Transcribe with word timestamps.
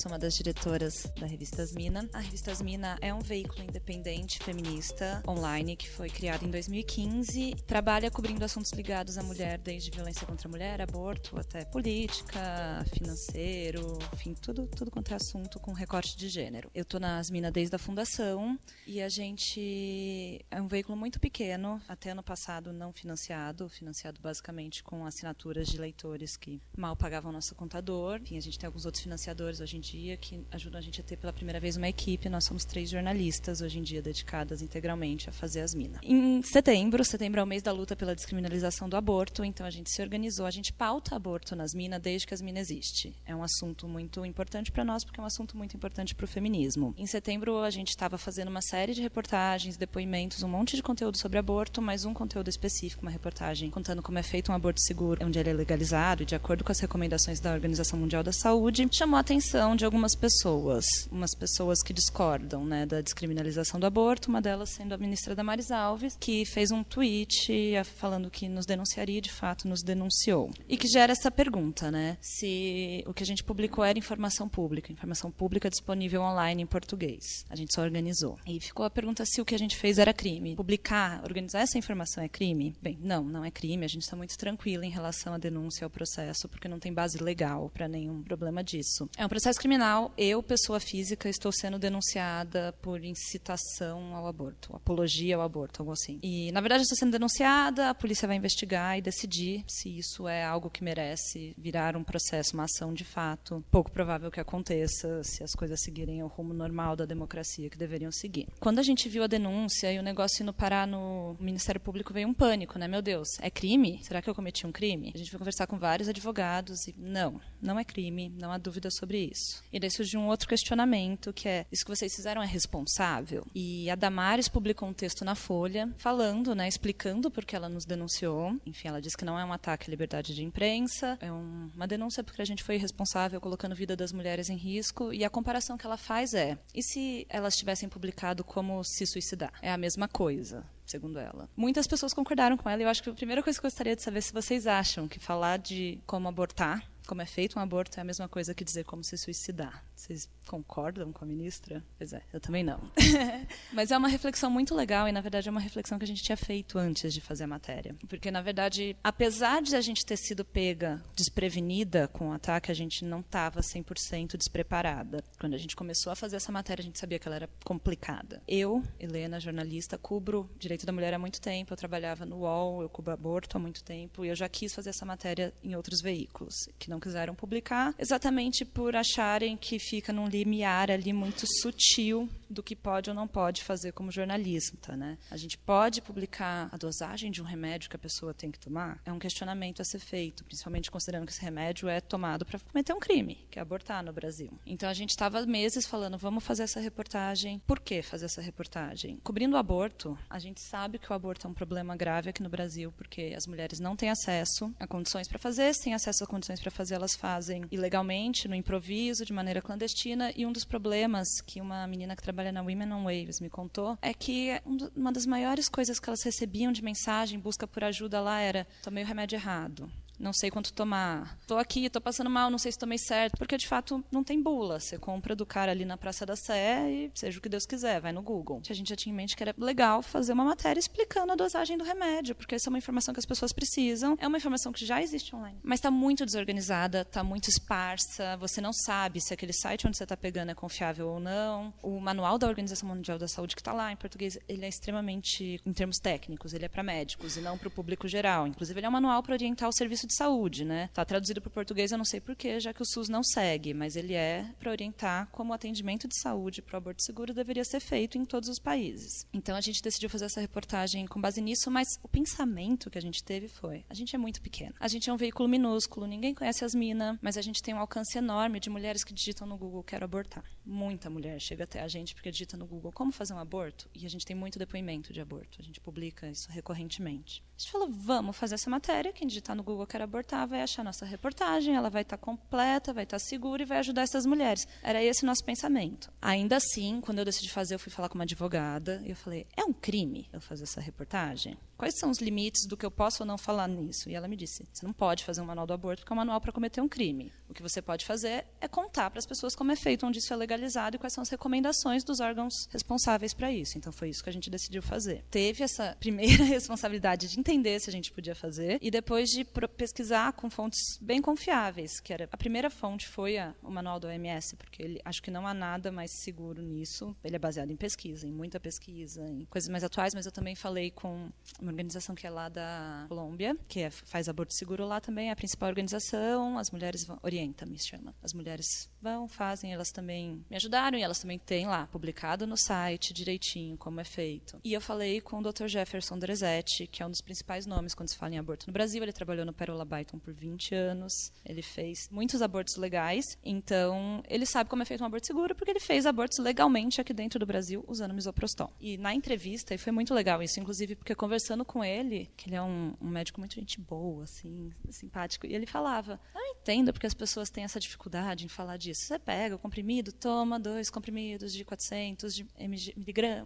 sou 0.00 0.10
uma 0.10 0.18
das 0.18 0.34
diretoras 0.34 1.12
da 1.20 1.26
revista 1.26 1.60
Asmina. 1.60 2.08
A 2.14 2.20
revista 2.20 2.50
Asmina 2.50 2.96
é 3.02 3.12
um 3.12 3.18
veículo 3.18 3.62
independente 3.62 4.38
feminista 4.38 5.22
online 5.28 5.76
que 5.76 5.90
foi 5.90 6.08
criado 6.08 6.42
em 6.42 6.50
2015. 6.50 7.54
Trabalha 7.66 8.10
cobrindo 8.10 8.42
assuntos 8.42 8.72
ligados 8.72 9.18
à 9.18 9.22
mulher, 9.22 9.58
desde 9.58 9.90
violência 9.90 10.26
contra 10.26 10.48
a 10.48 10.50
mulher, 10.50 10.80
aborto, 10.80 11.38
até 11.38 11.66
política, 11.66 12.82
financeiro, 12.94 13.98
enfim, 14.14 14.32
tudo, 14.32 14.66
tudo 14.68 14.90
quanto 14.90 15.12
é 15.12 15.16
assunto 15.16 15.60
com 15.60 15.74
recorte 15.74 16.16
de 16.16 16.30
gênero. 16.30 16.70
Eu 16.74 16.86
tô 16.86 16.98
na 16.98 17.18
Asmina 17.18 17.50
desde 17.50 17.76
a 17.76 17.78
fundação 17.78 18.58
e 18.86 19.02
a 19.02 19.08
gente 19.10 20.42
é 20.50 20.62
um 20.62 20.66
veículo 20.66 20.96
muito 20.96 21.20
pequeno, 21.20 21.78
até 21.86 22.12
ano 22.12 22.22
passado 22.22 22.72
não 22.72 22.90
financiado, 22.90 23.68
financiado 23.68 24.18
basicamente 24.18 24.82
com 24.82 25.04
assinaturas 25.04 25.68
de 25.68 25.76
leitores 25.76 26.38
que 26.38 26.58
mal 26.74 26.96
pagavam 26.96 27.30
nosso 27.30 27.54
contador. 27.54 28.18
Enfim, 28.22 28.38
a 28.38 28.40
gente 28.40 28.58
tem 28.58 28.66
alguns 28.66 28.86
outros 28.86 29.02
financiadores 29.02 29.60
hoje 29.60 29.76
em 29.76 29.80
dia 29.90 30.16
que 30.16 30.40
ajudam 30.50 30.78
a 30.78 30.82
gente 30.82 31.00
a 31.00 31.04
ter 31.04 31.16
pela 31.16 31.32
primeira 31.32 31.58
vez 31.58 31.76
uma 31.76 31.88
equipe. 31.88 32.28
Nós 32.28 32.44
somos 32.44 32.64
três 32.64 32.90
jornalistas 32.90 33.60
hoje 33.60 33.78
em 33.78 33.82
dia 33.82 34.00
dedicadas 34.00 34.62
integralmente 34.62 35.28
a 35.28 35.32
fazer 35.32 35.60
as 35.60 35.74
minas. 35.74 36.00
Em 36.02 36.42
setembro, 36.42 37.04
setembro 37.04 37.40
é 37.40 37.42
o 37.42 37.46
mês 37.46 37.62
da 37.62 37.72
luta 37.72 37.96
pela 37.96 38.14
descriminalização 38.14 38.88
do 38.88 38.96
aborto, 38.96 39.44
então 39.44 39.66
a 39.66 39.70
gente 39.70 39.90
se 39.90 40.00
organizou, 40.00 40.46
a 40.46 40.50
gente 40.50 40.72
pauta 40.72 41.16
aborto 41.16 41.56
nas 41.56 41.74
minas 41.74 42.00
desde 42.00 42.26
que 42.26 42.34
as 42.34 42.40
minas 42.40 42.70
existem. 42.70 43.14
É 43.26 43.34
um 43.34 43.42
assunto 43.42 43.88
muito 43.88 44.24
importante 44.24 44.70
para 44.70 44.84
nós 44.84 45.04
porque 45.04 45.20
é 45.20 45.22
um 45.22 45.26
assunto 45.26 45.56
muito 45.56 45.76
importante 45.76 46.14
para 46.14 46.24
o 46.24 46.28
feminismo. 46.28 46.94
Em 46.96 47.06
setembro 47.06 47.58
a 47.58 47.70
gente 47.70 47.88
estava 47.88 48.16
fazendo 48.16 48.48
uma 48.48 48.62
série 48.62 48.94
de 48.94 49.02
reportagens, 49.02 49.76
depoimentos, 49.76 50.42
um 50.42 50.48
monte 50.48 50.76
de 50.76 50.82
conteúdo 50.82 51.18
sobre 51.18 51.38
aborto, 51.38 51.82
mas 51.82 52.04
um 52.04 52.14
conteúdo 52.14 52.48
específico, 52.48 53.02
uma 53.02 53.10
reportagem 53.10 53.70
contando 53.70 54.02
como 54.02 54.18
é 54.18 54.22
feito 54.22 54.52
um 54.52 54.54
aborto 54.54 54.80
seguro, 54.80 55.24
onde 55.24 55.38
ele 55.38 55.50
é 55.50 55.52
legalizado 55.52 56.24
de 56.24 56.34
acordo 56.34 56.62
com 56.62 56.72
as 56.72 56.80
recomendações 56.80 57.40
da 57.40 57.52
Organização 57.52 57.98
Mundial 57.98 58.22
da 58.22 58.32
Saúde, 58.32 58.86
chamou 58.92 59.16
a 59.16 59.20
atenção 59.20 59.69
de 59.76 59.84
algumas 59.84 60.14
pessoas, 60.14 60.84
umas 61.10 61.34
pessoas 61.34 61.82
que 61.82 61.92
discordam 61.92 62.64
né, 62.64 62.86
da 62.86 63.00
descriminalização 63.00 63.78
do 63.78 63.86
aborto, 63.86 64.28
uma 64.28 64.40
delas 64.40 64.70
sendo 64.70 64.92
a 64.92 64.98
ministra 64.98 65.34
Damares 65.34 65.70
Alves, 65.70 66.16
que 66.18 66.44
fez 66.44 66.70
um 66.70 66.82
tweet 66.82 67.74
falando 67.96 68.30
que 68.30 68.48
nos 68.48 68.66
denunciaria 68.66 69.18
e 69.18 69.20
de 69.20 69.32
fato 69.32 69.68
nos 69.68 69.82
denunciou. 69.82 70.50
E 70.68 70.76
que 70.76 70.88
gera 70.88 71.12
essa 71.12 71.30
pergunta, 71.30 71.90
né? 71.90 72.16
Se 72.20 73.02
o 73.06 73.14
que 73.14 73.22
a 73.22 73.26
gente 73.26 73.44
publicou 73.44 73.84
era 73.84 73.98
informação 73.98 74.48
pública, 74.48 74.92
informação 74.92 75.30
pública 75.30 75.70
disponível 75.70 76.22
online 76.22 76.62
em 76.62 76.66
português. 76.66 77.44
A 77.48 77.56
gente 77.56 77.74
só 77.74 77.82
organizou. 77.82 78.38
E 78.46 78.60
ficou 78.60 78.84
a 78.84 78.90
pergunta 78.90 79.24
se 79.24 79.40
o 79.40 79.44
que 79.44 79.54
a 79.54 79.58
gente 79.58 79.76
fez 79.76 79.98
era 79.98 80.12
crime. 80.12 80.56
Publicar, 80.56 81.22
organizar 81.24 81.60
essa 81.60 81.78
informação 81.78 82.22
é 82.22 82.28
crime? 82.28 82.74
Bem, 82.82 82.98
não, 83.00 83.24
não 83.24 83.44
é 83.44 83.50
crime. 83.50 83.84
A 83.84 83.88
gente 83.88 84.02
está 84.02 84.16
muito 84.16 84.36
tranquilo 84.36 84.84
em 84.84 84.90
relação 84.90 85.34
à 85.34 85.38
denúncia 85.38 85.84
ao 85.84 85.90
processo, 85.90 86.48
porque 86.48 86.68
não 86.68 86.78
tem 86.78 86.92
base 86.92 87.18
legal 87.18 87.70
para 87.70 87.88
nenhum 87.88 88.22
problema 88.22 88.62
disso. 88.62 89.08
É 89.16 89.24
um 89.24 89.28
processo 89.28 89.59
criminal. 89.60 90.10
Eu, 90.16 90.42
pessoa 90.42 90.80
física, 90.80 91.28
estou 91.28 91.52
sendo 91.52 91.78
denunciada 91.78 92.74
por 92.80 93.04
incitação 93.04 94.16
ao 94.16 94.26
aborto, 94.26 94.74
apologia 94.74 95.36
ao 95.36 95.42
aborto, 95.42 95.82
algo 95.82 95.92
assim. 95.92 96.18
E, 96.22 96.50
na 96.50 96.62
verdade, 96.62 96.84
estou 96.84 96.96
sendo 96.96 97.12
denunciada, 97.12 97.90
a 97.90 97.94
polícia 97.94 98.26
vai 98.26 98.38
investigar 98.38 98.96
e 98.96 99.02
decidir 99.02 99.62
se 99.68 99.98
isso 99.98 100.26
é 100.26 100.42
algo 100.42 100.70
que 100.70 100.82
merece 100.82 101.54
virar 101.58 101.94
um 101.94 102.02
processo, 102.02 102.54
uma 102.54 102.64
ação 102.64 102.94
de 102.94 103.04
fato. 103.04 103.62
Pouco 103.70 103.90
provável 103.90 104.30
que 104.30 104.40
aconteça 104.40 105.22
se 105.22 105.44
as 105.44 105.52
coisas 105.52 105.78
seguirem 105.82 106.22
o 106.22 106.26
rumo 106.26 106.54
normal 106.54 106.96
da 106.96 107.04
democracia 107.04 107.68
que 107.68 107.76
deveriam 107.76 108.10
seguir. 108.10 108.48
Quando 108.58 108.78
a 108.78 108.82
gente 108.82 109.10
viu 109.10 109.24
a 109.24 109.26
denúncia 109.26 109.92
e 109.92 109.98
o 109.98 110.02
negócio 110.02 110.42
indo 110.42 110.54
parar 110.54 110.86
no 110.86 111.36
Ministério 111.38 111.82
Público, 111.82 112.14
veio 112.14 112.28
um 112.28 112.32
pânico, 112.32 112.78
né? 112.78 112.88
Meu 112.88 113.02
Deus, 113.02 113.28
é 113.42 113.50
crime? 113.50 114.00
Será 114.04 114.22
que 114.22 114.30
eu 114.30 114.34
cometi 114.34 114.66
um 114.66 114.72
crime? 114.72 115.12
A 115.14 115.18
gente 115.18 115.30
foi 115.30 115.38
conversar 115.38 115.66
com 115.66 115.78
vários 115.78 116.08
advogados 116.08 116.86
e 116.88 116.94
não, 116.96 117.38
não 117.60 117.78
é 117.78 117.84
crime, 117.84 118.32
não 118.40 118.50
há 118.50 118.56
dúvida 118.56 118.90
sobre 118.90 119.18
isso. 119.30 119.49
E 119.72 119.78
daí 119.78 119.90
surgiu 119.90 120.20
um 120.20 120.28
outro 120.28 120.48
questionamento, 120.48 121.32
que 121.32 121.48
é, 121.48 121.66
isso 121.70 121.84
que 121.84 121.94
vocês 121.94 122.14
fizeram 122.14 122.42
é 122.42 122.46
responsável? 122.46 123.46
E 123.54 123.90
a 123.90 123.94
Damares 123.94 124.48
publicou 124.48 124.88
um 124.88 124.92
texto 124.92 125.24
na 125.24 125.34
Folha, 125.34 125.92
falando, 125.98 126.54
né, 126.54 126.68
explicando 126.68 127.30
por 127.30 127.44
que 127.44 127.56
ela 127.56 127.68
nos 127.68 127.84
denunciou. 127.84 128.56
Enfim, 128.66 128.88
ela 128.88 129.00
disse 129.00 129.16
que 129.16 129.24
não 129.24 129.38
é 129.38 129.44
um 129.44 129.52
ataque 129.52 129.88
à 129.88 129.90
liberdade 129.90 130.34
de 130.34 130.44
imprensa, 130.44 131.18
é 131.20 131.32
um, 131.32 131.70
uma 131.74 131.86
denúncia 131.86 132.22
porque 132.22 132.42
a 132.42 132.44
gente 132.44 132.62
foi 132.62 132.76
irresponsável 132.76 133.40
colocando 133.40 133.72
a 133.72 133.76
vida 133.76 133.96
das 133.96 134.12
mulheres 134.12 134.48
em 134.48 134.56
risco, 134.56 135.12
e 135.12 135.24
a 135.24 135.30
comparação 135.30 135.76
que 135.76 135.86
ela 135.86 135.96
faz 135.96 136.34
é, 136.34 136.58
e 136.74 136.82
se 136.82 137.26
elas 137.28 137.56
tivessem 137.56 137.88
publicado 137.88 138.44
como 138.44 138.82
se 138.84 139.06
suicidar? 139.06 139.52
É 139.62 139.72
a 139.72 139.78
mesma 139.78 140.08
coisa 140.08 140.64
segundo 140.90 141.18
ela. 141.18 141.48
Muitas 141.56 141.86
pessoas 141.86 142.12
concordaram 142.12 142.56
com 142.56 142.68
ela 142.68 142.82
e 142.82 142.84
eu 142.84 142.88
acho 142.88 143.02
que 143.02 143.10
a 143.10 143.14
primeira 143.14 143.42
coisa 143.42 143.58
que 143.58 143.64
eu 143.64 143.70
gostaria 143.70 143.94
de 143.94 144.02
saber 144.02 144.18
é 144.18 144.22
se 144.22 144.32
vocês 144.32 144.66
acham 144.66 145.06
que 145.06 145.20
falar 145.20 145.58
de 145.58 146.00
como 146.04 146.28
abortar 146.28 146.84
como 147.10 147.22
é 147.22 147.26
feito 147.26 147.58
um 147.58 147.62
aborto 147.62 147.98
é 147.98 148.02
a 148.02 148.04
mesma 148.04 148.28
coisa 148.28 148.54
que 148.54 148.62
dizer 148.62 148.84
como 148.84 149.02
se 149.02 149.18
suicidar. 149.18 149.84
Vocês 149.96 150.30
concordam 150.46 151.12
com 151.12 151.24
a 151.24 151.26
ministra? 151.26 151.84
Pois 151.98 152.12
é, 152.12 152.22
eu 152.32 152.38
também 152.38 152.62
não. 152.62 152.80
Mas 153.74 153.90
é 153.90 153.98
uma 153.98 154.06
reflexão 154.06 154.48
muito 154.48 154.76
legal 154.76 155.08
e, 155.08 155.12
na 155.12 155.20
verdade, 155.20 155.48
é 155.48 155.50
uma 155.50 155.60
reflexão 155.60 155.98
que 155.98 156.04
a 156.04 156.06
gente 156.06 156.22
tinha 156.22 156.36
feito 156.36 156.78
antes 156.78 157.12
de 157.12 157.20
fazer 157.20 157.42
a 157.42 157.46
matéria. 157.48 157.96
Porque, 158.08 158.30
na 158.30 158.40
verdade, 158.40 158.96
apesar 159.02 159.60
de 159.60 159.74
a 159.74 159.80
gente 159.80 160.06
ter 160.06 160.16
sido 160.16 160.44
pega 160.44 161.02
desprevenida 161.16 162.06
com 162.06 162.28
o 162.28 162.32
ataque, 162.32 162.70
a 162.70 162.74
gente 162.74 163.04
não 163.04 163.18
estava 163.18 163.58
100% 163.58 164.36
despreparada. 164.36 165.24
Quando 165.40 165.54
a 165.54 165.58
gente 165.58 165.74
começou 165.74 166.12
a 166.12 166.16
fazer 166.16 166.36
essa 166.36 166.52
matéria, 166.52 166.80
a 166.80 166.84
gente 166.84 167.00
sabia 167.00 167.18
que 167.18 167.26
ela 167.26 167.34
era 167.34 167.50
complicada. 167.64 168.40
Eu, 168.46 168.84
Helena, 169.00 169.40
jornalista, 169.40 169.98
cubro 169.98 170.48
direito 170.56 170.86
da 170.86 170.92
mulher 170.92 171.12
há 171.12 171.18
muito 171.18 171.40
tempo, 171.40 171.72
eu 171.72 171.76
trabalhava 171.76 172.24
no 172.24 172.42
UOL, 172.42 172.82
eu 172.82 172.88
cubro 172.88 173.12
aborto 173.12 173.56
há 173.56 173.60
muito 173.60 173.82
tempo, 173.82 174.24
e 174.24 174.28
eu 174.28 174.36
já 174.36 174.48
quis 174.48 174.72
fazer 174.72 174.90
essa 174.90 175.04
matéria 175.04 175.52
em 175.60 175.74
outros 175.74 176.00
veículos, 176.00 176.68
que 176.78 176.88
não 176.88 176.99
quiseram 177.00 177.34
publicar, 177.34 177.94
exatamente 177.98 178.64
por 178.64 178.94
acharem 178.94 179.56
que 179.56 179.78
fica 179.78 180.12
num 180.12 180.28
limiar 180.28 180.90
ali 180.90 181.12
muito 181.12 181.44
sutil 181.60 182.28
do 182.48 182.62
que 182.62 182.74
pode 182.74 183.08
ou 183.08 183.14
não 183.16 183.28
pode 183.28 183.62
fazer 183.62 183.92
como 183.92 184.10
jornalista, 184.10 184.96
né? 184.96 185.16
A 185.30 185.36
gente 185.36 185.56
pode 185.56 186.02
publicar 186.02 186.68
a 186.72 186.76
dosagem 186.76 187.30
de 187.30 187.40
um 187.40 187.44
remédio 187.44 187.88
que 187.88 187.96
a 187.96 187.98
pessoa 187.98 188.34
tem 188.34 188.50
que 188.50 188.58
tomar? 188.58 189.00
É 189.04 189.12
um 189.12 189.18
questionamento 189.18 189.80
a 189.80 189.84
ser 189.84 190.00
feito, 190.00 190.44
principalmente 190.44 190.90
considerando 190.90 191.26
que 191.26 191.32
esse 191.32 191.42
remédio 191.42 191.88
é 191.88 192.00
tomado 192.00 192.44
para 192.44 192.58
cometer 192.58 192.92
um 192.92 192.98
crime, 192.98 193.46
que 193.50 193.58
é 193.58 193.62
abortar 193.62 194.02
no 194.02 194.12
Brasil. 194.12 194.52
Então 194.66 194.88
a 194.88 194.94
gente 194.94 195.10
estava 195.10 195.46
meses 195.46 195.86
falando, 195.86 196.18
vamos 196.18 196.44
fazer 196.44 196.64
essa 196.64 196.80
reportagem. 196.80 197.60
Por 197.66 197.78
que 197.80 198.02
fazer 198.02 198.24
essa 198.26 198.42
reportagem? 198.42 199.18
Cobrindo 199.22 199.54
o 199.54 199.58
aborto, 199.58 200.18
a 200.28 200.38
gente 200.38 200.60
sabe 200.60 200.98
que 200.98 201.10
o 201.10 201.14
aborto 201.14 201.46
é 201.46 201.50
um 201.50 201.54
problema 201.54 201.96
grave 201.96 202.30
aqui 202.30 202.42
no 202.42 202.48
Brasil, 202.48 202.92
porque 202.96 203.32
as 203.36 203.46
mulheres 203.46 203.78
não 203.78 203.94
têm 203.94 204.10
acesso 204.10 204.72
a 204.78 204.86
condições 204.86 205.28
para 205.28 205.38
fazer, 205.38 205.72
têm 205.76 205.94
acesso 205.94 206.24
a 206.24 206.26
condições 206.26 206.60
para 206.60 206.70
fazer, 206.70 206.79
elas 206.90 207.14
fazem 207.14 207.64
ilegalmente, 207.70 208.48
no 208.48 208.54
improviso, 208.54 209.24
de 209.24 209.32
maneira 209.32 209.60
clandestina, 209.60 210.32
e 210.34 210.46
um 210.46 210.52
dos 210.52 210.64
problemas 210.64 211.40
que 211.46 211.60
uma 211.60 211.86
menina 211.86 212.16
que 212.16 212.22
trabalha 212.22 212.50
na 212.50 212.62
Women 212.62 212.92
on 212.92 213.04
Waves 213.04 213.40
me 213.40 213.50
contou 213.50 213.98
é 214.00 214.14
que 214.14 214.60
uma 214.96 215.12
das 215.12 215.26
maiores 215.26 215.68
coisas 215.68 216.00
que 216.00 216.08
elas 216.08 216.22
recebiam 216.22 216.72
de 216.72 216.82
mensagem, 216.82 217.38
busca 217.38 217.66
por 217.66 217.84
ajuda 217.84 218.20
lá, 218.20 218.40
era: 218.40 218.66
tomei 218.82 219.04
o 219.04 219.06
remédio 219.06 219.36
errado 219.36 219.90
não 220.20 220.32
sei 220.32 220.50
quanto 220.50 220.72
tomar. 220.72 221.38
Tô 221.46 221.56
aqui, 221.56 221.88
tô 221.88 222.00
passando 222.00 222.28
mal, 222.28 222.50
não 222.50 222.58
sei 222.58 222.70
se 222.70 222.78
tomei 222.78 222.98
certo, 222.98 223.36
porque 223.38 223.56
de 223.56 223.66
fato 223.66 224.04
não 224.12 224.22
tem 224.22 224.40
bula. 224.40 224.78
Você 224.78 224.98
compra 224.98 225.34
do 225.34 225.46
cara 225.46 225.72
ali 225.72 225.84
na 225.84 225.96
Praça 225.96 226.26
da 226.26 226.36
Sé 226.36 226.90
e 226.90 227.10
seja 227.14 227.38
o 227.38 227.42
que 227.42 227.48
Deus 227.48 227.64
quiser, 227.64 228.00
vai 228.00 228.12
no 228.12 228.22
Google. 228.22 228.60
A 228.68 228.74
gente 228.74 228.90
já 228.90 228.96
tinha 228.96 229.12
em 229.12 229.16
mente 229.16 229.34
que 229.34 229.42
era 229.42 229.54
legal 229.56 230.02
fazer 230.02 230.32
uma 230.32 230.44
matéria 230.44 230.78
explicando 230.78 231.32
a 231.32 231.34
dosagem 231.34 231.78
do 231.78 231.84
remédio, 231.84 232.34
porque 232.34 232.54
essa 232.54 232.68
é 232.68 232.70
uma 232.70 232.78
informação 232.78 233.14
que 233.14 233.20
as 233.20 233.26
pessoas 233.26 233.52
precisam. 233.52 234.16
É 234.20 234.28
uma 234.28 234.36
informação 234.36 234.72
que 234.72 234.84
já 234.84 235.02
existe 235.02 235.34
online, 235.34 235.58
mas 235.62 235.78
está 235.78 235.90
muito 235.90 236.26
desorganizada, 236.26 237.00
está 237.00 237.24
muito 237.24 237.48
esparsa. 237.48 238.36
Você 238.36 238.60
não 238.60 238.72
sabe 238.72 239.20
se 239.20 239.32
aquele 239.32 239.52
site 239.52 239.86
onde 239.86 239.96
você 239.96 240.02
está 240.02 240.16
pegando 240.16 240.50
é 240.50 240.54
confiável 240.54 241.08
ou 241.08 241.18
não. 241.18 241.72
O 241.82 241.98
manual 241.98 242.36
da 242.36 242.46
Organização 242.46 242.88
Mundial 242.88 243.18
da 243.18 243.26
Saúde 243.26 243.56
que 243.56 243.62
está 243.62 243.72
lá 243.72 243.90
em 243.90 243.96
português, 243.96 244.38
ele 244.46 244.66
é 244.66 244.68
extremamente, 244.68 245.60
em 245.64 245.72
termos 245.72 245.98
técnicos, 245.98 246.52
ele 246.52 246.66
é 246.66 246.68
para 246.68 246.82
médicos 246.82 247.36
e 247.36 247.40
não 247.40 247.56
para 247.56 247.68
o 247.68 247.70
público 247.70 248.06
geral. 248.06 248.46
Inclusive, 248.46 248.78
ele 248.78 248.86
é 248.86 248.88
um 248.88 248.92
manual 248.92 249.22
para 249.22 249.34
orientar 249.34 249.68
o 249.68 249.72
serviço 249.72 250.09
de 250.10 250.16
saúde, 250.16 250.64
né? 250.64 250.86
Está 250.86 251.04
traduzido 251.04 251.40
para 251.40 251.48
o 251.48 251.52
português, 251.52 251.92
eu 251.92 251.98
não 251.98 252.04
sei 252.04 252.20
porquê, 252.20 252.58
já 252.60 252.74
que 252.74 252.82
o 252.82 252.84
SUS 252.84 253.08
não 253.08 253.22
segue, 253.22 253.72
mas 253.72 253.96
ele 253.96 254.14
é 254.14 254.44
para 254.58 254.70
orientar 254.70 255.28
como 255.30 255.52
o 255.52 255.54
atendimento 255.54 256.08
de 256.08 256.20
saúde 256.20 256.60
para 256.60 256.74
o 256.74 256.78
aborto 256.78 257.02
seguro 257.02 257.32
deveria 257.32 257.64
ser 257.64 257.80
feito 257.80 258.18
em 258.18 258.24
todos 258.24 258.48
os 258.48 258.58
países. 258.58 259.26
Então 259.32 259.56
a 259.56 259.60
gente 259.60 259.82
decidiu 259.82 260.10
fazer 260.10 260.26
essa 260.26 260.40
reportagem 260.40 261.06
com 261.06 261.20
base 261.20 261.40
nisso, 261.40 261.70
mas 261.70 261.88
o 262.02 262.08
pensamento 262.08 262.90
que 262.90 262.98
a 262.98 263.02
gente 263.02 263.22
teve 263.22 263.48
foi: 263.48 263.84
a 263.88 263.94
gente 263.94 264.14
é 264.14 264.18
muito 264.18 264.42
pequeno. 264.42 264.74
A 264.80 264.88
gente 264.88 265.08
é 265.08 265.12
um 265.12 265.16
veículo 265.16 265.48
minúsculo, 265.48 266.06
ninguém 266.06 266.34
conhece 266.34 266.64
as 266.64 266.74
minas, 266.74 267.16
mas 267.22 267.36
a 267.36 267.42
gente 267.42 267.62
tem 267.62 267.72
um 267.72 267.78
alcance 267.78 268.18
enorme 268.18 268.60
de 268.60 268.68
mulheres 268.68 269.04
que 269.04 269.14
digitam 269.14 269.46
no 269.46 269.56
Google 269.56 269.82
quero 269.82 270.04
abortar. 270.04 270.44
Muita 270.64 271.08
mulher 271.08 271.40
chega 271.40 271.64
até 271.64 271.80
a 271.80 271.88
gente 271.88 272.14
porque 272.14 272.30
digita 272.30 272.56
no 272.56 272.66
Google 272.66 272.92
como 272.92 273.12
fazer 273.12 273.34
um 273.34 273.38
aborto 273.38 273.88
e 273.94 274.04
a 274.04 274.10
gente 274.10 274.26
tem 274.26 274.36
muito 274.36 274.58
depoimento 274.58 275.12
de 275.12 275.20
aborto. 275.20 275.58
A 275.60 275.62
gente 275.62 275.80
publica 275.80 276.28
isso 276.28 276.50
recorrentemente. 276.50 277.42
A 277.56 277.60
gente 277.60 277.72
falou: 277.72 277.90
vamos 277.90 278.36
fazer 278.36 278.54
essa 278.54 278.70
matéria, 278.70 279.12
quem 279.12 279.26
digitar 279.28 279.54
no 279.54 279.62
Google 279.62 279.86
quero 279.86 279.99
abortar, 280.04 280.46
vai 280.46 280.62
achar 280.62 280.84
nossa 280.84 281.04
reportagem, 281.04 281.74
ela 281.74 281.90
vai 281.90 282.02
estar 282.02 282.16
tá 282.16 282.22
completa, 282.22 282.92
vai 282.92 283.04
estar 283.04 283.18
tá 283.18 283.24
segura 283.24 283.62
e 283.62 283.66
vai 283.66 283.78
ajudar 283.78 284.02
essas 284.02 284.26
mulheres. 284.26 284.66
Era 284.82 285.02
esse 285.02 285.22
o 285.22 285.26
nosso 285.26 285.44
pensamento. 285.44 286.10
Ainda 286.20 286.56
assim, 286.56 287.00
quando 287.00 287.18
eu 287.18 287.24
decidi 287.24 287.50
fazer, 287.50 287.74
eu 287.74 287.78
fui 287.78 287.92
falar 287.92 288.08
com 288.08 288.16
uma 288.16 288.24
advogada 288.24 289.00
e 289.04 289.10
eu 289.10 289.16
falei: 289.16 289.46
é 289.56 289.64
um 289.64 289.72
crime 289.72 290.28
eu 290.32 290.40
fazer 290.40 290.64
essa 290.64 290.80
reportagem? 290.80 291.56
Quais 291.80 291.94
são 291.94 292.10
os 292.10 292.18
limites 292.18 292.66
do 292.66 292.76
que 292.76 292.84
eu 292.84 292.90
posso 292.90 293.22
ou 293.22 293.26
não 293.26 293.38
falar 293.38 293.66
nisso? 293.66 294.10
E 294.10 294.14
ela 294.14 294.28
me 294.28 294.36
disse: 294.36 294.68
você 294.70 294.84
não 294.84 294.92
pode 294.92 295.24
fazer 295.24 295.40
um 295.40 295.46
manual 295.46 295.66
do 295.66 295.72
aborto 295.72 296.02
porque 296.02 296.12
é 296.12 296.14
um 296.14 296.18
manual 296.18 296.38
para 296.38 296.52
cometer 296.52 296.82
um 296.82 296.88
crime. 296.88 297.32
O 297.48 297.54
que 297.54 297.62
você 297.62 297.80
pode 297.80 298.04
fazer 298.04 298.44
é 298.60 298.68
contar 298.68 299.08
para 299.08 299.18
as 299.18 299.24
pessoas 299.24 299.54
como 299.56 299.72
é 299.72 299.76
feito, 299.76 300.06
onde 300.06 300.18
isso 300.18 300.30
é 300.30 300.36
legalizado 300.36 300.96
e 300.96 300.98
quais 300.98 301.14
são 301.14 301.22
as 301.22 301.30
recomendações 301.30 302.04
dos 302.04 302.20
órgãos 302.20 302.68
responsáveis 302.70 303.32
para 303.32 303.50
isso. 303.50 303.78
Então 303.78 303.90
foi 303.90 304.10
isso 304.10 304.22
que 304.22 304.28
a 304.28 304.32
gente 304.32 304.50
decidiu 304.50 304.82
fazer. 304.82 305.24
Teve 305.30 305.64
essa 305.64 305.96
primeira 305.98 306.44
responsabilidade 306.44 307.28
de 307.28 307.40
entender 307.40 307.80
se 307.80 307.88
a 307.88 307.92
gente 307.92 308.12
podia 308.12 308.34
fazer 308.34 308.78
e 308.82 308.90
depois 308.90 309.30
de 309.30 309.42
pesquisar 309.74 310.34
com 310.34 310.50
fontes 310.50 310.98
bem 311.00 311.22
confiáveis, 311.22 311.98
que 311.98 312.12
era 312.12 312.28
a 312.30 312.36
primeira 312.36 312.68
fonte 312.68 313.08
foi 313.08 313.38
a, 313.38 313.54
o 313.62 313.70
manual 313.70 313.98
do 313.98 314.06
OMS, 314.06 314.54
porque 314.56 314.82
ele, 314.82 315.00
acho 315.02 315.22
que 315.22 315.30
não 315.30 315.46
há 315.46 315.54
nada 315.54 315.90
mais 315.90 316.10
seguro 316.10 316.60
nisso. 316.60 317.16
Ele 317.24 317.36
é 317.36 317.38
baseado 317.38 317.70
em 317.70 317.76
pesquisa, 317.76 318.26
em 318.28 318.32
muita 318.32 318.60
pesquisa, 318.60 319.26
em 319.26 319.46
coisas 319.46 319.70
mais 319.70 319.82
atuais, 319.82 320.14
mas 320.14 320.26
eu 320.26 320.32
também 320.32 320.54
falei 320.54 320.90
com 320.90 321.30
uma 321.70 321.74
organização 321.74 322.14
que 322.14 322.26
é 322.26 322.30
lá 322.30 322.48
da 322.48 323.06
Colômbia, 323.08 323.56
que 323.68 323.80
é, 323.80 323.90
faz 323.90 324.28
aborto 324.28 324.52
seguro 324.52 324.84
lá 324.86 325.00
também, 325.00 325.28
é 325.28 325.32
a 325.32 325.36
principal 325.36 325.68
organização, 325.68 326.58
as 326.58 326.70
mulheres 326.70 327.04
vão, 327.04 327.18
orienta, 327.22 327.64
me 327.64 327.78
chama. 327.78 328.14
As 328.22 328.34
mulheres 328.34 328.90
vão, 329.00 329.28
fazem, 329.28 329.72
elas 329.72 329.90
também 329.90 330.44
me 330.50 330.56
ajudaram 330.56 330.98
e 330.98 331.02
elas 331.02 331.20
também 331.20 331.38
têm 331.38 331.66
lá 331.66 331.86
publicado 331.86 332.46
no 332.46 332.56
site 332.56 333.14
direitinho 333.14 333.76
como 333.76 334.00
é 334.00 334.04
feito. 334.04 334.58
E 334.64 334.72
eu 334.72 334.80
falei 334.80 335.20
com 335.20 335.38
o 335.38 335.42
Dr. 335.42 335.66
Jefferson 335.66 336.18
Drezetti, 336.18 336.86
que 336.86 337.02
é 337.02 337.06
um 337.06 337.10
dos 337.10 337.20
principais 337.20 337.66
nomes 337.66 337.94
quando 337.94 338.08
se 338.08 338.16
fala 338.16 338.34
em 338.34 338.38
aborto 338.38 338.66
no 338.66 338.72
Brasil, 338.72 339.02
ele 339.02 339.12
trabalhou 339.12 339.46
no 339.46 339.52
Perola 339.52 339.84
Byton 339.84 340.18
por 340.18 340.34
20 340.34 340.74
anos, 340.74 341.32
ele 341.44 341.62
fez 341.62 342.08
muitos 342.10 342.42
abortos 342.42 342.76
legais, 342.76 343.38
então 343.44 344.22
ele 344.28 344.44
sabe 344.44 344.68
como 344.68 344.82
é 344.82 344.84
feito 344.86 345.02
um 345.02 345.06
aborto 345.06 345.26
seguro 345.26 345.54
porque 345.54 345.70
ele 345.70 345.80
fez 345.80 346.06
abortos 346.06 346.38
legalmente 346.38 347.00
aqui 347.00 347.12
dentro 347.12 347.38
do 347.38 347.46
Brasil 347.46 347.84
usando 347.86 348.12
misoprostol. 348.12 348.72
E 348.80 348.98
na 348.98 349.14
entrevista, 349.14 349.74
e 349.74 349.78
foi 349.78 349.92
muito 349.92 350.12
legal 350.12 350.42
isso, 350.42 350.58
inclusive 350.58 350.96
porque 350.96 351.14
conversando 351.14 351.59
com 351.64 351.84
ele, 351.84 352.30
que 352.36 352.48
ele 352.48 352.56
é 352.56 352.62
um, 352.62 352.94
um 353.00 353.08
médico 353.08 353.40
muito 353.40 353.54
gente 353.54 353.80
boa, 353.80 354.24
assim, 354.24 354.70
simpático, 354.88 355.46
e 355.46 355.54
ele 355.54 355.66
falava: 355.66 356.20
Eu 356.34 356.40
entendo 356.56 356.92
porque 356.92 357.06
as 357.06 357.14
pessoas 357.14 357.50
têm 357.50 357.64
essa 357.64 357.80
dificuldade 357.80 358.44
em 358.44 358.48
falar 358.48 358.76
disso. 358.76 359.02
Você 359.02 359.18
pega 359.18 359.56
o 359.56 359.58
comprimido, 359.58 360.12
toma 360.12 360.58
dois 360.58 360.90
comprimidos 360.90 361.52
de 361.52 361.64
400 361.64 362.34
de 362.34 362.46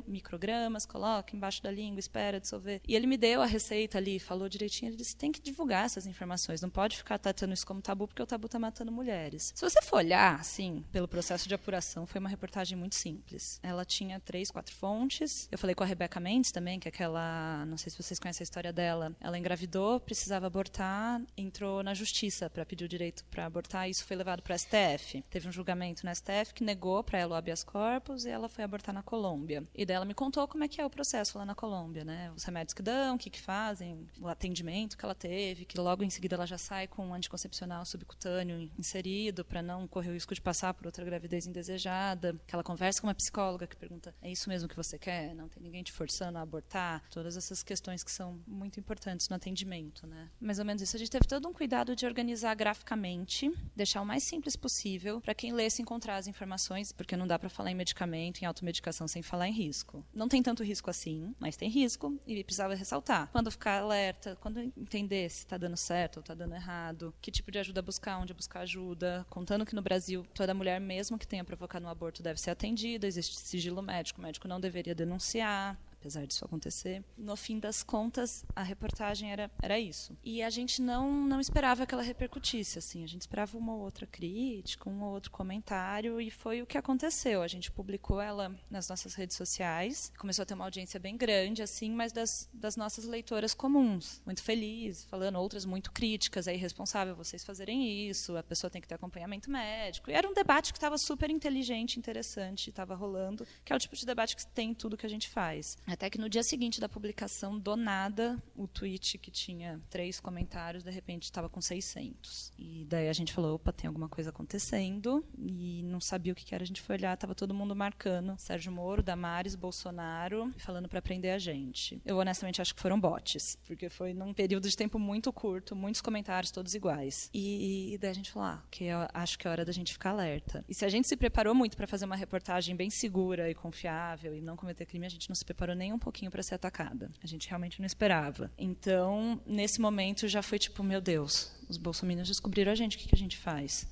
microgramas, 0.07 0.87
coloca 0.87 1.35
embaixo 1.35 1.63
da 1.63 1.71
língua, 1.71 2.01
espera 2.01 2.41
dissolver. 2.41 2.81
E 2.87 2.95
ele 2.95 3.07
me 3.07 3.17
deu 3.17 3.43
a 3.43 3.47
receita 3.47 3.99
ali, 3.99 4.19
falou 4.19 4.49
direitinho, 4.49 4.91
ele 4.91 4.97
disse: 4.97 5.17
tem 5.17 5.33
que 5.33 5.41
divulgar 5.41 5.85
essas 5.85 6.07
informações, 6.07 6.61
não 6.61 6.71
pode 6.71 6.97
ficar 6.97 7.19
tratando 7.19 7.53
isso 7.53 7.67
como 7.67 7.81
tabu, 7.81 8.07
porque 8.07 8.23
o 8.23 8.27
tabu 8.27 8.47
está 8.47 8.59
matando 8.59 8.91
mulheres. 8.91 9.53
Se 9.55 9.63
você 9.63 9.81
for 9.83 9.97
olhar, 9.97 10.41
assim, 10.41 10.85
pelo 10.93 11.09
processo 11.09 11.49
de 11.49 11.55
apuração, 11.55 12.07
foi 12.07 12.19
uma 12.19 12.29
reportagem 12.29 12.77
muito 12.77 12.95
simples. 12.95 13.61
Ela 13.63 13.85
tinha 13.85 14.21
três, 14.21 14.51
quatro 14.51 14.75
fontes. 14.75 15.49
Eu 15.51 15.59
falei 15.59 15.75
com 15.75 15.83
a 15.83 15.87
Rebecca 15.87 16.21
Mendes 16.21 16.53
também, 16.53 16.79
que 16.79 16.89
é 16.89 16.91
aquela, 16.91 17.65
não 17.67 17.77
sei 17.77 17.91
se 17.91 17.97
vocês 18.05 18.19
conhecem 18.19 18.43
a 18.43 18.47
história 18.47 18.73
dela. 18.73 19.15
Ela 19.21 19.39
engravidou, 19.39 19.99
precisava 19.99 20.47
abortar, 20.47 21.23
entrou 21.37 21.83
na 21.83 21.95
justiça 21.95 22.51
para 22.51 22.65
pedir 22.65 22.85
o 22.85 22.89
direito 22.89 23.25
para 23.27 23.47
abortar, 23.47 23.89
e 23.89 23.91
isso 23.91 24.05
foi 24.05 24.17
levado 24.17 24.43
para 24.43 24.57
STF. 24.59 25.23
Teve 25.31 25.49
um 25.49 25.53
julgamento 25.53 26.05
na 26.05 26.15
STF 26.15 26.53
que 26.55 26.63
negou 26.63 27.03
para 27.03 27.19
ela 27.19 27.35
o 27.35 27.39
habeas 27.39 27.65
corpus 27.65 28.25
e 28.25 28.31
ela 28.31 28.49
foi 28.49 28.65
abortar 28.65 28.95
na 28.95 29.03
Colômbia. 29.03 29.65
E 29.75 29.87
daí 29.87 29.97
ela 29.97 30.05
me 30.05 30.15
contou 30.15 30.47
como 30.47 30.65
é 30.65 30.69
que 30.69 30.81
é 30.81 30.87
o 30.87 30.91
processo 30.91 31.39
lá 31.39 31.45
na 31.45 31.55
Colômbia, 31.55 32.05
né? 32.05 32.31
Os 32.37 32.45
remédios 32.45 32.75
que 32.75 32.83
dão, 32.83 33.17
o 33.17 33.19
que, 33.19 33.31
que 33.31 33.41
fazem, 33.41 34.07
o 34.21 34.29
atendimento 34.29 34.97
que 34.97 35.05
ela 35.05 35.15
teve, 35.15 35.65
que 35.65 35.79
logo 35.79 36.03
em 36.03 36.11
seguida 36.11 36.37
ela 36.37 36.47
já 36.47 36.59
sai 36.59 36.87
com 36.87 37.07
um 37.07 37.15
anticoncepcional 37.15 37.85
subcutâneo 37.87 38.71
inserido 38.79 39.45
para 39.45 39.63
não 39.63 39.89
correr 39.89 40.11
o 40.11 40.15
risco 40.15 40.35
de 40.35 40.41
passar 40.41 40.75
por 40.75 40.87
outra 40.87 41.05
gravidez 41.05 41.47
indesejada. 41.47 42.39
Que 42.47 42.55
ela 42.55 42.63
conversa 42.63 43.01
com 43.01 43.07
uma 43.07 43.15
psicóloga 43.15 43.67
que 43.67 43.77
pergunta: 43.77 44.15
é 44.21 44.31
isso 44.31 44.49
mesmo 44.49 44.69
que 44.69 44.77
você 44.77 44.99
quer? 44.99 45.35
Não 45.35 45.49
tem 45.49 45.63
ninguém 45.63 45.83
te 45.83 45.93
forçando 45.93 46.39
a 46.39 46.43
abortar? 46.43 47.03
Todas 47.11 47.37
essas 47.37 47.63
questões 47.63 47.94
que 48.03 48.11
são 48.11 48.41
muito 48.47 48.81
importantes 48.81 49.29
no 49.29 49.37
atendimento, 49.37 50.07
né? 50.07 50.31
Mais 50.41 50.59
ou 50.59 50.65
menos 50.65 50.83
isso. 50.83 50.97
A 50.97 50.99
gente 50.99 51.11
teve 51.11 51.27
todo 51.27 51.47
um 51.49 51.53
cuidado 51.53 51.95
de 51.95 52.07
organizar 52.07 52.55
graficamente, 52.55 53.53
deixar 53.77 54.01
o 54.01 54.07
mais 54.07 54.23
simples 54.23 54.57
possível 54.57 55.21
para 55.21 55.35
quem 55.35 55.53
lesse 55.53 55.83
encontrar 55.83 56.17
as 56.17 56.27
informações, 56.27 56.93
porque 56.93 57.17
não 57.17 57.27
dá 57.27 57.39
para 57.39 57.49
falar 57.49 57.71
em 57.71 57.75
medicamento, 57.75 58.43
em 58.43 58.47
automedicação 58.47 59.07
sem 59.07 59.23
falar 59.23 59.49
em 59.49 59.53
risco. 59.53 60.05
Não 60.13 60.29
tem 60.29 60.43
tanto 60.43 60.63
risco 60.65 60.91
assim, 60.91 61.35
mas 61.39 61.57
tem 61.57 61.69
risco 61.69 62.19
e 62.27 62.43
precisava 62.43 62.75
ressaltar. 62.75 63.29
Quando 63.31 63.51
ficar 63.51 63.81
alerta, 63.81 64.37
quando 64.41 64.61
entender 64.61 65.29
se 65.31 65.41
está 65.41 65.57
dando 65.57 65.77
certo 65.77 66.17
ou 66.17 66.21
está 66.21 66.35
dando 66.35 66.55
errado, 66.55 67.15
que 67.21 67.31
tipo 67.31 67.51
de 67.51 67.59
ajuda 67.59 67.83
buscar, 67.83 68.19
onde 68.19 68.33
buscar 68.33 68.61
ajuda, 68.61 69.27
contando 69.29 69.67
que 69.67 69.75
no 69.75 69.83
Brasil 69.83 70.27
toda 70.35 70.55
mulher 70.55 70.81
mesmo 70.81 71.19
que 71.19 71.27
tenha 71.27 71.45
provocado 71.45 71.85
um 71.85 71.89
aborto 71.89 72.23
deve 72.23 72.41
ser 72.41 72.51
atendida, 72.51 73.07
existe 73.07 73.39
sigilo 73.39 73.83
médico, 73.83 74.21
o 74.21 74.23
médico 74.23 74.49
não 74.49 74.61
deveria 74.61 74.95
denunciar, 74.95 75.79
apesar 76.05 76.27
disso 76.27 76.45
acontecer. 76.45 77.03
No 77.17 77.35
fim 77.35 77.59
das 77.59 77.83
contas, 77.83 78.45
a 78.55 78.63
reportagem 78.63 79.33
era, 79.33 79.51
era 79.63 79.81
isso. 79.81 80.15
E 80.23 80.43
a 80.43 80.51
gente 80.51 80.83
não, 80.83 81.11
não 81.11 81.41
esperava 81.41 81.87
que 81.87 81.95
ela 81.95 82.03
repercutisse, 82.03 82.79
assim. 82.79 83.03
A 83.03 83.07
gente 83.09 83.23
esperava 83.23 83.57
uma 83.57 83.75
ou 83.75 83.81
outra 83.81 84.07
crítica, 84.07 84.91
um 84.91 85.03
ou 85.03 85.15
outro 85.15 85.31
comentário, 85.31 86.21
e 86.21 86.31
foi 86.31 86.61
o 86.61 86.67
que 86.67 86.77
aconteceu. 86.77 87.41
A 87.41 87.49
gente 87.49 87.71
publicou 87.71 88.21
ela 88.21 88.55
nas 88.71 88.87
nossas 88.87 89.15
redes 89.15 89.35
sociais, 89.35 90.13
começou 90.19 90.43
a 90.43 90.47
ter 90.47 90.53
uma 90.53 90.65
audiência 90.65 91.01
bem 91.01 91.17
grande, 91.17 91.63
assim, 91.63 91.91
mas 91.91 92.13
das, 92.13 92.51
das 92.53 92.77
nossas 92.77 93.07
leitoras 93.07 93.55
comuns. 93.55 94.21
Muito 94.27 94.43
feliz, 94.43 95.05
falando 95.05 95.37
outras 95.37 95.65
muito 95.65 95.91
críticas, 95.91 96.47
é 96.47 96.55
irresponsável 96.55 97.17
vocês 97.17 97.43
fazerem 97.43 98.07
isso, 98.09 98.37
a 98.37 98.43
pessoa 98.43 98.71
tem 98.71 98.83
que 98.83 98.89
ter 98.89 98.97
acompanhamento 98.97 99.51
médico. 99.51 100.11
E 100.11 100.13
era 100.13 100.29
um 100.29 100.35
debate 100.35 100.71
que 100.71 100.77
estava 100.77 100.99
super 100.99 101.31
inteligente, 101.31 101.99
interessante, 101.99 102.69
estava 102.69 102.95
rolando, 102.95 103.47
que 103.65 103.73
é 103.73 103.77
o 103.77 103.79
tipo 103.79 103.97
de 103.97 104.05
debate 104.05 104.37
que 104.37 104.47
tem 104.49 104.71
em 104.71 104.75
tudo 104.75 104.99
que 104.99 105.07
a 105.07 105.09
gente 105.09 105.31
faz. 105.31 105.79
Até 105.95 106.11
que 106.11 106.19
no 106.19 106.29
dia 106.29 106.43
seguinte 106.43 106.81
da 106.81 106.89
publicação, 106.89 107.57
do 107.57 107.77
nada, 107.77 108.43
o 108.57 108.67
tweet 108.67 109.17
que 109.17 109.31
tinha 109.31 109.81
três 109.89 110.19
comentários, 110.19 110.83
de 110.83 110.91
repente 110.91 111.23
estava 111.23 111.49
com 111.49 111.61
600. 111.61 112.53
E 112.59 112.85
daí 112.89 113.09
a 113.09 113.13
gente 113.13 113.33
falou, 113.33 113.55
opa, 113.55 113.73
tem 113.73 113.87
alguma 113.87 114.09
coisa 114.09 114.31
acontecendo. 114.31 115.25
E 115.39 115.85
não 115.85 116.01
sabia 116.01 116.33
o 116.33 116.35
que 116.37 116.53
era. 116.53 116.65
A 116.65 116.67
gente 116.67 116.83
foi 116.83 116.97
olhar, 116.97 117.15
estava 117.15 117.33
todo 117.33 117.55
mundo 117.55 117.77
marcando. 117.77 118.35
Sérgio 118.39 118.73
Moro, 118.73 119.05
Damares, 119.05 119.55
Bolsonaro, 119.55 120.53
falando 120.59 120.89
para 120.89 121.01
prender 121.01 121.33
a 121.33 121.39
gente. 121.39 122.03
Eu 122.05 122.19
honestamente 122.19 122.61
acho 122.61 122.75
que 122.75 122.81
foram 122.81 122.99
bots, 122.99 123.57
porque 123.65 123.89
foi 123.89 124.13
num 124.13 124.35
período 124.35 124.69
de 124.69 124.77
tempo 124.77 124.99
muito 124.99 125.33
curto, 125.33 125.77
muitos 125.77 126.01
comentários, 126.01 126.51
todos 126.51 126.75
iguais. 126.75 127.31
E, 127.33 127.95
e 127.95 127.99
daí 127.99 128.11
a 128.11 128.15
gente 128.15 128.33
falou, 128.33 128.49
ah, 128.49 128.65
que 128.69 128.89
acho 128.91 129.39
que 129.39 129.47
é 129.47 129.51
hora 129.51 129.65
da 129.65 129.71
gente 129.71 129.93
ficar 129.93 130.11
alerta. 130.11 130.65
E 130.69 130.75
se 130.75 130.85
a 130.85 130.89
gente 130.89 131.07
se 131.07 131.17
preparou 131.17 131.55
muito 131.55 131.77
para 131.77 131.87
fazer 131.87 132.05
uma 132.05 132.17
reportagem 132.17 132.75
bem 132.75 132.91
segura 132.91 133.49
e 133.49 133.55
confiável 133.55 134.35
e 134.35 134.41
não 134.41 134.57
cometer 134.57 134.87
crime, 134.87 135.07
a 135.07 135.09
gente 135.11 135.29
não 135.29 135.37
se 135.37 135.45
preparou 135.45 135.77
nem 135.77 135.84
nem 135.85 135.93
um 135.93 135.99
pouquinho 135.99 136.31
para 136.31 136.43
ser 136.43 136.55
atacada. 136.55 137.11
A 137.23 137.27
gente 137.27 137.47
realmente 137.47 137.79
não 137.79 137.87
esperava. 137.87 138.51
Então, 138.57 139.39
nesse 139.47 139.81
momento, 139.81 140.27
já 140.27 140.43
foi 140.43 140.59
tipo, 140.59 140.83
meu 140.83 141.01
Deus, 141.01 141.53
os 141.69 141.77
bolsominions 141.77 142.29
descobriram 142.29 142.73
a 142.73 142.75
gente, 142.75 142.97
o 142.97 142.99
que, 142.99 143.09
que 143.09 143.15
a 143.15 143.19
gente 143.19 143.37
faz? 143.37 143.87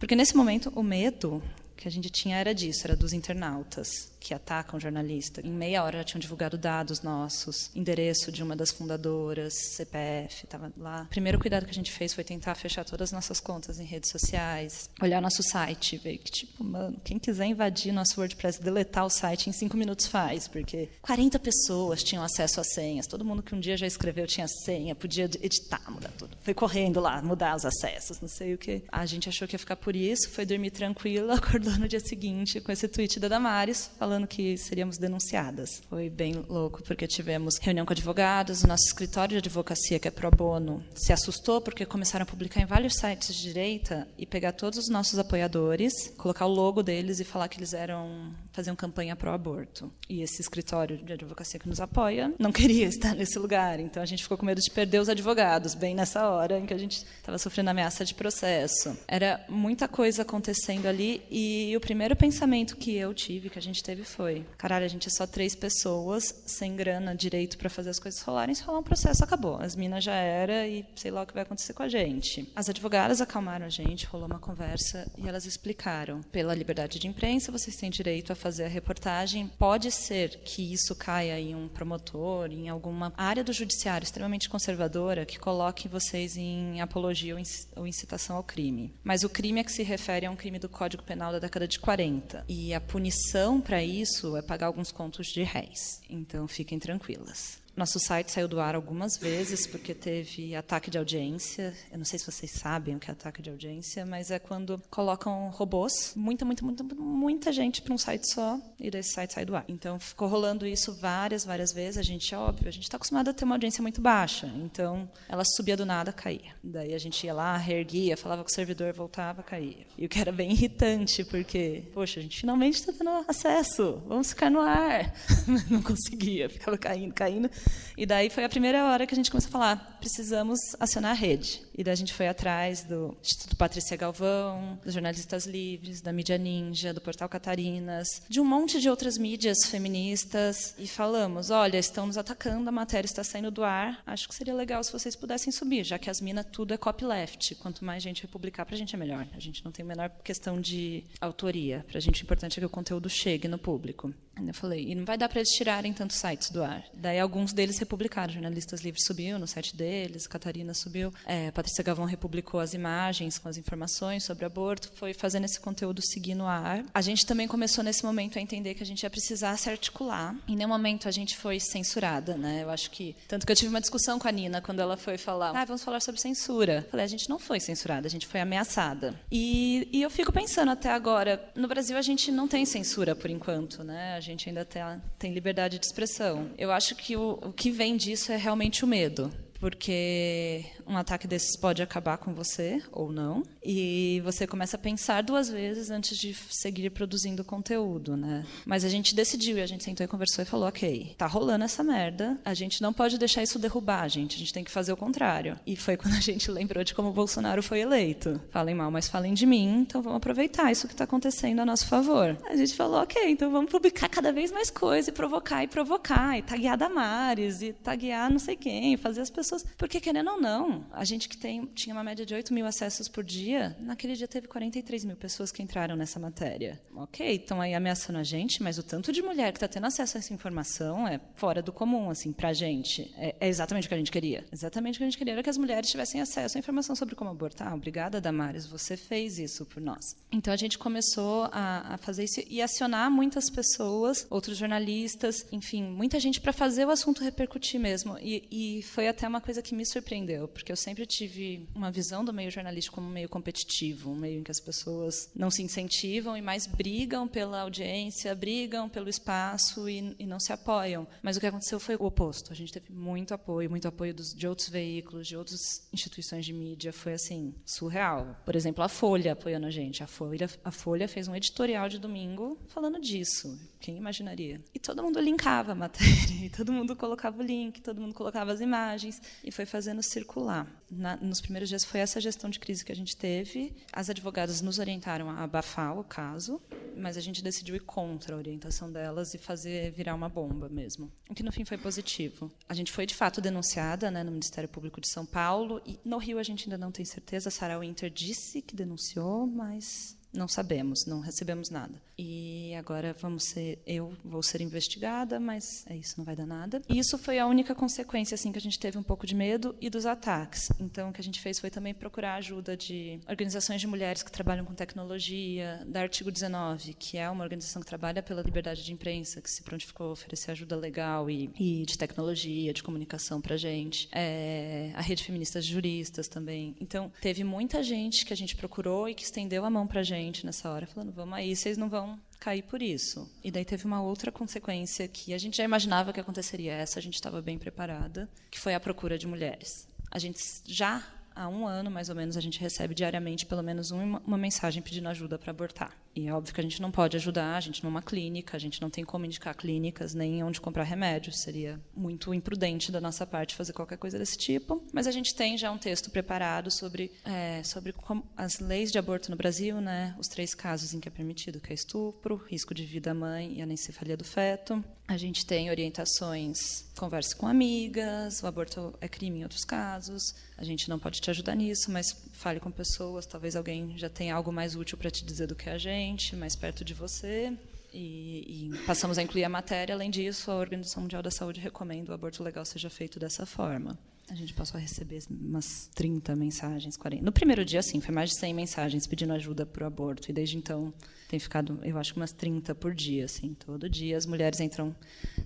Porque 0.00 0.16
nesse 0.16 0.36
momento, 0.36 0.72
o 0.74 0.82
medo 0.82 1.40
que 1.76 1.86
a 1.86 1.90
gente 1.90 2.10
tinha 2.10 2.36
era 2.36 2.52
disso, 2.52 2.86
era 2.86 2.96
dos 2.96 3.12
internautas 3.12 4.11
que 4.22 4.32
atacam 4.32 4.78
jornalista. 4.78 5.40
Em 5.44 5.50
meia 5.50 5.82
hora 5.82 5.98
já 5.98 6.04
tinham 6.04 6.20
divulgado 6.20 6.56
dados 6.56 7.02
nossos, 7.02 7.70
endereço 7.74 8.30
de 8.30 8.42
uma 8.42 8.54
das 8.54 8.70
fundadoras, 8.70 9.54
CPF, 9.76 10.44
estava 10.44 10.72
lá. 10.76 11.02
O 11.02 11.08
primeiro 11.08 11.38
cuidado 11.38 11.64
que 11.64 11.70
a 11.70 11.74
gente 11.74 11.90
fez 11.90 12.14
foi 12.14 12.22
tentar 12.22 12.54
fechar 12.54 12.84
todas 12.84 13.08
as 13.08 13.12
nossas 13.12 13.40
contas 13.40 13.80
em 13.80 13.84
redes 13.84 14.10
sociais, 14.10 14.88
olhar 15.00 15.20
nosso 15.20 15.42
site, 15.42 15.96
ver 15.98 16.18
que, 16.18 16.30
tipo, 16.30 16.62
mano, 16.62 17.00
quem 17.02 17.18
quiser 17.18 17.46
invadir 17.46 17.92
nosso 17.92 18.20
WordPress, 18.20 18.62
deletar 18.62 19.04
o 19.04 19.10
site 19.10 19.50
em 19.50 19.52
cinco 19.52 19.76
minutos 19.76 20.06
faz, 20.06 20.46
porque 20.46 20.88
40 21.02 21.38
pessoas 21.40 22.02
tinham 22.04 22.22
acesso 22.22 22.60
às 22.60 22.72
senhas, 22.72 23.06
todo 23.06 23.24
mundo 23.24 23.42
que 23.42 23.54
um 23.54 23.60
dia 23.60 23.76
já 23.76 23.86
escreveu 23.86 24.26
tinha 24.26 24.46
senha, 24.46 24.94
podia 24.94 25.24
editar, 25.24 25.82
mudar 25.90 26.12
tudo. 26.16 26.36
Foi 26.42 26.54
correndo 26.54 27.00
lá, 27.00 27.20
mudar 27.20 27.56
os 27.56 27.64
acessos, 27.64 28.20
não 28.20 28.28
sei 28.28 28.54
o 28.54 28.58
que. 28.58 28.84
A 28.90 29.04
gente 29.04 29.28
achou 29.28 29.48
que 29.48 29.54
ia 29.54 29.58
ficar 29.58 29.76
por 29.76 29.96
isso, 29.96 30.30
foi 30.30 30.46
dormir 30.46 30.70
tranquila, 30.70 31.34
acordou 31.42 31.72
no 31.78 31.88
dia 31.88 32.00
seguinte 32.00 32.60
com 32.60 32.70
esse 32.70 32.86
tweet 32.86 33.18
da 33.18 33.28
Damares, 33.28 33.90
falando 33.98 34.11
falando 34.12 34.26
que 34.26 34.58
seríamos 34.58 34.98
denunciadas. 34.98 35.80
Foi 35.88 36.10
bem 36.10 36.44
louco, 36.46 36.82
porque 36.82 37.06
tivemos 37.06 37.56
reunião 37.58 37.86
com 37.86 37.94
advogados, 37.94 38.62
o 38.62 38.66
nosso 38.66 38.84
escritório 38.86 39.40
de 39.40 39.48
advocacia, 39.48 39.98
que 39.98 40.06
é 40.06 40.10
pro 40.10 40.30
bono, 40.30 40.84
se 40.94 41.14
assustou 41.14 41.62
porque 41.62 41.86
começaram 41.86 42.24
a 42.24 42.26
publicar 42.26 42.60
em 42.60 42.66
vários 42.66 42.96
sites 42.96 43.34
de 43.34 43.42
direita 43.42 44.06
e 44.18 44.26
pegar 44.26 44.52
todos 44.52 44.78
os 44.78 44.90
nossos 44.90 45.18
apoiadores, 45.18 46.12
colocar 46.18 46.44
o 46.44 46.52
logo 46.52 46.82
deles 46.82 47.20
e 47.20 47.24
falar 47.24 47.48
que 47.48 47.58
eles 47.58 47.72
eram 47.72 48.34
faziam 48.52 48.76
campanha 48.76 49.16
pro 49.16 49.30
aborto. 49.30 49.92
E 50.08 50.22
esse 50.22 50.40
escritório 50.40 50.98
de 50.98 51.12
advocacia 51.12 51.58
que 51.58 51.68
nos 51.68 51.80
apoia 51.80 52.32
não 52.38 52.50
queria 52.52 52.86
estar 52.86 53.14
nesse 53.14 53.38
lugar, 53.38 53.80
então 53.80 54.02
a 54.02 54.06
gente 54.06 54.22
ficou 54.22 54.38
com 54.38 54.46
medo 54.46 54.60
de 54.60 54.70
perder 54.70 55.00
os 55.00 55.08
advogados 55.08 55.74
bem 55.74 55.94
nessa 55.94 56.28
hora 56.28 56.58
em 56.58 56.66
que 56.66 56.74
a 56.74 56.78
gente 56.78 57.04
estava 57.16 57.38
sofrendo 57.38 57.70
ameaça 57.70 58.04
de 58.04 58.14
processo. 58.14 58.96
Era 59.08 59.44
muita 59.48 59.88
coisa 59.88 60.22
acontecendo 60.22 60.86
ali 60.86 61.22
e 61.30 61.74
o 61.76 61.80
primeiro 61.80 62.14
pensamento 62.14 62.76
que 62.76 62.94
eu 62.94 63.12
tive, 63.14 63.50
que 63.50 63.58
a 63.58 63.62
gente 63.62 63.82
teve 63.82 64.04
foi: 64.04 64.44
caralho, 64.58 64.84
a 64.84 64.88
gente 64.88 65.08
é 65.08 65.10
só 65.10 65.26
três 65.26 65.54
pessoas, 65.54 66.42
sem 66.46 66.76
grana, 66.76 67.14
direito 67.14 67.58
para 67.58 67.70
fazer 67.70 67.90
as 67.90 67.98
coisas 67.98 68.20
rolarem. 68.22 68.54
Se 68.54 68.62
rolar 68.62 68.80
um 68.80 68.84
processo, 68.84 69.24
acabou. 69.24 69.56
As 69.56 69.74
minas 69.74 70.04
já 70.04 70.14
era 70.14 70.66
e 70.66 70.84
sei 70.94 71.10
lá 71.10 71.22
o 71.22 71.26
que 71.26 71.34
vai 71.34 71.42
acontecer 71.42 71.72
com 71.72 71.82
a 71.82 71.88
gente. 71.88 72.50
As 72.54 72.68
advogadas 72.68 73.20
acalmaram 73.20 73.66
a 73.66 73.70
gente, 73.70 74.06
rolou 74.06 74.26
uma 74.26 74.38
conversa 74.38 75.10
e 75.16 75.28
elas 75.28 75.46
explicaram: 75.46 76.20
pela 76.30 76.54
liberdade 76.54 76.98
de 76.98 77.06
imprensa, 77.06 77.52
vocês 77.52 77.76
têm 77.76 77.90
direito 77.90 78.32
a 78.32 78.36
fazer 78.42 78.64
a 78.64 78.68
reportagem, 78.68 79.46
pode 79.46 79.92
ser 79.92 80.40
que 80.44 80.72
isso 80.72 80.96
caia 80.96 81.38
em 81.38 81.54
um 81.54 81.68
promotor, 81.68 82.50
em 82.50 82.68
alguma 82.68 83.12
área 83.16 83.44
do 83.44 83.52
judiciário 83.52 84.04
extremamente 84.04 84.48
conservadora 84.48 85.24
que 85.24 85.38
coloque 85.38 85.86
vocês 85.86 86.36
em 86.36 86.80
apologia 86.80 87.36
ou 87.76 87.86
incitação 87.86 88.36
ao 88.36 88.42
crime. 88.42 88.92
Mas 89.04 89.22
o 89.22 89.28
crime 89.28 89.60
a 89.60 89.64
que 89.64 89.70
se 89.70 89.84
refere 89.84 90.26
é 90.26 90.30
um 90.30 90.36
crime 90.36 90.58
do 90.58 90.68
Código 90.68 91.04
Penal 91.04 91.30
da 91.30 91.38
década 91.38 91.68
de 91.68 91.78
40. 91.78 92.44
E 92.48 92.74
a 92.74 92.80
punição 92.80 93.60
para 93.60 93.82
isso 93.82 94.36
é 94.36 94.42
pagar 94.42 94.66
alguns 94.66 94.90
contos 94.90 95.28
de 95.28 95.44
réis. 95.44 96.00
Então 96.10 96.48
fiquem 96.48 96.80
tranquilas. 96.80 97.61
Nosso 97.74 97.98
site 97.98 98.30
saiu 98.30 98.46
do 98.46 98.60
ar 98.60 98.74
algumas 98.74 99.16
vezes 99.16 99.66
porque 99.66 99.94
teve 99.94 100.54
ataque 100.54 100.90
de 100.90 100.98
audiência. 100.98 101.74
Eu 101.90 101.98
não 101.98 102.04
sei 102.04 102.18
se 102.18 102.26
vocês 102.30 102.50
sabem 102.52 102.96
o 102.96 102.98
que 102.98 103.10
é 103.10 103.12
ataque 103.12 103.40
de 103.40 103.48
audiência, 103.48 104.04
mas 104.04 104.30
é 104.30 104.38
quando 104.38 104.80
colocam 104.90 105.48
robôs, 105.48 106.12
muita, 106.14 106.44
muita, 106.44 106.62
muita, 106.64 106.84
muita 106.84 107.50
gente 107.50 107.80
para 107.80 107.94
um 107.94 107.98
site 107.98 108.30
só 108.30 108.60
e 108.78 108.90
desse 108.90 109.12
site 109.12 109.32
sai 109.32 109.46
do 109.46 109.56
ar. 109.56 109.64
Então 109.68 109.98
ficou 109.98 110.28
rolando 110.28 110.66
isso 110.66 110.94
várias, 110.94 111.44
várias 111.46 111.72
vezes. 111.72 111.96
A 111.96 112.02
gente, 112.02 112.34
óbvio, 112.34 112.68
a 112.68 112.70
gente 112.70 112.84
está 112.84 112.96
acostumado 112.96 113.30
a 113.30 113.32
ter 113.32 113.44
uma 113.44 113.54
audiência 113.54 113.80
muito 113.80 114.02
baixa, 114.02 114.46
então 114.56 115.10
ela 115.26 115.44
subia 115.44 115.76
do 115.76 115.86
nada, 115.86 116.12
caía. 116.12 116.54
Daí 116.62 116.92
a 116.92 116.98
gente 116.98 117.24
ia 117.24 117.32
lá, 117.32 117.56
reerguia, 117.56 118.18
falava 118.18 118.42
com 118.44 118.50
o 118.50 118.52
servidor, 118.52 118.92
voltava, 118.92 119.42
caía. 119.42 119.86
E 119.96 120.04
o 120.04 120.08
que 120.10 120.20
era 120.20 120.30
bem 120.30 120.52
irritante, 120.52 121.24
porque, 121.24 121.84
poxa, 121.94 122.20
a 122.20 122.22
gente 122.22 122.40
finalmente 122.40 122.74
está 122.74 122.92
tendo 122.92 123.10
acesso, 123.26 124.02
vamos 124.06 124.28
ficar 124.28 124.50
no 124.50 124.60
ar. 124.60 125.14
não 125.70 125.80
conseguia, 125.80 126.50
ficava 126.50 126.76
caindo, 126.76 127.14
caindo. 127.14 127.50
E 127.96 128.06
daí 128.06 128.30
foi 128.30 128.44
a 128.44 128.48
primeira 128.48 128.84
hora 128.86 129.06
que 129.06 129.14
a 129.14 129.16
gente 129.16 129.30
começou 129.30 129.48
a 129.48 129.52
falar: 129.52 129.96
precisamos 130.00 130.58
acionar 130.80 131.12
a 131.12 131.14
rede. 131.14 131.62
E 131.76 131.84
daí 131.84 131.92
a 131.92 131.96
gente 131.96 132.12
foi 132.12 132.28
atrás 132.28 132.82
do 132.84 133.16
Instituto 133.22 133.56
Patrícia 133.56 133.96
Galvão, 133.96 134.78
dos 134.84 134.94
Jornalistas 134.94 135.46
Livres, 135.46 136.00
da 136.00 136.12
Mídia 136.12 136.38
Ninja, 136.38 136.92
do 136.92 137.00
Portal 137.00 137.28
Catarinas, 137.28 138.22
de 138.28 138.40
um 138.40 138.44
monte 138.44 138.80
de 138.80 138.88
outras 138.88 139.18
mídias 139.18 139.58
feministas. 139.66 140.74
E 140.78 140.86
falamos: 140.86 141.50
olha, 141.50 141.78
estão 141.78 142.06
nos 142.06 142.16
atacando, 142.16 142.68
a 142.68 142.72
matéria 142.72 143.06
está 143.06 143.22
saindo 143.22 143.50
do 143.50 143.62
ar. 143.62 144.02
Acho 144.06 144.28
que 144.28 144.34
seria 144.34 144.54
legal 144.54 144.82
se 144.82 144.92
vocês 144.92 145.14
pudessem 145.14 145.52
subir, 145.52 145.84
já 145.84 145.98
que 145.98 146.10
as 146.10 146.20
minas 146.20 146.46
tudo 146.50 146.74
é 146.74 146.76
copyleft. 146.76 147.54
Quanto 147.56 147.84
mais 147.84 148.02
gente 148.02 148.22
republicar, 148.22 148.64
para 148.66 148.74
a 148.74 148.78
gente 148.78 148.94
é 148.94 148.98
melhor. 148.98 149.26
A 149.34 149.40
gente 149.40 149.64
não 149.64 149.72
tem 149.72 149.84
a 149.84 149.88
menor 149.88 150.10
questão 150.24 150.60
de 150.60 151.04
autoria. 151.20 151.84
Para 151.88 151.98
a 151.98 152.00
gente 152.00 152.22
o 152.22 152.24
importante 152.24 152.58
é 152.58 152.60
que 152.60 152.66
o 152.66 152.70
conteúdo 152.70 153.08
chegue 153.08 153.48
no 153.48 153.58
público. 153.58 154.12
Eu 154.36 154.54
falei, 154.54 154.90
e 154.90 154.94
não 154.94 155.04
vai 155.04 155.16
dar 155.16 155.28
para 155.28 155.40
eles 155.40 155.50
tirarem 155.50 155.92
tantos 155.92 156.16
sites 156.16 156.50
do 156.50 156.62
ar. 156.62 156.84
Daí 156.94 157.18
alguns 157.18 157.52
deles 157.52 157.78
republicaram, 157.78 158.32
Jornalistas 158.32 158.80
Livres 158.80 159.04
subiu 159.04 159.38
no 159.38 159.46
site 159.46 159.76
deles, 159.76 160.26
Catarina 160.26 160.74
subiu, 160.74 161.12
é, 161.26 161.50
Patrícia 161.50 161.82
Gavão 161.84 162.04
republicou 162.04 162.60
as 162.60 162.74
imagens 162.74 163.38
com 163.38 163.48
as 163.48 163.56
informações 163.56 164.24
sobre 164.24 164.44
aborto, 164.44 164.90
foi 164.94 165.12
fazendo 165.12 165.44
esse 165.44 165.60
conteúdo 165.60 166.02
seguir 166.02 166.34
no 166.34 166.46
ar. 166.46 166.84
A 166.92 167.00
gente 167.00 167.26
também 167.26 167.46
começou 167.46 167.84
nesse 167.84 168.04
momento 168.04 168.38
a 168.38 168.42
entender 168.42 168.74
que 168.74 168.82
a 168.82 168.86
gente 168.86 169.02
ia 169.02 169.10
precisar 169.10 169.56
se 169.56 169.68
articular. 169.68 170.34
Em 170.48 170.56
nenhum 170.56 170.68
momento 170.70 171.08
a 171.08 171.12
gente 171.12 171.36
foi 171.36 171.60
censurada, 171.60 172.36
né? 172.36 172.62
Eu 172.62 172.70
acho 172.70 172.90
que 172.90 173.14
tanto 173.28 173.46
que 173.46 173.52
eu 173.52 173.56
tive 173.56 173.68
uma 173.68 173.80
discussão 173.80 174.18
com 174.18 174.28
a 174.28 174.32
Nina 174.32 174.60
quando 174.60 174.80
ela 174.80 174.96
foi 174.96 175.16
falar, 175.16 175.50
ah, 175.50 175.64
vamos 175.64 175.82
falar 175.82 176.00
sobre 176.00 176.20
censura. 176.20 176.82
Eu 176.84 176.90
falei, 176.90 177.04
a 177.04 177.08
gente 177.08 177.28
não 177.28 177.38
foi 177.38 177.60
censurada, 177.60 178.06
a 178.06 178.10
gente 178.10 178.26
foi 178.26 178.40
ameaçada. 178.40 179.18
E, 179.30 179.88
e 179.92 180.02
eu 180.02 180.10
fico 180.10 180.32
pensando 180.32 180.70
até 180.70 180.90
agora, 180.90 181.50
no 181.54 181.68
Brasil 181.68 181.96
a 181.96 182.02
gente 182.02 182.30
não 182.30 182.48
tem 182.48 182.64
censura 182.66 183.14
por 183.14 183.30
enquanto, 183.30 183.84
né? 183.84 184.21
Gente 184.22 184.48
ainda 184.48 184.64
tem, 184.64 184.82
tem 185.18 185.32
liberdade 185.34 185.78
de 185.78 185.84
expressão. 185.84 186.50
Eu 186.56 186.72
acho 186.72 186.94
que 186.94 187.16
o, 187.16 187.38
o 187.42 187.52
que 187.52 187.70
vem 187.70 187.96
disso 187.96 188.32
é 188.32 188.36
realmente 188.36 188.84
o 188.84 188.88
medo 188.88 189.30
porque 189.62 190.64
um 190.84 190.96
ataque 190.96 191.28
desses 191.28 191.56
pode 191.56 191.80
acabar 191.80 192.18
com 192.18 192.34
você 192.34 192.82
ou 192.90 193.12
não, 193.12 193.44
e 193.62 194.20
você 194.24 194.44
começa 194.44 194.76
a 194.76 194.78
pensar 194.78 195.22
duas 195.22 195.48
vezes 195.48 195.88
antes 195.88 196.18
de 196.18 196.34
seguir 196.34 196.90
produzindo 196.90 197.44
conteúdo, 197.44 198.16
né? 198.16 198.44
Mas 198.66 198.84
a 198.84 198.88
gente 198.88 199.14
decidiu, 199.14 199.58
e 199.58 199.62
a 199.62 199.66
gente 199.66 199.84
sentou 199.84 200.04
e 200.04 200.08
conversou 200.08 200.42
e 200.42 200.44
falou, 200.44 200.66
ok, 200.66 201.14
tá 201.16 201.28
rolando 201.28 201.64
essa 201.64 201.84
merda, 201.84 202.36
a 202.44 202.54
gente 202.54 202.82
não 202.82 202.92
pode 202.92 203.16
deixar 203.16 203.40
isso 203.40 203.56
derrubar 203.56 204.02
a 204.02 204.08
gente, 204.08 204.34
a 204.34 204.38
gente 204.40 204.52
tem 204.52 204.64
que 204.64 204.70
fazer 204.70 204.92
o 204.92 204.96
contrário. 204.96 205.56
E 205.64 205.76
foi 205.76 205.96
quando 205.96 206.14
a 206.14 206.20
gente 206.20 206.50
lembrou 206.50 206.82
de 206.82 206.92
como 206.92 207.10
o 207.10 207.12
Bolsonaro 207.12 207.62
foi 207.62 207.82
eleito. 207.82 208.40
Falem 208.50 208.74
mal, 208.74 208.90
mas 208.90 209.06
falem 209.06 209.32
de 209.32 209.46
mim, 209.46 209.82
então 209.82 210.02
vamos 210.02 210.16
aproveitar 210.16 210.72
isso 210.72 210.88
que 210.88 210.94
está 210.94 211.04
acontecendo 211.04 211.60
a 211.60 211.64
nosso 211.64 211.86
favor. 211.86 212.36
A 212.50 212.56
gente 212.56 212.74
falou, 212.74 213.00
ok, 213.00 213.30
então 213.30 213.48
vamos 213.52 213.70
publicar 213.70 214.08
cada 214.08 214.32
vez 214.32 214.50
mais 214.50 214.70
coisa 214.70 215.10
e 215.10 215.12
provocar 215.12 215.62
e 215.62 215.68
provocar, 215.68 216.36
e 216.36 216.42
taguear 216.42 216.76
Damares, 216.76 217.62
e 217.62 217.72
taguear 217.72 218.28
não 218.28 218.40
sei 218.40 218.56
quem, 218.56 218.96
fazer 218.96 219.20
as 219.20 219.30
pessoas 219.30 219.51
pessoas. 219.52 219.66
Porque, 219.76 220.00
querendo 220.00 220.30
ou 220.30 220.40
não, 220.40 220.86
a 220.92 221.04
gente 221.04 221.28
que 221.28 221.36
tem, 221.36 221.66
tinha 221.66 221.94
uma 221.94 222.04
média 222.04 222.24
de 222.24 222.34
8 222.34 222.52
mil 222.54 222.66
acessos 222.66 223.08
por 223.08 223.22
dia, 223.22 223.76
naquele 223.80 224.14
dia 224.14 224.26
teve 224.26 224.48
43 224.48 225.04
mil 225.04 225.16
pessoas 225.16 225.52
que 225.52 225.62
entraram 225.62 225.94
nessa 225.94 226.18
matéria. 226.18 226.80
Ok, 226.94 227.34
estão 227.34 227.60
aí 227.60 227.74
ameaçando 227.74 228.18
a 228.18 228.22
gente, 228.22 228.62
mas 228.62 228.78
o 228.78 228.82
tanto 228.82 229.12
de 229.12 229.22
mulher 229.22 229.52
que 229.52 229.58
está 229.58 229.68
tendo 229.68 229.86
acesso 229.86 230.16
a 230.16 230.20
essa 230.20 230.32
informação 230.32 231.06
é 231.06 231.20
fora 231.34 231.62
do 231.62 231.72
comum, 231.72 232.10
assim, 232.10 232.32
para 232.32 232.50
a 232.50 232.52
gente. 232.52 233.12
É, 233.16 233.34
é, 233.40 233.48
exatamente 233.48 233.86
o 233.86 233.88
que 233.88 233.94
a 233.94 233.98
gente 233.98 234.12
queria. 234.12 234.44
Exatamente 234.52 234.96
o 234.96 234.98
que 234.98 235.04
a 235.04 235.06
gente 235.06 235.18
queria 235.18 235.34
era 235.34 235.42
que 235.42 235.50
as 235.50 235.58
mulheres 235.58 235.90
tivessem 235.90 236.20
acesso 236.20 236.56
à 236.56 236.58
informação 236.58 236.96
sobre 236.96 237.14
como 237.14 237.30
abortar. 237.30 237.74
Obrigada, 237.74 238.20
Damares, 238.20 238.66
você 238.66 238.96
fez 238.96 239.38
isso 239.38 239.66
por 239.66 239.82
nós. 239.82 240.16
Então, 240.30 240.52
a 240.52 240.56
gente 240.56 240.78
começou 240.78 241.48
a, 241.52 241.94
a 241.94 241.98
fazer 241.98 242.24
isso 242.24 242.40
e 242.48 242.62
acionar 242.62 243.10
muitas 243.10 243.50
pessoas, 243.50 244.26
outros 244.30 244.56
jornalistas, 244.56 245.46
enfim, 245.52 245.82
muita 245.82 246.18
gente 246.18 246.40
para 246.40 246.52
fazer 246.52 246.86
o 246.86 246.90
assunto 246.90 247.22
repercutir 247.22 247.80
mesmo. 247.80 248.16
E, 248.20 248.46
e 248.50 248.82
foi 248.82 249.08
até 249.08 249.26
uma 249.26 249.40
coisa 249.42 249.60
que 249.60 249.74
me 249.74 249.84
surpreendeu, 249.84 250.48
porque 250.48 250.72
eu 250.72 250.76
sempre 250.76 251.04
tive 251.04 251.68
uma 251.74 251.90
visão 251.90 252.24
do 252.24 252.32
meio 252.32 252.50
jornalístico 252.50 252.94
como 252.94 253.08
um 253.08 253.12
meio 253.12 253.28
competitivo, 253.28 254.10
um 254.10 254.16
meio 254.16 254.40
em 254.40 254.42
que 254.42 254.50
as 254.50 254.60
pessoas 254.60 255.30
não 255.34 255.50
se 255.50 255.62
incentivam 255.62 256.36
e 256.36 256.42
mais 256.42 256.66
brigam 256.66 257.26
pela 257.28 257.60
audiência, 257.60 258.34
brigam 258.34 258.88
pelo 258.88 259.08
espaço 259.08 259.88
e, 259.88 260.14
e 260.18 260.26
não 260.26 260.38
se 260.38 260.52
apoiam. 260.52 261.06
Mas 261.22 261.36
o 261.36 261.40
que 261.40 261.46
aconteceu 261.46 261.80
foi 261.80 261.96
o 261.96 262.04
oposto. 262.04 262.52
A 262.52 262.56
gente 262.56 262.72
teve 262.72 262.92
muito 262.92 263.34
apoio, 263.34 263.68
muito 263.68 263.88
apoio 263.88 264.14
dos, 264.14 264.34
de 264.34 264.46
outros 264.46 264.68
veículos, 264.68 265.26
de 265.26 265.36
outras 265.36 265.60
instituições 265.92 266.44
de 266.44 266.52
mídia. 266.52 266.92
Foi 266.92 267.14
assim 267.14 267.54
surreal. 267.64 268.40
Por 268.44 268.54
exemplo, 268.54 268.82
a 268.82 268.88
Folha 268.88 269.32
apoiando 269.32 269.66
a 269.66 269.70
gente. 269.70 270.02
A 270.02 270.06
Folha, 270.06 270.48
a 270.64 270.70
Folha 270.70 271.08
fez 271.08 271.28
um 271.28 271.34
editorial 271.34 271.88
de 271.88 271.98
domingo 271.98 272.58
falando 272.68 273.00
disso. 273.00 273.58
Quem 273.80 273.96
imaginaria? 273.96 274.60
E 274.72 274.78
todo 274.78 275.02
mundo 275.02 275.20
linkava 275.20 275.72
a 275.72 275.74
matéria, 275.74 276.50
todo 276.56 276.72
mundo 276.72 276.94
colocava 276.94 277.42
o 277.42 277.42
link, 277.42 277.80
todo 277.80 278.00
mundo 278.00 278.14
colocava 278.14 278.52
as 278.52 278.60
imagens 278.60 279.20
e 279.42 279.50
foi 279.50 279.66
fazendo 279.66 280.02
circular. 280.02 280.66
Na, 280.90 281.16
nos 281.16 281.40
primeiros 281.40 281.68
dias 281.68 281.84
foi 281.84 282.00
essa 282.00 282.20
gestão 282.20 282.50
de 282.50 282.58
crise 282.58 282.84
que 282.84 282.92
a 282.92 282.96
gente 282.96 283.16
teve. 283.16 283.74
As 283.92 284.10
advogadas 284.10 284.60
nos 284.60 284.78
orientaram 284.78 285.30
a 285.30 285.42
abafar 285.42 285.98
o 285.98 286.04
caso, 286.04 286.60
mas 286.96 287.16
a 287.16 287.20
gente 287.20 287.42
decidiu 287.42 287.74
ir 287.74 287.80
contra 287.80 288.34
a 288.34 288.38
orientação 288.38 288.90
delas 288.90 289.34
e 289.34 289.38
fazer 289.38 289.92
virar 289.92 290.14
uma 290.14 290.28
bomba 290.28 290.68
mesmo. 290.68 291.10
O 291.28 291.34
que 291.34 291.42
no 291.42 291.52
fim 291.52 291.64
foi 291.64 291.78
positivo. 291.78 292.52
A 292.68 292.74
gente 292.74 292.92
foi 292.92 293.06
de 293.06 293.14
fato 293.14 293.40
denunciada 293.40 294.10
né, 294.10 294.22
no 294.22 294.30
Ministério 294.30 294.68
Público 294.68 295.00
de 295.00 295.08
São 295.08 295.24
Paulo 295.24 295.80
e 295.86 295.98
no 296.04 296.18
Rio 296.18 296.38
a 296.38 296.42
gente 296.42 296.64
ainda 296.64 296.78
não 296.78 296.92
tem 296.92 297.04
certeza. 297.04 297.48
A 297.48 297.52
Sarah 297.52 297.78
Winter 297.78 298.10
disse 298.10 298.60
que 298.60 298.76
denunciou, 298.76 299.46
mas 299.46 300.16
não 300.32 300.48
sabemos, 300.48 301.04
não 301.04 301.20
recebemos 301.20 301.68
nada. 301.68 302.00
E 302.18 302.74
agora 302.74 303.14
vamos 303.20 303.44
ser, 303.44 303.78
eu 303.86 304.16
vou 304.24 304.42
ser 304.42 304.60
investigada, 304.60 305.38
mas 305.38 305.84
é 305.86 305.96
isso, 305.96 306.14
não 306.16 306.24
vai 306.24 306.34
dar 306.34 306.46
nada. 306.46 306.80
E 306.88 306.98
isso 306.98 307.18
foi 307.18 307.38
a 307.38 307.46
única 307.46 307.74
consequência 307.74 308.34
assim 308.34 308.50
que 308.50 308.58
a 308.58 308.60
gente 308.60 308.78
teve 308.78 308.96
um 308.96 309.02
pouco 309.02 309.26
de 309.26 309.34
medo 309.34 309.76
e 309.80 309.90
dos 309.90 310.06
ataques. 310.06 310.70
Então 310.80 311.10
o 311.10 311.12
que 311.12 311.20
a 311.20 311.24
gente 311.24 311.40
fez 311.40 311.58
foi 311.58 311.70
também 311.70 311.92
procurar 311.92 312.36
ajuda 312.36 312.76
de 312.76 313.20
organizações 313.28 313.80
de 313.80 313.86
mulheres 313.86 314.22
que 314.22 314.32
trabalham 314.32 314.64
com 314.64 314.74
tecnologia, 314.74 315.84
da 315.86 316.00
Artigo 316.00 316.30
19, 316.30 316.94
que 316.94 317.18
é 317.18 317.28
uma 317.28 317.44
organização 317.44 317.82
que 317.82 317.88
trabalha 317.88 318.22
pela 318.22 318.42
liberdade 318.42 318.84
de 318.84 318.92
imprensa, 318.92 319.40
que 319.40 319.50
se 319.50 319.62
prontificou 319.62 320.08
a 320.08 320.12
oferecer 320.12 320.50
ajuda 320.52 320.76
legal 320.76 321.30
e, 321.30 321.50
e 321.58 321.84
de 321.84 321.98
tecnologia, 321.98 322.72
de 322.72 322.82
comunicação 322.82 323.40
para 323.40 323.56
gente. 323.56 324.08
É, 324.12 324.92
a 324.94 325.02
Rede 325.02 325.24
Feminista 325.24 325.60
de 325.60 325.70
Juristas 325.70 326.26
também. 326.26 326.74
Então 326.80 327.12
teve 327.20 327.44
muita 327.44 327.82
gente 327.82 328.24
que 328.24 328.32
a 328.32 328.36
gente 328.36 328.56
procurou 328.56 329.08
e 329.08 329.14
que 329.14 329.24
estendeu 329.24 329.64
a 329.64 329.70
mão 329.70 329.86
para 329.86 330.02
gente 330.02 330.21
gente 330.22 330.46
nessa 330.46 330.70
hora, 330.70 330.86
falando: 330.86 331.12
vamos 331.12 331.34
aí, 331.34 331.54
vocês 331.54 331.76
não 331.76 331.88
vão 331.88 332.18
cair 332.38 332.62
por 332.62 332.82
isso. 332.82 333.30
E 333.42 333.50
daí 333.50 333.64
teve 333.64 333.84
uma 333.84 334.02
outra 334.02 334.32
consequência 334.32 335.06
que 335.06 335.32
a 335.32 335.38
gente 335.38 335.56
já 335.56 335.64
imaginava 335.64 336.12
que 336.12 336.20
aconteceria, 336.20 336.72
essa 336.72 336.98
a 336.98 337.02
gente 337.02 337.14
estava 337.14 337.40
bem 337.40 337.58
preparada, 337.58 338.28
que 338.50 338.58
foi 338.58 338.74
a 338.74 338.80
procura 338.80 339.18
de 339.18 339.26
mulheres. 339.26 339.88
A 340.10 340.18
gente 340.18 340.42
já 340.66 341.02
há 341.34 341.48
um 341.48 341.66
ano, 341.66 341.90
mais 341.90 342.08
ou 342.08 342.14
menos, 342.14 342.36
a 342.36 342.40
gente 342.40 342.60
recebe 342.60 342.94
diariamente 342.94 343.46
pelo 343.46 343.62
menos 343.62 343.90
uma, 343.90 344.20
uma 344.26 344.38
mensagem 344.38 344.82
pedindo 344.82 345.08
ajuda 345.08 345.38
para 345.38 345.50
abortar. 345.50 345.96
E 346.14 346.28
é 346.28 346.34
óbvio 346.34 346.54
que 346.54 346.60
a 346.60 346.64
gente 346.64 346.80
não 346.82 346.90
pode 346.90 347.16
ajudar, 347.16 347.56
a 347.56 347.60
gente 347.60 347.82
não 347.82 347.88
é 347.88 347.92
uma 347.92 348.02
clínica, 348.02 348.56
a 348.56 348.60
gente 348.60 348.80
não 348.80 348.90
tem 348.90 349.04
como 349.04 349.24
indicar 349.24 349.54
clínicas 349.54 350.14
nem 350.14 350.42
onde 350.42 350.60
comprar 350.60 350.84
remédios. 350.84 351.40
Seria 351.40 351.80
muito 351.94 352.34
imprudente 352.34 352.90
da 352.90 353.00
nossa 353.00 353.26
parte 353.26 353.54
fazer 353.54 353.72
qualquer 353.72 353.98
coisa 353.98 354.18
desse 354.18 354.36
tipo. 354.36 354.82
Mas 354.92 355.06
a 355.06 355.10
gente 355.10 355.34
tem 355.34 355.56
já 355.56 355.70
um 355.70 355.78
texto 355.78 356.10
preparado 356.10 356.70
sobre, 356.70 357.12
é, 357.24 357.62
sobre 357.62 357.92
como, 357.92 358.24
as 358.36 358.58
leis 358.58 358.90
de 358.90 358.98
aborto 358.98 359.30
no 359.30 359.36
Brasil, 359.36 359.80
né? 359.80 360.14
os 360.18 360.28
três 360.28 360.54
casos 360.54 360.94
em 360.94 361.00
que 361.00 361.08
é 361.08 361.10
permitido, 361.10 361.60
que 361.60 361.72
é 361.72 361.74
estupro, 361.74 362.36
risco 362.36 362.74
de 362.74 362.84
vida 362.84 363.02
da 363.02 363.14
mãe 363.14 363.54
e 363.54 363.62
anencefalia 363.62 364.16
do 364.16 364.24
feto. 364.24 364.82
A 365.06 365.16
gente 365.16 365.44
tem 365.44 365.68
orientações, 365.68 366.86
converse 366.96 367.34
com 367.34 367.46
amigas, 367.46 368.42
o 368.42 368.46
aborto 368.46 368.94
é 369.00 369.08
crime 369.08 369.40
em 369.40 369.42
outros 369.42 369.64
casos, 369.64 370.34
a 370.56 370.64
gente 370.64 370.88
não 370.88 370.98
pode 370.98 371.20
te 371.20 371.28
ajudar 371.28 371.56
nisso, 371.56 371.90
mas 371.90 372.16
fale 372.32 372.60
com 372.60 372.70
pessoas, 372.70 373.26
talvez 373.26 373.56
alguém 373.56 373.98
já 373.98 374.08
tenha 374.08 374.34
algo 374.34 374.52
mais 374.52 374.76
útil 374.76 374.96
para 374.96 375.10
te 375.10 375.24
dizer 375.24 375.48
do 375.48 375.56
que 375.56 375.68
a 375.68 375.76
gente, 375.76 376.01
mais 376.36 376.56
perto 376.56 376.84
de 376.84 376.94
você. 376.94 377.52
E, 377.92 378.70
e, 378.72 378.86
passamos 378.86 379.18
a 379.18 379.22
incluir 379.22 379.44
a 379.44 379.48
matéria. 379.48 379.94
Além 379.94 380.10
disso, 380.10 380.50
a 380.50 380.56
Organização 380.56 381.02
Mundial 381.02 381.22
da 381.22 381.30
Saúde 381.30 381.60
recomenda 381.60 382.10
o 382.10 382.14
aborto 382.14 382.42
legal 382.42 382.64
seja 382.64 382.88
feito 382.88 383.20
dessa 383.20 383.44
forma. 383.44 383.98
A 384.30 384.34
gente 384.34 384.54
passou 384.54 384.78
a 384.78 384.80
receber 384.80 385.22
umas 385.30 385.90
30 385.94 386.34
mensagens, 386.34 386.96
40. 386.96 387.22
No 387.22 387.32
primeiro 387.32 387.64
dia, 387.64 387.82
sim, 387.82 388.00
foi 388.00 388.14
mais 388.14 388.30
de 388.30 388.36
100 388.36 388.54
mensagens 388.54 389.06
pedindo 389.06 389.32
ajuda 389.32 389.66
para 389.66 389.84
o 389.84 389.86
aborto. 389.86 390.30
E 390.30 390.32
desde 390.32 390.56
então 390.56 390.92
tem 391.28 391.38
ficado, 391.38 391.78
eu 391.82 391.98
acho, 391.98 392.16
umas 392.16 392.32
30 392.32 392.74
por 392.74 392.94
dia. 392.94 393.26
Assim, 393.26 393.54
todo 393.54 393.90
dia 393.90 394.16
as 394.16 394.24
mulheres 394.24 394.60
entram, 394.60 394.94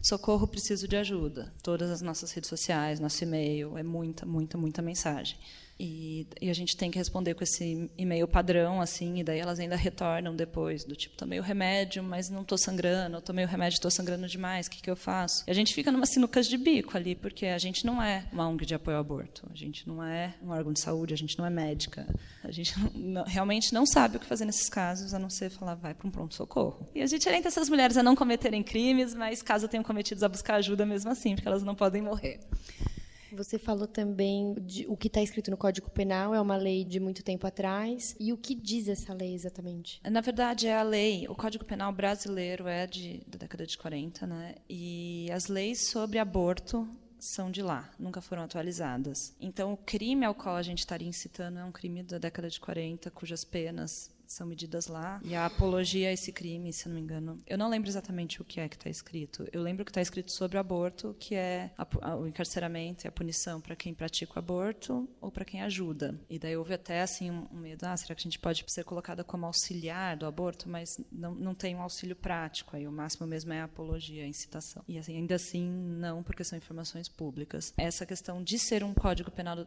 socorro, 0.01 0.47
preciso 0.47 0.87
de 0.87 0.97
ajuda. 0.97 1.53
Todas 1.63 1.91
as 1.91 2.01
nossas 2.01 2.31
redes 2.33 2.49
sociais, 2.49 3.01
nosso 3.01 3.23
e-mail, 3.25 3.77
é 3.77 3.83
muita, 3.83 4.25
muita, 4.25 4.57
muita 4.57 4.83
mensagem. 4.83 5.37
E, 5.79 6.27
e, 6.41 6.49
a 6.49 6.55
gente 6.55 6.75
tem 6.75 6.91
que 6.91 6.97
responder 6.97 7.35
com 7.35 7.45
esse 7.45 7.91
e-mail 7.99 8.27
padrão, 8.27 8.81
assim, 8.81 9.19
e 9.19 9.25
daí 9.25 9.39
elas 9.39 9.59
ainda 9.59 9.77
retornam 9.77 10.35
depois, 10.35 10.85
do 10.85 10.97
tipo, 10.97 11.15
tomei 11.17 11.39
o 11.39 11.43
remédio, 11.43 12.03
mas 12.03 12.31
não 12.31 12.43
estou 12.43 12.57
sangrando, 12.57 13.21
tomei 13.21 13.45
o 13.45 13.49
remédio, 13.49 13.77
estou 13.77 13.91
sangrando 13.91 14.27
demais, 14.27 14.67
o 14.67 14.71
que, 14.71 14.81
que 14.81 14.91
eu 14.91 14.97
faço? 14.97 15.45
E 15.47 15.51
a 15.51 15.55
gente 15.55 15.75
fica 15.75 15.93
numa 15.93 16.07
sinucas 16.07 16.49
de 16.49 16.57
bico 16.57 16.97
ali, 16.97 17.15
porque 17.15 17.47
a 17.47 17.59
gente 17.59 17.85
não 17.85 18.03
é 18.03 18.25
uma 18.33 18.49
ONG 18.49 18.65
de 18.65 18.75
apoio 18.75 18.97
ao 18.97 19.03
aborto, 19.03 19.47
a 19.53 19.55
gente 19.55 19.87
não 19.87 20.03
é 20.03 20.35
um 20.43 20.49
órgão 20.49 20.73
de 20.73 20.81
saúde, 20.81 21.13
a 21.13 21.17
gente 21.17 21.39
não 21.39 21.45
é 21.45 21.51
médica, 21.51 22.07
a 22.43 22.51
gente 22.51 22.75
não, 22.97 23.25
realmente 23.25 23.75
não 23.75 23.85
sabe 23.85 24.17
o 24.17 24.21
que 24.21 24.27
fazer 24.27 24.47
nesses 24.47 24.71
casos, 24.71 25.13
a 25.13 25.19
não 25.19 25.29
ser 25.29 25.51
falar, 25.51 25.75
vai 25.75 25.93
para 25.93 26.09
um 26.09 26.11
pronto-socorro. 26.11 26.89
E 26.95 27.03
a 27.03 27.07
gente 27.07 27.29
orienta 27.29 27.49
essas 27.49 27.69
mulheres 27.69 27.99
a 27.99 28.03
não 28.03 28.17
cometerem 28.17 28.63
crimes, 28.63 29.13
mas 29.13 29.43
caso 29.43 29.69
tenham 29.69 29.85
cometidos, 29.85 30.23
a 30.23 30.29
buscar 30.29 30.55
ajuda 30.55 30.87
mesmo 30.87 31.11
assim, 31.11 31.35
porque 31.35 31.47
elas 31.47 31.63
não 31.63 31.75
podem 31.75 32.01
morrer. 32.01 32.41
Você 33.33 33.59
falou 33.59 33.87
também 33.87 34.55
de 34.61 34.87
o 34.89 34.97
que 34.97 35.09
está 35.09 35.23
escrito 35.23 35.51
no 35.51 35.57
Código 35.57 35.91
Penal, 35.91 36.35
é 36.35 36.41
uma 36.41 36.57
lei 36.57 36.85
de 36.85 37.01
muito 37.01 37.23
tempo 37.23 37.47
atrás. 37.47 38.15
E 38.19 38.33
o 38.33 38.37
que 38.37 38.55
diz 38.55 38.89
essa 38.89 39.13
lei 39.13 39.35
exatamente? 39.35 40.01
Na 40.09 40.21
verdade, 40.21 40.67
é 40.67 40.77
a 40.77 40.83
lei. 40.83 41.27
O 41.29 41.35
Código 41.35 41.65
Penal 41.65 41.93
brasileiro 41.93 42.67
é 42.67 42.87
de, 42.87 43.23
da 43.27 43.39
década 43.39 43.67
de 43.67 43.77
40, 43.77 44.27
né? 44.27 44.55
E 44.69 45.29
as 45.33 45.47
leis 45.47 45.89
sobre 45.89 46.19
aborto 46.19 46.89
são 47.19 47.51
de 47.51 47.63
lá, 47.63 47.91
nunca 47.99 48.21
foram 48.21 48.43
atualizadas. 48.43 49.35
Então, 49.41 49.73
o 49.73 49.77
crime 49.77 50.25
ao 50.25 50.35
qual 50.35 50.57
a 50.57 50.63
gente 50.63 50.81
estaria 50.81 51.09
incitando 51.09 51.59
é 51.59 51.65
um 51.65 51.73
crime 51.73 52.03
da 52.03 52.19
década 52.19 52.49
de 52.49 52.61
40, 52.61 53.11
cujas 53.11 53.45
penas 53.45 54.11
são 54.33 54.47
medidas 54.47 54.87
lá. 54.87 55.21
E 55.25 55.35
a 55.35 55.47
apologia 55.47 56.09
a 56.09 56.13
esse 56.13 56.33
crime, 56.33 56.73
se 56.73 56.89
não 56.89 56.95
me 56.95 57.01
engano. 57.01 57.39
Eu 57.47 57.59
não 57.59 57.69
lembro 57.69 57.89
exatamente 57.89 58.41
o 58.41 58.45
que 58.45 58.61
é 58.61 58.69
que 58.69 58.77
está 58.77 58.91
escrito. 58.91 59.47
Eu 59.53 59.63
lembro 59.63 59.85
que 59.85 59.91
está 59.91 60.01
escrito 60.01 60.33
sobre 60.33 60.57
o 60.57 60.61
aborto, 60.61 61.15
que 61.19 61.35
é 61.35 61.71
a, 61.77 61.87
a, 62.03 62.17
o 62.17 62.27
encarceramento 62.27 63.07
e 63.07 63.09
a 63.09 63.13
punição 63.13 63.61
para 63.61 63.77
quem 63.77 63.95
pratica 63.95 64.33
o 64.37 64.39
aborto 64.39 65.09
ou 65.21 65.31
para 65.31 65.45
quem 65.45 65.63
ajuda. 65.63 66.19
E 66.29 66.39
daí 66.39 66.57
houve 66.57 66.75
até 66.75 67.03
assim 67.03 67.31
um, 67.31 67.47
um, 67.53 67.57
medo: 67.57 67.85
ah, 67.85 67.97
será 67.97 68.15
que 68.15 68.21
a 68.21 68.25
gente 68.25 68.39
pode 68.39 68.65
ser 68.67 68.85
colocada 68.85 69.25
como 69.25 69.47
auxiliar 69.47 70.17
do 70.17 70.27
aborto? 70.27 70.69
Mas 70.69 71.01
não, 71.11 71.35
não 71.35 71.55
tem 71.55 71.75
um 71.75 71.83
auxílio 71.83 72.17
prático. 72.17 72.77
Aí 72.77 72.87
o 72.87 72.93
máximo 72.93 73.27
mesmo 73.27 73.53
é 73.53 73.61
a 73.61 73.65
apologia, 73.65 74.25
a 74.25 74.27
incitação. 74.27 74.83
E 74.89 74.99
assim, 74.99 75.17
ainda 75.17 75.35
assim, 75.35 75.69
não, 75.69 76.23
porque 76.23 76.45
são 76.45 76.59
informações 76.59 77.09
públicas. 77.09 77.73
Essa 77.77 78.05
questão 78.05 78.43
de 78.43 78.59
ser 78.59 78.83
um 78.83 78.95
código 78.95 79.31
penal, 79.31 79.67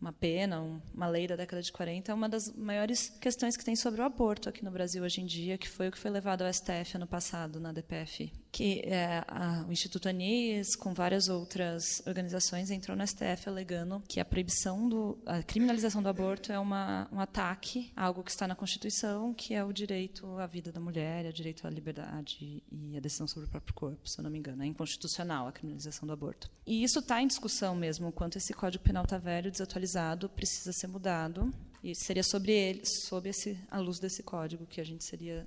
uma 0.00 0.12
pena, 0.12 0.60
uma 0.94 1.08
lei 1.08 1.26
da 1.26 1.36
década 1.36 1.62
de 1.62 1.72
40, 1.72 2.10
é 2.10 2.14
uma 2.14 2.28
das 2.28 2.52
maiores 2.52 3.08
questões 3.20 3.51
que 3.56 3.64
tem 3.64 3.76
sobre 3.76 4.00
o 4.00 4.04
aborto 4.04 4.48
aqui 4.48 4.64
no 4.64 4.70
Brasil 4.70 5.02
hoje 5.02 5.20
em 5.20 5.26
dia, 5.26 5.58
que 5.58 5.68
foi 5.68 5.88
o 5.88 5.92
que 5.92 5.98
foi 5.98 6.10
levado 6.10 6.42
ao 6.42 6.52
STF 6.52 6.96
ano 6.96 7.06
passado, 7.06 7.60
na 7.60 7.72
DPF 7.72 8.32
que 8.52 8.82
é, 8.84 9.24
a, 9.26 9.64
o 9.66 9.72
Instituto 9.72 10.08
Anis, 10.10 10.76
com 10.76 10.92
várias 10.92 11.28
outras 11.28 12.02
organizações, 12.06 12.70
entrou 12.70 12.94
no 12.94 13.04
STF 13.04 13.48
alegando 13.48 14.02
que 14.06 14.20
a 14.20 14.24
proibição 14.24 14.86
do, 14.88 15.18
a 15.24 15.42
criminalização 15.42 16.02
do 16.02 16.08
aborto 16.10 16.52
é 16.52 16.58
uma, 16.58 17.08
um 17.10 17.18
ataque 17.18 17.90
a 17.96 18.04
algo 18.04 18.22
que 18.22 18.30
está 18.30 18.46
na 18.46 18.54
Constituição, 18.54 19.32
que 19.32 19.54
é 19.54 19.64
o 19.64 19.72
direito 19.72 20.26
à 20.38 20.46
vida 20.46 20.70
da 20.70 20.80
mulher, 20.80 21.24
o 21.24 21.32
direito 21.32 21.66
à 21.66 21.70
liberdade 21.70 22.62
e 22.70 22.96
à 22.96 23.00
decisão 23.00 23.26
sobre 23.26 23.48
o 23.48 23.50
próprio 23.50 23.74
corpo, 23.74 24.06
se 24.06 24.20
eu 24.20 24.22
não 24.22 24.30
me 24.30 24.38
engano. 24.38 24.62
É 24.62 24.66
inconstitucional 24.66 25.48
a 25.48 25.52
criminalização 25.52 26.06
do 26.06 26.12
aborto. 26.12 26.50
E 26.66 26.84
isso 26.84 26.98
está 26.98 27.22
em 27.22 27.26
discussão 27.26 27.74
mesmo, 27.74 28.08
o 28.08 28.12
quanto 28.12 28.36
esse 28.36 28.52
Código 28.52 28.84
Penal 28.84 29.04
está 29.04 29.16
velho, 29.16 29.50
desatualizado, 29.50 30.28
precisa 30.28 30.72
ser 30.72 30.88
mudado. 30.88 31.50
E 31.82 31.94
seria 31.94 32.22
sobre 32.22 32.52
ele, 32.52 32.86
sob 32.86 33.28
esse, 33.28 33.58
a 33.70 33.78
luz 33.78 33.98
desse 33.98 34.22
código, 34.22 34.66
que 34.66 34.80
a 34.80 34.84
gente 34.84 35.04
seria 35.04 35.46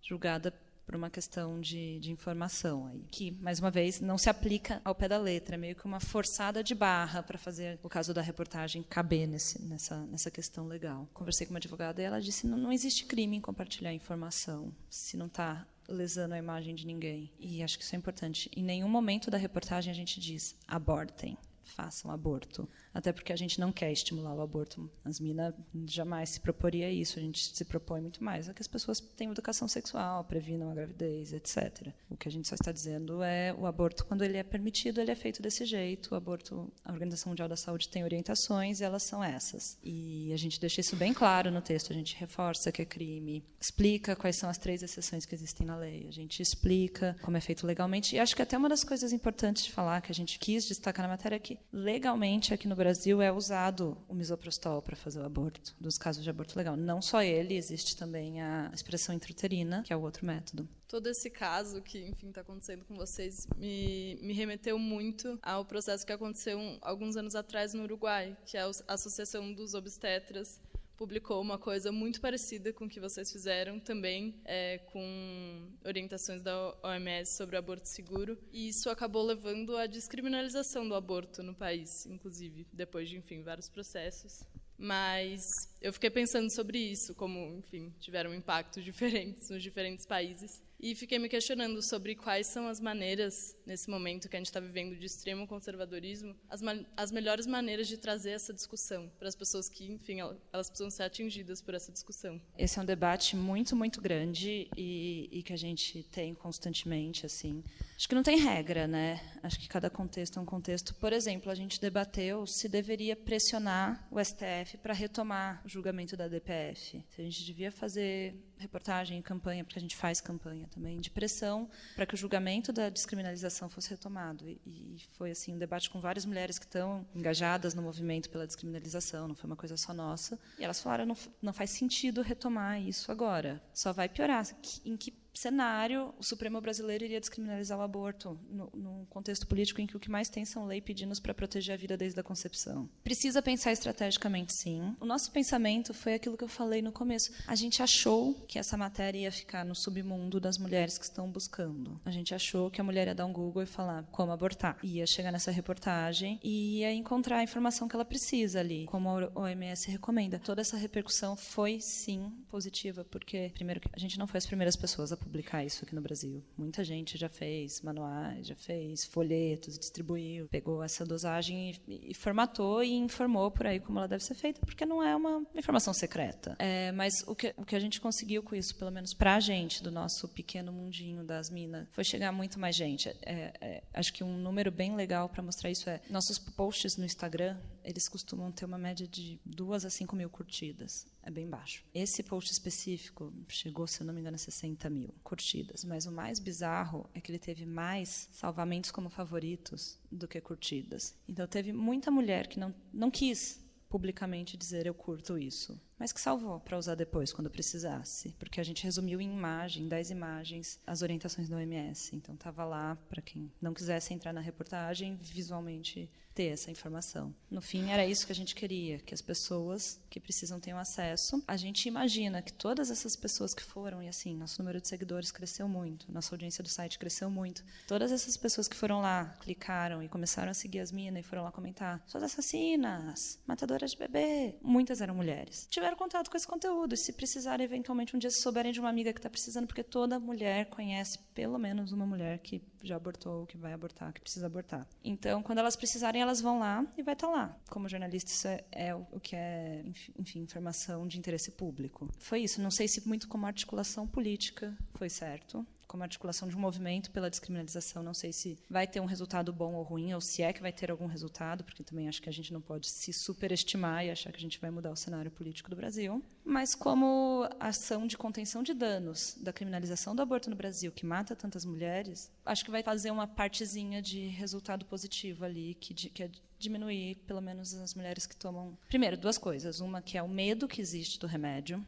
julgada 0.00 0.52
por 0.86 0.94
uma 0.94 1.10
questão 1.10 1.60
de, 1.60 1.98
de, 1.98 2.12
informação 2.12 2.86
aí, 2.86 3.04
que 3.10 3.32
mais 3.32 3.58
uma 3.58 3.72
vez 3.72 4.00
não 4.00 4.16
se 4.16 4.30
aplica 4.30 4.80
ao 4.84 4.94
pé 4.94 5.08
da 5.08 5.18
letra, 5.18 5.56
é 5.56 5.58
meio 5.58 5.74
que 5.74 5.84
uma 5.84 5.98
forçada 5.98 6.62
de 6.62 6.76
barra 6.76 7.24
para 7.24 7.36
fazer 7.36 7.80
o 7.82 7.88
caso 7.88 8.14
da 8.14 8.22
reportagem 8.22 8.84
caber 8.84 9.26
nesse, 9.26 9.60
nessa, 9.62 10.06
nessa 10.06 10.30
questão 10.30 10.68
legal. 10.68 11.08
Conversei 11.12 11.44
com 11.44 11.52
uma 11.52 11.58
advogada 11.58 12.00
e 12.00 12.04
ela 12.04 12.20
disse 12.20 12.46
não, 12.46 12.56
não 12.56 12.72
existe 12.72 13.04
crime 13.04 13.36
em 13.36 13.40
compartilhar 13.40 13.92
informação 13.92 14.72
se 14.88 15.16
não 15.16 15.26
está 15.26 15.66
lesando 15.88 16.34
a 16.34 16.38
imagem 16.38 16.72
de 16.72 16.86
ninguém. 16.86 17.32
E 17.40 17.64
acho 17.64 17.76
que 17.76 17.84
isso 17.84 17.94
é 17.96 17.98
importante. 17.98 18.48
Em 18.56 18.62
nenhum 18.62 18.88
momento 18.88 19.28
da 19.28 19.36
reportagem 19.36 19.90
a 19.90 19.94
gente 19.94 20.20
diz 20.20 20.54
abortem, 20.68 21.36
façam 21.64 22.12
aborto 22.12 22.68
até 22.96 23.12
porque 23.12 23.30
a 23.30 23.36
gente 23.36 23.60
não 23.60 23.70
quer 23.70 23.92
estimular 23.92 24.34
o 24.34 24.40
aborto. 24.40 24.90
As 25.04 25.20
minas 25.20 25.52
jamais 25.86 26.30
se 26.30 26.40
proporia 26.40 26.90
isso, 26.90 27.18
a 27.18 27.22
gente 27.22 27.54
se 27.54 27.64
propõe 27.66 28.00
muito 28.00 28.24
mais 28.24 28.48
a 28.48 28.54
que 28.54 28.62
as 28.62 28.66
pessoas 28.66 29.00
tenham 29.00 29.32
educação 29.32 29.68
sexual, 29.68 30.24
previnam 30.24 30.70
a 30.70 30.74
gravidez, 30.74 31.34
etc. 31.34 31.88
O 32.08 32.16
que 32.16 32.26
a 32.26 32.32
gente 32.32 32.48
só 32.48 32.54
está 32.54 32.72
dizendo 32.72 33.22
é 33.22 33.52
o 33.52 33.66
aborto, 33.66 34.06
quando 34.06 34.24
ele 34.24 34.38
é 34.38 34.42
permitido, 34.42 34.98
ele 34.98 35.10
é 35.10 35.14
feito 35.14 35.42
desse 35.42 35.66
jeito. 35.66 36.12
O 36.12 36.14
aborto, 36.14 36.72
a 36.82 36.90
Organização 36.90 37.30
Mundial 37.30 37.50
da 37.50 37.56
Saúde 37.56 37.86
tem 37.90 38.02
orientações 38.02 38.80
e 38.80 38.84
elas 38.84 39.02
são 39.02 39.22
essas. 39.22 39.78
E 39.84 40.32
a 40.32 40.38
gente 40.38 40.58
deixa 40.58 40.80
isso 40.80 40.96
bem 40.96 41.12
claro 41.12 41.50
no 41.50 41.60
texto, 41.60 41.92
a 41.92 41.94
gente 41.94 42.16
reforça 42.16 42.72
que 42.72 42.80
é 42.80 42.86
crime, 42.86 43.44
explica 43.60 44.16
quais 44.16 44.36
são 44.36 44.48
as 44.48 44.56
três 44.56 44.82
exceções 44.82 45.26
que 45.26 45.34
existem 45.34 45.66
na 45.66 45.76
lei, 45.76 46.06
a 46.08 46.12
gente 46.12 46.40
explica 46.40 47.14
como 47.20 47.36
é 47.36 47.40
feito 47.42 47.66
legalmente. 47.66 48.16
E 48.16 48.18
acho 48.18 48.34
que 48.34 48.40
até 48.40 48.56
uma 48.56 48.70
das 48.70 48.82
coisas 48.82 49.12
importantes 49.12 49.64
de 49.64 49.72
falar, 49.72 50.00
que 50.00 50.10
a 50.10 50.14
gente 50.14 50.38
quis 50.38 50.64
destacar 50.64 51.02
na 51.06 51.12
matéria, 51.12 51.36
é 51.36 51.38
que 51.38 51.58
legalmente 51.70 52.54
aqui 52.54 52.66
no 52.66 52.74
Brasil, 52.74 52.85
Brasil 52.86 53.20
é 53.20 53.32
usado 53.32 53.98
o 54.06 54.14
misoprostol 54.14 54.80
para 54.80 54.94
fazer 54.94 55.18
o 55.18 55.24
aborto, 55.24 55.74
dos 55.80 55.98
casos 55.98 56.22
de 56.22 56.30
aborto 56.30 56.56
legal. 56.56 56.76
Não 56.76 57.02
só 57.02 57.20
ele, 57.20 57.56
existe 57.56 57.96
também 57.96 58.40
a 58.40 58.70
expressão 58.72 59.12
intrauterina, 59.12 59.82
que 59.82 59.92
é 59.92 59.96
o 59.96 60.02
outro 60.02 60.24
método. 60.24 60.68
Todo 60.86 61.08
esse 61.08 61.28
caso 61.28 61.82
que, 61.82 61.98
enfim, 62.06 62.28
está 62.28 62.42
acontecendo 62.42 62.84
com 62.84 62.94
vocês 62.94 63.48
me, 63.58 64.16
me 64.22 64.32
remeteu 64.32 64.78
muito 64.78 65.36
ao 65.42 65.64
processo 65.64 66.06
que 66.06 66.12
aconteceu 66.12 66.60
alguns 66.80 67.16
anos 67.16 67.34
atrás 67.34 67.74
no 67.74 67.82
Uruguai, 67.82 68.36
que 68.46 68.56
é 68.56 68.60
a 68.60 68.70
Associação 68.94 69.52
dos 69.52 69.74
Obstetras 69.74 70.60
publicou 70.96 71.40
uma 71.40 71.58
coisa 71.58 71.92
muito 71.92 72.20
parecida 72.20 72.72
com 72.72 72.86
o 72.86 72.88
que 72.88 72.98
vocês 72.98 73.30
fizeram, 73.30 73.78
também 73.78 74.34
é, 74.44 74.78
com 74.92 75.68
orientações 75.84 76.42
da 76.42 76.74
OMS 76.82 77.36
sobre 77.36 77.56
aborto 77.56 77.88
seguro. 77.88 78.38
E 78.52 78.68
isso 78.68 78.88
acabou 78.88 79.24
levando 79.24 79.76
à 79.76 79.86
descriminalização 79.86 80.88
do 80.88 80.94
aborto 80.94 81.42
no 81.42 81.54
país, 81.54 82.06
inclusive, 82.06 82.66
depois 82.72 83.08
de, 83.08 83.16
enfim, 83.16 83.42
vários 83.42 83.68
processos. 83.68 84.42
Mas 84.78 85.42
eu 85.80 85.92
fiquei 85.92 86.10
pensando 86.10 86.50
sobre 86.50 86.78
isso, 86.78 87.14
como, 87.14 87.38
enfim, 87.58 87.92
tiveram 87.98 88.34
impactos 88.34 88.82
diferentes 88.84 89.48
nos 89.48 89.62
diferentes 89.62 90.06
países. 90.06 90.62
E 90.78 90.94
fiquei 90.94 91.18
me 91.18 91.28
questionando 91.28 91.80
sobre 91.82 92.14
quais 92.14 92.46
são 92.46 92.68
as 92.68 92.80
maneiras, 92.80 93.56
nesse 93.64 93.88
momento 93.88 94.28
que 94.28 94.36
a 94.36 94.38
gente 94.38 94.46
está 94.46 94.60
vivendo 94.60 94.96
de 94.96 95.06
extremo 95.06 95.46
conservadorismo, 95.46 96.36
as, 96.48 96.60
as 96.96 97.10
melhores 97.10 97.46
maneiras 97.46 97.88
de 97.88 97.96
trazer 97.96 98.30
essa 98.30 98.52
discussão 98.52 99.10
para 99.18 99.28
as 99.28 99.34
pessoas 99.34 99.68
que, 99.68 99.90
enfim, 99.90 100.18
elas 100.52 100.68
precisam 100.68 100.90
ser 100.90 101.04
atingidas 101.04 101.62
por 101.62 101.74
essa 101.74 101.90
discussão. 101.90 102.40
Esse 102.58 102.78
é 102.78 102.82
um 102.82 102.84
debate 102.84 103.36
muito, 103.36 103.74
muito 103.74 104.00
grande 104.00 104.68
e, 104.76 105.28
e 105.32 105.42
que 105.42 105.52
a 105.52 105.56
gente 105.56 106.02
tem 106.04 106.34
constantemente, 106.34 107.24
assim. 107.24 107.64
Acho 107.96 108.08
que 108.08 108.14
não 108.14 108.22
tem 108.22 108.38
regra, 108.38 108.86
né? 108.86 109.20
Acho 109.42 109.58
que 109.58 109.68
cada 109.68 109.88
contexto 109.88 110.38
é 110.38 110.42
um 110.42 110.46
contexto. 110.46 110.94
Por 110.94 111.12
exemplo, 111.12 111.50
a 111.50 111.54
gente 111.54 111.80
debateu 111.80 112.46
se 112.46 112.68
deveria 112.68 113.16
pressionar 113.16 114.06
o 114.10 114.22
STF 114.22 114.76
para 114.82 114.92
retomar 114.92 115.62
o 115.64 115.68
julgamento 115.68 116.16
da 116.16 116.28
DPF. 116.28 117.02
Se 117.08 117.20
a 117.20 117.24
gente 117.24 117.44
devia 117.44 117.72
fazer 117.72 118.34
reportagem, 118.58 119.20
campanha, 119.22 119.64
porque 119.64 119.78
a 119.78 119.82
gente 119.82 119.96
faz 119.96 120.20
campanha 120.20 120.66
também, 120.68 121.00
de 121.00 121.10
pressão 121.10 121.68
para 121.94 122.06
que 122.06 122.14
o 122.14 122.16
julgamento 122.16 122.72
da 122.72 122.88
descriminalização 122.88 123.68
fosse 123.68 123.90
retomado. 123.90 124.48
E, 124.48 124.60
e 124.66 124.96
foi 125.12 125.30
assim 125.30 125.54
um 125.54 125.58
debate 125.58 125.90
com 125.90 126.00
várias 126.00 126.24
mulheres 126.24 126.58
que 126.58 126.64
estão 126.64 127.06
engajadas 127.14 127.74
no 127.74 127.82
movimento 127.82 128.30
pela 128.30 128.46
descriminalização, 128.46 129.28
não 129.28 129.34
foi 129.34 129.48
uma 129.48 129.56
coisa 129.56 129.76
só 129.76 129.92
nossa. 129.92 130.38
E 130.58 130.64
elas 130.64 130.80
falaram, 130.80 131.06
não, 131.06 131.16
não 131.40 131.52
faz 131.52 131.70
sentido 131.70 132.22
retomar 132.22 132.80
isso 132.80 133.10
agora. 133.12 133.62
Só 133.72 133.92
vai 133.92 134.08
piorar. 134.08 134.46
Em 134.84 134.96
que 134.96 135.12
cenário, 135.38 136.14
o 136.18 136.22
Supremo 136.22 136.60
brasileiro 136.60 137.04
iria 137.04 137.20
descriminalizar 137.20 137.78
o 137.78 137.82
aborto 137.82 138.38
no, 138.50 138.70
num 138.74 139.04
contexto 139.06 139.46
político 139.46 139.80
em 139.80 139.86
que 139.86 139.96
o 139.96 140.00
que 140.00 140.10
mais 140.10 140.28
tem 140.28 140.44
são 140.44 140.66
lei 140.66 140.80
pedindo 140.80 141.06
para 141.20 141.34
proteger 141.34 141.74
a 141.74 141.76
vida 141.76 141.96
desde 141.96 142.18
a 142.18 142.22
concepção. 142.22 142.88
Precisa 143.02 143.40
pensar 143.40 143.72
estrategicamente, 143.72 144.52
sim. 144.54 144.94
O 145.00 145.06
nosso 145.06 145.30
pensamento 145.30 145.94
foi 145.94 146.14
aquilo 146.14 146.36
que 146.36 146.44
eu 146.44 146.48
falei 146.48 146.82
no 146.82 146.92
começo. 146.92 147.32
A 147.46 147.54
gente 147.54 147.82
achou 147.82 148.34
que 148.46 148.58
essa 148.58 148.76
matéria 148.76 149.18
ia 149.18 149.32
ficar 149.32 149.64
no 149.64 149.74
submundo 149.74 150.40
das 150.40 150.58
mulheres 150.58 150.98
que 150.98 151.04
estão 151.04 151.30
buscando. 151.30 152.00
A 152.04 152.10
gente 152.10 152.34
achou 152.34 152.70
que 152.70 152.80
a 152.80 152.84
mulher 152.84 153.06
ia 153.06 153.14
dar 153.14 153.26
um 153.26 153.32
Google 153.32 153.62
e 153.62 153.66
falar 153.66 154.04
como 154.10 154.32
abortar. 154.32 154.78
Ia 154.82 155.06
chegar 155.06 155.32
nessa 155.32 155.50
reportagem 155.50 156.40
e 156.42 156.78
ia 156.80 156.92
encontrar 156.92 157.38
a 157.38 157.42
informação 157.42 157.88
que 157.88 157.94
ela 157.94 158.04
precisa 158.04 158.60
ali, 158.60 158.86
como 158.86 159.08
a 159.08 159.30
OMS 159.34 159.90
recomenda. 159.90 160.38
Toda 160.38 160.60
essa 160.60 160.76
repercussão 160.76 161.36
foi, 161.36 161.80
sim, 161.80 162.32
positiva, 162.48 163.04
porque, 163.04 163.50
primeiro, 163.54 163.80
a 163.92 163.98
gente 163.98 164.18
não 164.18 164.26
foi 164.26 164.38
as 164.38 164.46
primeiras 164.46 164.76
pessoas 164.76 165.12
a 165.12 165.16
publicar 165.26 165.64
isso 165.64 165.84
aqui 165.84 165.94
no 165.94 166.00
Brasil. 166.00 166.42
Muita 166.56 166.84
gente 166.84 167.18
já 167.18 167.28
fez 167.28 167.80
manuais, 167.82 168.46
já 168.46 168.54
fez 168.54 169.04
folhetos, 169.04 169.78
distribuiu, 169.78 170.48
pegou 170.48 170.82
essa 170.82 171.04
dosagem 171.04 171.72
e, 171.86 172.10
e 172.10 172.14
formatou 172.14 172.82
e 172.82 172.94
informou 172.94 173.50
por 173.50 173.66
aí 173.66 173.80
como 173.80 173.98
ela 173.98 174.08
deve 174.08 174.24
ser 174.24 174.34
feita, 174.34 174.60
porque 174.64 174.86
não 174.86 175.02
é 175.02 175.14
uma 175.14 175.44
informação 175.54 175.92
secreta. 175.92 176.56
É, 176.58 176.92
mas 176.92 177.12
o 177.26 177.34
que, 177.34 177.52
o 177.56 177.64
que 177.64 177.74
a 177.74 177.80
gente 177.80 178.00
conseguiu 178.00 178.42
com 178.42 178.54
isso, 178.54 178.74
pelo 178.76 178.90
menos 178.90 179.12
para 179.12 179.34
a 179.34 179.40
gente, 179.40 179.82
do 179.82 179.90
nosso 179.90 180.28
pequeno 180.28 180.72
mundinho 180.72 181.24
das 181.24 181.50
minas, 181.50 181.88
foi 181.90 182.04
chegar 182.04 182.32
muito 182.32 182.58
mais 182.58 182.76
gente. 182.76 183.08
É, 183.22 183.52
é, 183.60 183.82
acho 183.92 184.12
que 184.12 184.22
um 184.22 184.36
número 184.36 184.70
bem 184.70 184.94
legal 184.94 185.28
para 185.28 185.42
mostrar 185.42 185.70
isso 185.70 185.88
é 185.90 186.00
nossos 186.08 186.38
posts 186.38 186.96
no 186.96 187.04
Instagram, 187.04 187.56
eles 187.86 188.08
costumam 188.08 188.50
ter 188.50 188.64
uma 188.64 188.76
média 188.76 189.06
de 189.06 189.40
duas 189.44 189.84
a 189.84 189.90
cinco 189.90 190.16
mil 190.16 190.28
curtidas. 190.28 191.06
É 191.22 191.30
bem 191.30 191.48
baixo. 191.48 191.84
Esse 191.94 192.22
post 192.22 192.52
específico 192.52 193.32
chegou, 193.48 193.86
se 193.86 194.00
eu 194.00 194.06
não 194.06 194.12
me 194.12 194.20
engano, 194.20 194.34
a 194.34 194.38
60 194.38 194.90
mil 194.90 195.14
curtidas. 195.22 195.84
Mas 195.84 196.04
o 196.04 196.12
mais 196.12 196.38
bizarro 196.38 197.08
é 197.14 197.20
que 197.20 197.30
ele 197.30 197.38
teve 197.38 197.64
mais 197.64 198.28
salvamentos 198.32 198.90
como 198.90 199.08
favoritos 199.08 199.98
do 200.10 200.26
que 200.26 200.40
curtidas. 200.40 201.14
Então 201.28 201.46
teve 201.46 201.72
muita 201.72 202.10
mulher 202.10 202.48
que 202.48 202.58
não, 202.58 202.74
não 202.92 203.10
quis 203.10 203.64
publicamente 203.88 204.56
dizer 204.56 204.86
eu 204.86 204.94
curto 204.94 205.38
isso, 205.38 205.80
mas 205.98 206.12
que 206.12 206.20
salvou 206.20 206.60
para 206.60 206.78
usar 206.78 206.94
depois 206.94 207.32
quando 207.32 207.50
precisasse, 207.50 208.34
porque 208.38 208.60
a 208.60 208.64
gente 208.64 208.84
resumiu 208.84 209.20
em 209.20 209.32
imagem, 209.32 209.88
10 209.88 210.10
imagens, 210.10 210.80
as 210.86 211.02
orientações 211.02 211.48
da 211.48 211.56
OMS. 211.56 212.14
Então 212.14 212.34
estava 212.34 212.64
lá 212.64 212.96
para 213.08 213.22
quem 213.22 213.52
não 213.60 213.74
quisesse 213.74 214.12
entrar 214.12 214.32
na 214.32 214.40
reportagem, 214.40 215.16
visualmente 215.16 216.10
ter 216.36 216.52
essa 216.52 216.70
informação. 216.70 217.34
No 217.50 217.62
fim, 217.62 217.88
era 217.88 218.04
isso 218.04 218.26
que 218.26 218.32
a 218.32 218.34
gente 218.34 218.54
queria, 218.54 218.98
que 218.98 219.14
as 219.14 219.22
pessoas 219.22 219.98
que 220.10 220.20
precisam 220.20 220.60
tenham 220.60 220.78
acesso. 220.78 221.42
A 221.48 221.56
gente 221.56 221.88
imagina 221.88 222.42
que 222.42 222.52
todas 222.52 222.90
essas 222.90 223.16
pessoas 223.16 223.54
que 223.54 223.62
foram, 223.62 224.02
e 224.02 224.08
assim, 224.08 224.36
nosso 224.36 224.60
número 224.60 224.78
de 224.78 224.86
seguidores 224.86 225.32
cresceu 225.32 225.66
muito, 225.66 226.12
nossa 226.12 226.34
audiência 226.34 226.62
do 226.62 226.68
site 226.68 226.98
cresceu 226.98 227.30
muito. 227.30 227.64
Todas 227.88 228.12
essas 228.12 228.36
pessoas 228.36 228.68
que 228.68 228.76
foram 228.76 229.00
lá, 229.00 229.34
clicaram 229.40 230.02
e 230.02 230.08
começaram 230.10 230.50
a 230.50 230.54
seguir 230.54 230.80
as 230.80 230.92
minas 230.92 231.24
e 231.24 231.26
foram 231.26 231.42
lá 231.42 231.50
comentar: 231.50 232.04
suas 232.06 232.22
assassinas, 232.22 233.38
matadoras 233.46 233.92
de 233.92 233.96
bebê. 233.96 234.56
Muitas 234.60 235.00
eram 235.00 235.14
mulheres. 235.14 235.66
Tiveram 235.86 235.98
contato 235.98 236.28
com 236.28 236.36
esse 236.36 236.48
conteúdo 236.48 236.94
e 236.94 236.96
se 236.96 237.12
precisarem, 237.12 237.64
eventualmente, 237.64 238.16
um 238.16 238.18
dia 238.18 238.28
se 238.28 238.42
souberem 238.42 238.72
de 238.72 238.80
uma 238.80 238.88
amiga 238.88 239.12
que 239.12 239.20
está 239.20 239.30
precisando, 239.30 239.68
porque 239.68 239.84
toda 239.84 240.18
mulher 240.18 240.66
conhece 240.66 241.16
pelo 241.32 241.60
menos 241.60 241.92
uma 241.92 242.04
mulher 242.04 242.40
que 242.40 242.60
já 242.82 242.96
abortou, 242.96 243.46
que 243.46 243.56
vai 243.56 243.72
abortar, 243.72 244.12
que 244.12 244.20
precisa 244.20 244.46
abortar. 244.46 244.84
Então, 245.04 245.44
quando 245.44 245.58
elas 245.58 245.76
precisarem, 245.76 246.20
elas 246.20 246.40
vão 246.40 246.58
lá 246.58 246.84
e 246.98 247.04
vai 247.04 247.14
estar 247.14 247.28
tá 247.28 247.32
lá. 247.32 247.56
Como 247.70 247.88
jornalista, 247.88 248.32
isso 248.32 248.48
é, 248.48 248.64
é, 248.72 248.94
o 248.96 249.20
que 249.20 249.36
é, 249.36 249.84
enfim, 250.18 250.40
informação 250.40 251.06
de 251.06 251.20
interesse 251.20 251.52
público. 251.52 252.10
Foi 252.18 252.40
isso. 252.40 252.60
Não 252.60 252.72
sei 252.72 252.88
se 252.88 253.06
muito 253.06 253.28
como 253.28 253.46
articulação 253.46 254.08
política 254.08 254.76
foi 254.94 255.08
certo, 255.08 255.64
como 255.86 256.02
articulação 256.02 256.48
de 256.48 256.56
um 256.56 256.60
movimento 256.60 257.10
pela 257.10 257.30
descriminalização. 257.30 258.02
Não 258.02 258.14
sei 258.14 258.32
se 258.32 258.58
vai 258.68 258.86
ter 258.86 259.00
um 259.00 259.04
resultado 259.04 259.52
bom 259.52 259.74
ou 259.74 259.82
ruim, 259.82 260.12
ou 260.14 260.20
se 260.20 260.42
é 260.42 260.52
que 260.52 260.60
vai 260.60 260.72
ter 260.72 260.90
algum 260.90 261.06
resultado, 261.06 261.64
porque 261.64 261.82
também 261.82 262.08
acho 262.08 262.20
que 262.20 262.28
a 262.28 262.32
gente 262.32 262.52
não 262.52 262.60
pode 262.60 262.88
se 262.88 263.12
superestimar 263.12 264.04
e 264.04 264.10
achar 264.10 264.32
que 264.32 264.38
a 264.38 264.40
gente 264.40 264.60
vai 264.60 264.70
mudar 264.70 264.90
o 264.90 264.96
cenário 264.96 265.30
político 265.30 265.70
do 265.70 265.76
Brasil. 265.76 266.22
Mas 266.44 266.74
como 266.74 267.48
ação 267.58 268.06
de 268.06 268.16
contenção 268.16 268.62
de 268.62 268.72
danos 268.72 269.36
da 269.40 269.52
criminalização 269.52 270.14
do 270.14 270.22
aborto 270.22 270.48
no 270.48 270.56
Brasil, 270.56 270.92
que 270.92 271.04
mata 271.04 271.34
tantas 271.34 271.64
mulheres, 271.64 272.30
acho 272.44 272.64
que 272.64 272.70
vai 272.70 272.82
fazer 272.82 273.10
uma 273.10 273.26
partezinha 273.26 274.00
de 274.00 274.28
resultado 274.28 274.84
positivo 274.84 275.44
ali, 275.44 275.76
que, 275.80 275.92
que 275.94 276.22
é 276.22 276.30
diminuir, 276.58 277.16
pelo 277.26 277.40
menos, 277.40 277.74
as 277.74 277.94
mulheres 277.94 278.26
que 278.26 278.36
tomam. 278.36 278.76
Primeiro, 278.88 279.16
duas 279.16 279.38
coisas. 279.38 279.80
Uma 279.80 280.00
que 280.00 280.16
é 280.16 280.22
o 280.22 280.28
medo 280.28 280.68
que 280.68 280.80
existe 280.80 281.18
do 281.18 281.26
remédio. 281.26 281.84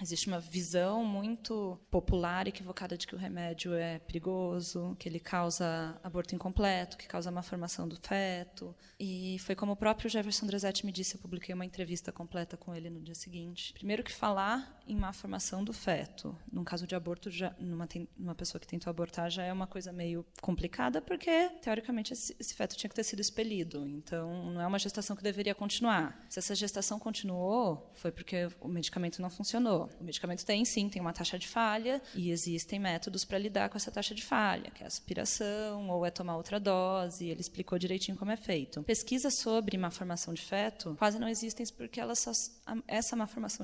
Existe 0.00 0.28
uma 0.28 0.38
visão 0.38 1.04
muito 1.04 1.78
popular 1.90 2.46
equivocada 2.46 2.96
de 2.96 3.06
que 3.06 3.14
o 3.14 3.18
remédio 3.18 3.74
é 3.74 3.98
perigoso, 3.98 4.96
que 4.98 5.08
ele 5.08 5.18
causa 5.18 5.98
aborto 6.02 6.34
incompleto, 6.34 6.96
que 6.96 7.06
causa 7.06 7.30
má 7.30 7.42
formação 7.42 7.88
do 7.88 7.96
feto. 7.96 8.74
E 8.98 9.38
foi 9.40 9.54
como 9.54 9.72
o 9.72 9.76
próprio 9.76 10.08
Jefferson 10.08 10.46
Dresetti 10.46 10.86
me 10.86 10.92
disse, 10.92 11.16
eu 11.16 11.20
publiquei 11.20 11.54
uma 11.54 11.64
entrevista 11.64 12.12
completa 12.12 12.56
com 12.56 12.74
ele 12.74 12.88
no 12.88 13.00
dia 13.00 13.14
seguinte. 13.14 13.72
Primeiro 13.72 14.04
que 14.04 14.12
falar 14.12 14.80
em 14.86 14.96
má 14.96 15.12
formação 15.12 15.62
do 15.64 15.72
feto, 15.72 16.36
num 16.50 16.64
caso 16.64 16.86
de 16.86 16.94
aborto, 16.94 17.30
já, 17.30 17.54
numa, 17.58 17.88
numa 18.16 18.34
pessoa 18.34 18.60
que 18.60 18.66
tentou 18.66 18.90
abortar, 18.90 19.30
já 19.30 19.42
é 19.42 19.52
uma 19.52 19.66
coisa 19.66 19.92
meio 19.92 20.24
complicada, 20.40 21.02
porque, 21.02 21.50
teoricamente, 21.60 22.12
esse, 22.12 22.34
esse 22.38 22.54
feto 22.54 22.76
tinha 22.76 22.88
que 22.88 22.96
ter 22.96 23.04
sido 23.04 23.20
expelido. 23.20 23.86
Então, 23.86 24.50
não 24.52 24.60
é 24.60 24.66
uma 24.66 24.78
gestação 24.78 25.14
que 25.14 25.22
deveria 25.22 25.54
continuar. 25.54 26.24
Se 26.28 26.38
essa 26.38 26.54
gestação 26.54 26.98
continuou, 26.98 27.92
foi 27.94 28.10
porque 28.10 28.48
o 28.60 28.68
medicamento 28.68 29.20
não 29.20 29.28
funcionou. 29.28 29.87
O 30.00 30.04
medicamento 30.04 30.44
tem, 30.44 30.64
sim, 30.64 30.88
tem 30.88 31.00
uma 31.00 31.12
taxa 31.12 31.38
de 31.38 31.46
falha 31.46 32.00
e 32.14 32.30
existem 32.30 32.78
métodos 32.78 33.24
para 33.24 33.38
lidar 33.38 33.68
com 33.68 33.76
essa 33.76 33.90
taxa 33.90 34.14
de 34.14 34.24
falha, 34.24 34.70
que 34.70 34.82
é 34.82 34.86
aspiração 34.86 35.88
ou 35.88 36.04
é 36.04 36.10
tomar 36.10 36.36
outra 36.36 36.58
dose. 36.58 37.26
Ele 37.26 37.40
explicou 37.40 37.78
direitinho 37.78 38.16
como 38.16 38.30
é 38.30 38.36
feito. 38.36 38.82
Pesquisas 38.82 39.34
sobre 39.34 39.76
má 39.76 39.90
formação 39.90 40.34
de 40.34 40.42
feto 40.42 40.94
quase 40.98 41.18
não 41.18 41.28
existem 41.28 41.64
porque 41.76 42.00
elas 42.00 42.18
só, 42.20 42.32
essa 42.86 43.16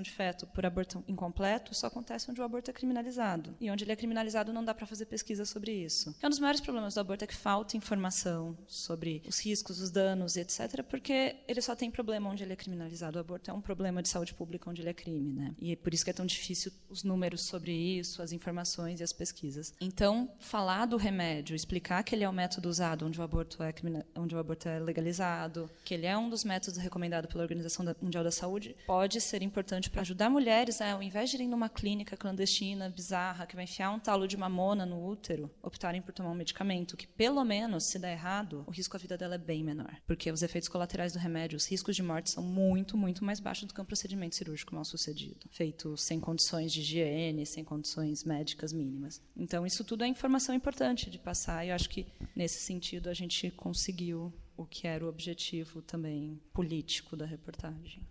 de 0.03 0.11
feto 0.11 0.47
por 0.49 0.67
aborto 0.67 1.03
incompleto 1.07 1.75
só 1.75 1.87
acontece 1.87 2.31
onde 2.31 2.41
o 2.41 2.45
aborto 2.45 2.71
é 2.71 2.75
criminalizado. 2.75 3.55
E 3.61 3.71
onde 3.71 3.85
ele 3.85 3.93
é 3.93 3.97
criminalizado 3.97 4.53
não 4.53 4.65
dá 4.65 4.75
para 4.75 4.87
fazer 4.87 5.07
pesquisa 5.07 5.45
sobre 5.45 5.73
isso. 5.73 6.15
É 6.21 6.27
um 6.27 6.31
dos 6.31 6.39
maiores 6.39 6.61
problemas 6.61 6.95
do 6.95 7.01
aborto 7.01 7.25
é 7.25 7.27
que 7.27 7.37
falta 7.37 7.77
informação 7.77 8.57
sobre 8.67 9.23
os 9.27 9.39
riscos, 9.39 9.81
os 9.81 9.91
danos, 9.91 10.37
etc., 10.37 10.83
porque 10.83 11.37
ele 11.47 11.61
só 11.61 11.75
tem 11.75 11.91
problema 11.91 12.31
onde 12.31 12.43
ele 12.43 12.53
é 12.53 12.57
criminalizado. 12.57 13.19
O 13.19 13.21
aborto 13.21 13.51
é 13.51 13.55
um 13.55 13.61
problema 13.61 14.03
de 14.03 14.09
saúde 14.09 14.35
pública 14.35 14.69
onde 14.69 14.83
ele 14.83 14.91
é 14.91 14.95
crime, 14.95 15.33
né? 15.33 15.55
E 15.61 15.73
é 15.73 15.77
por 15.77 15.95
isso 15.95 16.05
que 16.05 16.11
é 16.11 16.14
tão 16.15 16.27
difícil 16.27 16.73
os 16.89 17.03
números 17.03 17.43
sobre 17.43 17.73
isso, 17.73 18.23
as 18.23 18.33
informações 18.33 19.01
e 19.01 19.03
as 19.03 19.13
pesquisas. 19.13 19.75
Então, 19.81 20.31
falar 20.39 20.87
do 20.87 20.97
remédio, 20.97 21.57
explicar 21.57 22.03
que 22.05 22.15
ele 22.15 22.25
é 22.25 22.29
o 22.29 22.33
método 22.33 22.69
usado 22.69 23.05
onde 23.07 23.21
o 23.21 23.23
aborto 23.23 23.63
é, 23.63 23.75
onde 24.17 24.35
o 24.35 24.39
aborto 24.39 24.69
é 24.69 24.79
legalizado, 24.79 25.69
que 25.85 25.95
ele 25.95 26.07
é 26.07 26.17
um 26.17 26.31
dos 26.31 26.45
métodos 26.45 26.79
recomendados 26.79 27.31
pela 27.31 27.43
Organização 27.43 27.85
Mundial 28.01 28.23
da 28.23 28.31
Saúde, 28.31 28.77
pode 28.87 29.21
ser 29.21 29.43
importante 29.43 29.91
para 29.91 30.03
ajudar 30.03 30.31
mulheres 30.31 30.81
a, 30.81 30.93
ao 30.93 31.03
invés 31.03 31.31
de 31.31 31.37
irem 31.37 31.49
numa 31.49 31.69
clínica 31.69 32.17
clandestina, 32.17 32.89
bizarra, 32.89 33.47
que 33.47 33.57
vai 33.57 33.65
enfiar 33.65 33.91
um 33.91 33.99
talo 33.99 34.29
de 34.29 34.37
mamona 34.37 34.87
no 34.87 35.05
útero, 35.05 35.51
optarem 35.63 36.01
por 36.01 36.13
tomar 36.13 36.31
um 36.31 36.35
medicamento 36.35 36.97
que, 36.97 37.07
pelo 37.07 37.45
menos, 37.45 37.85
se 37.85 37.99
der 37.99 38.13
errado, 38.13 38.65
o 38.67 38.71
risco 38.71 38.97
à 38.97 39.01
vida 39.01 39.19
dela 39.19 39.35
é 39.35 39.39
bem 39.39 39.65
menor. 39.65 39.97
Porque 40.07 40.31
os 40.31 40.43
efeitos 40.43 40.69
colaterais 40.69 41.13
do 41.13 41.19
remédio, 41.19 41.57
os 41.57 41.67
riscos 41.67 41.97
de 41.97 42.03
morte 42.03 42.31
são 42.31 42.43
muito, 42.43 42.97
muito 42.97 43.25
mais 43.25 43.41
baixos 43.41 43.67
do 43.67 43.75
que 43.75 43.81
um 43.81 43.85
procedimento 43.85 44.37
cirúrgico 44.37 44.75
mal 44.75 44.85
sucedido, 44.85 45.49
feito 45.51 45.97
sem 46.05 46.21
condições 46.21 46.73
de 46.73 46.81
higiene, 46.81 47.47
sem 47.47 47.65
condições 47.65 48.25
médicas 48.25 48.73
mínimas. 48.73 49.21
Então, 49.37 49.67
isso 49.67 49.85
tudo 49.85 50.05
é 50.05 50.07
informação 50.07 50.55
importante 50.55 51.11
de 51.11 51.19
passar, 51.19 51.65
e 51.65 51.71
eu 51.71 51.75
acho 51.75 51.89
que, 51.89 52.07
nesse 52.35 52.61
sentido, 52.61 53.09
a 53.09 53.15
gente 53.15 53.51
conseguiu 53.51 54.33
o 54.57 54.65
que 54.65 54.87
era 54.87 55.05
o 55.05 55.09
objetivo 55.09 55.83
também 55.83 56.41
político 56.53 57.17
da 57.17 57.27
reportagem. 57.27 58.03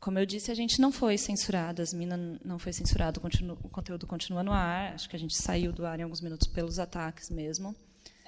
Como 0.00 0.18
eu 0.18 0.26
disse, 0.26 0.50
a 0.50 0.54
gente 0.54 0.80
não 0.80 0.90
foi 0.90 1.16
censurada, 1.16 1.82
as 1.82 1.92
minas 1.92 2.40
não 2.44 2.58
foi 2.58 2.72
censurado, 2.72 3.20
o 3.20 3.68
conteúdo 3.68 4.06
continua 4.06 4.42
no 4.42 4.52
ar, 4.52 4.94
acho 4.94 5.08
que 5.08 5.14
a 5.14 5.18
gente 5.18 5.36
saiu 5.36 5.72
do 5.72 5.86
ar 5.86 6.00
em 6.00 6.02
alguns 6.02 6.20
minutos 6.20 6.48
pelos 6.48 6.78
ataques 6.78 7.30
mesmo 7.30 7.76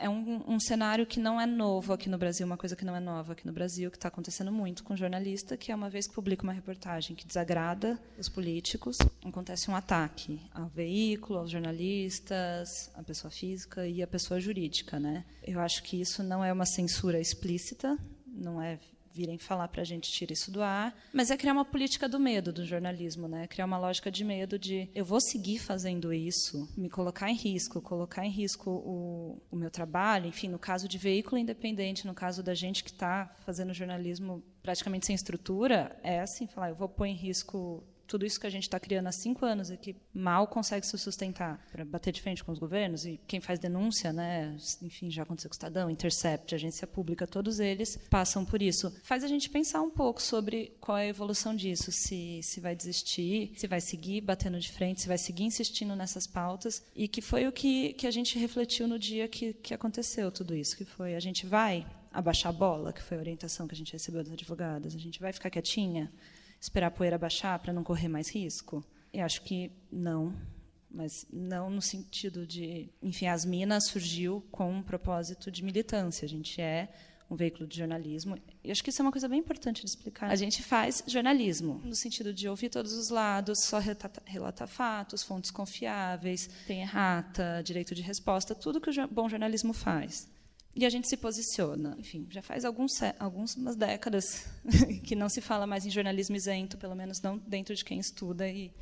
é 0.05 0.09
um, 0.09 0.43
um, 0.47 0.61
cenário 0.61 1.07
que 1.07 1.19
não 1.19 1.41
é 1.41 1.47
novo 1.47 1.91
aqui 1.91 2.11
no 2.11 2.19
Brasil, 2.19 2.45
uma 2.45 2.59
coisa 2.59 2.77
que 2.77 2.85
não 2.85 2.95
é 2.95 3.01
nova 3.01 3.33
aqui 3.33 3.47
no 3.47 3.55
Brasil, 3.55 3.91
que 3.91 3.97
está 3.97 4.09
acontecendo 4.09 4.53
muito 4.53 4.85
com 4.85 4.95
jornalista, 4.95 5.57
que 5.57 5.73
é 5.73 5.75
uma 5.75 5.89
vez 5.89 6.07
que 6.07 6.13
publica 6.13 6.43
uma 6.43 6.53
reportagem 6.53 7.17
que 7.17 7.27
desagrada 7.27 7.99
os 8.19 8.29
políticos, 8.29 8.99
acontece 9.25 9.71
um 9.71 9.75
ataque 9.75 10.43
ao 10.53 10.69
veículo, 10.69 11.39
aos 11.39 11.51
jornalistas, 11.51 12.91
à 12.95 13.03
pessoa 13.03 13.31
física 13.31 13.89
e 13.89 14.03
à 14.03 14.07
pessoa 14.07 14.39
jurídica. 14.39 15.01
Né? 15.01 15.25
Eu 15.43 15.59
acho 15.59 15.83
que 15.83 15.99
isso 15.99 16.23
não 16.23 16.45
é 16.45 16.53
uma 16.53 16.67
censura 16.67 17.19
explícita, 17.19 17.99
não 18.27 18.61
é 18.61 18.79
virem 19.15 19.39
falar 19.39 19.69
para 19.69 19.83
a 19.83 19.85
gente 19.85 20.11
tirar 20.11 20.33
isso 20.33 20.51
do 20.51 20.61
ar, 20.61 20.95
mas 21.13 21.31
é 21.31 21.37
criar 21.37 21.53
uma 21.53 21.65
política 21.65 22.09
do 22.09 22.19
medo 22.19 22.53
do 22.53 22.65
jornalismo, 22.65 23.29
né? 23.29 23.47
Criar 23.47 23.65
uma 23.65 23.79
lógica 23.79 24.11
de 24.11 24.25
medo 24.25 24.59
de 24.59 24.89
eu 24.95 25.05
vou 25.05 25.21
seguir 25.21 25.59
fazendo 25.59 26.13
isso, 26.13 26.69
me 26.77 26.91
colocar 26.91 27.31
em 27.31 27.37
risco, 27.37 27.81
colocar 27.81 28.27
em 28.27 28.31
risco 28.31 28.71
o, 28.71 29.41
o 29.51 29.57
meu 29.57 29.71
trabalho, 29.71 30.27
enfim, 30.27 30.49
no 30.49 30.59
caso 30.59 30.89
de 30.89 30.99
veículo 30.99 31.39
independente, 31.39 32.07
no 32.07 32.15
caso 32.15 32.43
da 32.43 32.55
gente 32.55 32.83
que 32.83 32.91
está 32.91 33.35
fazendo 33.45 33.73
jornalismo 33.73 34.43
praticamente 34.63 35.07
sem 35.07 35.15
estrutura, 35.15 35.97
é 36.03 36.21
assim, 36.21 36.47
falar, 36.47 36.71
eu 36.71 36.75
vou 36.75 36.89
pôr 36.89 37.07
em 37.07 37.15
risco 37.15 37.85
tudo 38.07 38.25
isso 38.27 38.39
que 38.39 38.47
a 38.47 38.51
gente 38.51 38.65
está 38.65 38.79
criando 38.79 39.07
há 39.07 39.13
cinco 39.13 39.45
anos 39.45 39.71
e 39.71 39.77
que 39.77 39.97
mal 40.13 40.47
consegue 40.47 40.87
se 40.87 40.97
sustentar 40.99 41.65
para 41.73 41.85
bater 41.85 42.13
de 42.13 42.21
frente 42.21 42.45
com 42.45 42.53
os 42.53 42.59
governos 42.59 43.05
e 43.05 43.21
quem 43.27 43.41
faz 43.41 43.59
denúncia, 43.59 44.13
né, 44.13 44.57
enfim, 44.83 45.11
já 45.11 45.23
aconteceu 45.23 45.49
com 45.49 45.55
o 45.55 45.57
Estadão, 45.57 45.91
Intercept, 45.91 46.55
agência 46.55 46.87
pública, 46.87 47.27
todos 47.27 47.61
eles 47.61 47.99
passam 48.11 48.45
por 48.45 48.63
isso. 48.63 48.95
Faz 49.03 49.25
a 49.25 49.29
gente 49.29 49.49
pensar 49.49 49.83
um 49.83 49.91
pouco 49.91 50.21
sobre 50.21 50.77
qual 50.81 50.99
é 50.99 51.03
a 51.03 51.09
evolução 51.09 51.55
disso, 51.55 51.91
se 51.91 52.41
se 52.43 52.61
vai 52.61 52.75
desistir, 52.75 53.53
se 53.57 53.67
vai 53.67 53.81
seguir 53.81 54.21
batendo 54.21 54.59
de 54.59 54.71
frente, 54.71 55.01
se 55.01 55.09
vai 55.09 55.19
seguir 55.19 55.45
insistindo 55.45 55.97
nessas 55.97 56.27
pautas 56.27 56.83
e 56.95 57.09
que 57.09 57.21
foi 57.21 57.47
o 57.47 57.53
que 57.53 57.93
que 57.95 58.07
a 58.07 58.11
gente 58.11 58.39
refletiu 58.39 58.87
no 58.87 58.99
dia 58.99 59.29
que 59.29 59.55
que 59.55 59.75
aconteceu 59.75 60.31
tudo 60.31 60.55
isso, 60.55 60.77
que 60.77 60.85
foi 60.85 61.15
a 61.15 61.21
gente 61.21 61.47
vai 61.47 61.87
abaixar 62.13 62.51
a 62.51 62.57
bola, 62.57 62.93
que 62.93 63.03
foi 63.03 63.17
a 63.17 63.21
orientação 63.21 63.67
que 63.67 63.75
a 63.75 63.77
gente 63.77 63.93
recebeu 63.93 64.23
das 64.23 64.33
advogadas, 64.33 64.95
a 64.95 64.99
gente 64.99 65.19
vai 65.21 65.33
ficar 65.33 65.51
quietinha 65.51 66.11
esperar 66.65 66.87
a 66.87 66.91
poeira 66.91 67.19
baixar 67.19 67.59
para 67.59 67.73
não 67.73 67.85
correr 67.85 68.09
mais 68.09 68.31
risco? 68.31 68.83
Eu 69.13 69.25
acho 69.25 69.43
que 69.43 69.71
não. 69.93 70.35
mas 70.91 71.27
não 71.31 71.69
no 71.69 71.83
sentido 71.83 72.47
de, 72.47 72.89
enfim, 73.03 73.27
as 73.27 73.45
Minas 73.45 73.89
surgiu 73.89 74.43
com 74.51 74.71
um 74.71 74.83
propósito 74.83 75.51
de 75.51 75.63
militância. 75.63 76.25
A 76.25 76.29
gente 76.29 76.61
é 76.61 76.89
um 77.31 77.37
veículo 77.37 77.67
de 77.67 77.77
jornalismo. 77.77 78.39
E 78.63 78.71
acho 78.71 78.83
que 78.83 78.89
isso 78.91 79.03
é 79.03 79.05
uma 79.05 79.13
coisa 79.13 79.29
bem 79.29 79.41
importante 79.41 79.83
de 79.83 79.91
explicar. 79.91 80.31
A 80.31 80.37
gente 80.37 80.63
faz 80.63 81.05
jornalismo 81.07 81.83
no 81.85 81.95
sentido 81.95 82.33
de 82.33 82.49
ouvir 82.49 82.71
todos 82.71 82.93
os 82.95 83.11
lados, 83.11 83.65
só 83.65 83.79
relatar 84.25 84.69
fatos, 84.69 85.23
fontes 85.23 85.51
confiáveis, 85.51 86.49
tem 86.67 86.81
errata, 86.81 87.63
direito 87.63 87.95
de 87.95 88.03
resposta, 88.03 88.55
tudo 88.55 88.81
que 88.81 88.89
o 88.89 89.09
bom 89.09 89.29
jornalismo 89.29 89.75
faz. 89.75 90.29
E 90.77 90.85
a 90.85 90.91
gente 90.91 91.09
se 91.09 91.17
posiciona. 91.17 91.97
Enfim, 91.99 92.27
já 92.31 92.43
faz 92.43 92.65
alguns, 92.65 92.93
algumas 93.19 93.77
décadas 93.77 94.47
que 95.05 95.15
não 95.15 95.29
se 95.29 95.41
fala 95.41 95.67
mais 95.67 95.87
em 95.87 95.91
jornalismo 95.91 96.35
isento, 96.35 96.77
pelo 96.77 96.97
menos 96.97 97.21
não 97.21 97.39
dentro 97.39 97.75
de 97.75 97.85
quem 97.85 98.01
estuda 98.01 98.49
e, 98.49 98.73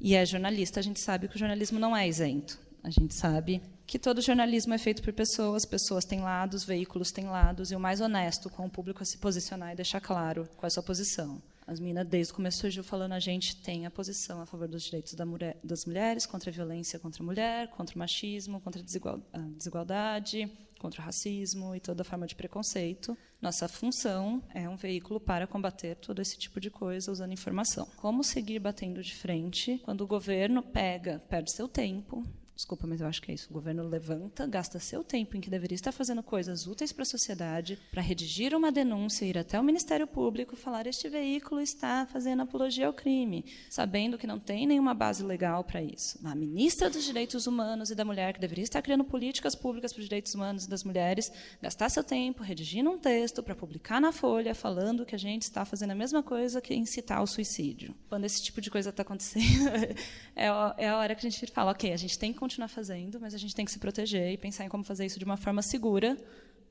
e 0.00 0.14
é 0.14 0.24
jornalista. 0.24 0.78
A 0.78 0.82
gente 0.82 1.00
sabe 1.00 1.28
que 1.28 1.36
o 1.36 1.38
jornalismo 1.38 1.78
não 1.78 1.96
é 1.96 2.08
isento. 2.08 2.58
A 2.82 2.90
gente 2.90 3.14
sabe 3.14 3.60
que 3.86 3.98
todo 3.98 4.22
jornalismo 4.22 4.72
é 4.72 4.78
feito 4.78 5.02
por 5.02 5.12
pessoas, 5.12 5.66
pessoas 5.66 6.04
têm 6.04 6.20
lados, 6.20 6.64
veículos 6.64 7.10
têm 7.10 7.26
lados, 7.26 7.70
e 7.70 7.76
o 7.76 7.80
mais 7.80 8.00
honesto 8.00 8.48
com 8.48 8.64
o 8.64 8.70
público 8.70 9.02
é 9.02 9.06
se 9.06 9.18
posicionar 9.18 9.72
e 9.72 9.76
deixar 9.76 10.00
claro 10.00 10.48
qual 10.56 10.64
é 10.64 10.68
a 10.68 10.70
sua 10.70 10.82
posição. 10.82 11.42
As 11.70 11.78
meninas, 11.78 12.04
desde 12.08 12.32
o 12.32 12.34
começo, 12.34 12.58
surgiu 12.58 12.82
falando 12.82 13.12
a 13.12 13.20
gente 13.20 13.54
tem 13.62 13.86
a 13.86 13.90
posição 13.92 14.40
a 14.40 14.44
favor 14.44 14.66
dos 14.66 14.82
direitos 14.82 15.14
da 15.14 15.24
mulher, 15.24 15.56
das 15.62 15.84
mulheres, 15.84 16.26
contra 16.26 16.50
a 16.50 16.52
violência 16.52 16.98
contra 16.98 17.22
a 17.22 17.24
mulher, 17.24 17.68
contra 17.68 17.94
o 17.94 17.98
machismo, 18.00 18.60
contra 18.60 18.80
a, 18.80 18.84
desigual, 18.84 19.22
a 19.32 19.38
desigualdade, 19.38 20.50
contra 20.80 21.00
o 21.00 21.04
racismo 21.04 21.72
e 21.72 21.78
toda 21.78 22.02
forma 22.02 22.26
de 22.26 22.34
preconceito. 22.34 23.16
Nossa 23.40 23.68
função 23.68 24.42
é 24.52 24.68
um 24.68 24.74
veículo 24.74 25.20
para 25.20 25.46
combater 25.46 25.94
todo 25.94 26.20
esse 26.20 26.36
tipo 26.36 26.58
de 26.58 26.70
coisa 26.70 27.12
usando 27.12 27.32
informação. 27.32 27.86
Como 27.98 28.24
seguir 28.24 28.58
batendo 28.58 29.00
de 29.00 29.14
frente 29.14 29.80
quando 29.84 30.00
o 30.00 30.08
governo 30.08 30.64
pega, 30.64 31.20
perde 31.28 31.52
seu 31.52 31.68
tempo, 31.68 32.26
Desculpa, 32.60 32.86
mas 32.86 33.00
eu 33.00 33.06
acho 33.06 33.22
que 33.22 33.30
é 33.30 33.34
isso. 33.34 33.48
O 33.48 33.54
governo 33.54 33.82
levanta, 33.82 34.46
gasta 34.46 34.78
seu 34.78 35.02
tempo 35.02 35.34
em 35.34 35.40
que 35.40 35.48
deveria 35.48 35.74
estar 35.74 35.92
fazendo 35.92 36.22
coisas 36.22 36.66
úteis 36.66 36.92
para 36.92 37.04
a 37.04 37.06
sociedade, 37.06 37.78
para 37.90 38.02
redigir 38.02 38.54
uma 38.54 38.70
denúncia, 38.70 39.24
ir 39.24 39.38
até 39.38 39.58
o 39.58 39.64
Ministério 39.64 40.06
Público, 40.06 40.54
falar 40.54 40.86
este 40.86 41.08
veículo 41.08 41.62
está 41.62 42.06
fazendo 42.12 42.42
apologia 42.42 42.86
ao 42.86 42.92
crime, 42.92 43.46
sabendo 43.70 44.18
que 44.18 44.26
não 44.26 44.38
tem 44.38 44.66
nenhuma 44.66 44.92
base 44.92 45.22
legal 45.22 45.64
para 45.64 45.82
isso. 45.82 46.18
A 46.22 46.34
ministra 46.34 46.90
dos 46.90 47.02
Direitos 47.02 47.46
Humanos 47.46 47.90
e 47.90 47.94
da 47.94 48.04
Mulher, 48.04 48.34
que 48.34 48.40
deveria 48.40 48.64
estar 48.64 48.82
criando 48.82 49.04
políticas 49.04 49.54
públicas 49.54 49.94
para 49.94 50.00
os 50.00 50.06
direitos 50.06 50.34
humanos 50.34 50.66
e 50.66 50.68
das 50.68 50.84
mulheres, 50.84 51.32
gastar 51.62 51.88
seu 51.88 52.04
tempo 52.04 52.42
redigindo 52.42 52.90
um 52.90 52.98
texto 52.98 53.42
para 53.42 53.54
publicar 53.54 54.02
na 54.02 54.12
Folha, 54.12 54.54
falando 54.54 55.06
que 55.06 55.14
a 55.14 55.18
gente 55.18 55.44
está 55.44 55.64
fazendo 55.64 55.92
a 55.92 55.94
mesma 55.94 56.22
coisa 56.22 56.60
que 56.60 56.74
incitar 56.74 57.22
o 57.22 57.26
suicídio. 57.26 57.94
Quando 58.10 58.26
esse 58.26 58.42
tipo 58.42 58.60
de 58.60 58.70
coisa 58.70 58.90
está 58.90 59.00
acontecendo, 59.00 59.70
é 60.36 60.46
a 60.46 60.98
hora 60.98 61.14
que 61.14 61.26
a 61.26 61.30
gente 61.30 61.50
fala, 61.50 61.70
ok, 61.70 61.90
a 61.90 61.96
gente 61.96 62.18
tem 62.18 62.34
que 62.34 62.49
continuar 62.50 62.66
fazendo, 62.66 63.20
mas 63.20 63.32
a 63.32 63.38
gente 63.38 63.54
tem 63.54 63.64
que 63.64 63.70
se 63.70 63.78
proteger 63.78 64.32
e 64.32 64.36
pensar 64.36 64.64
em 64.64 64.68
como 64.68 64.82
fazer 64.82 65.06
isso 65.06 65.20
de 65.20 65.24
uma 65.24 65.36
forma 65.36 65.62
segura, 65.62 66.16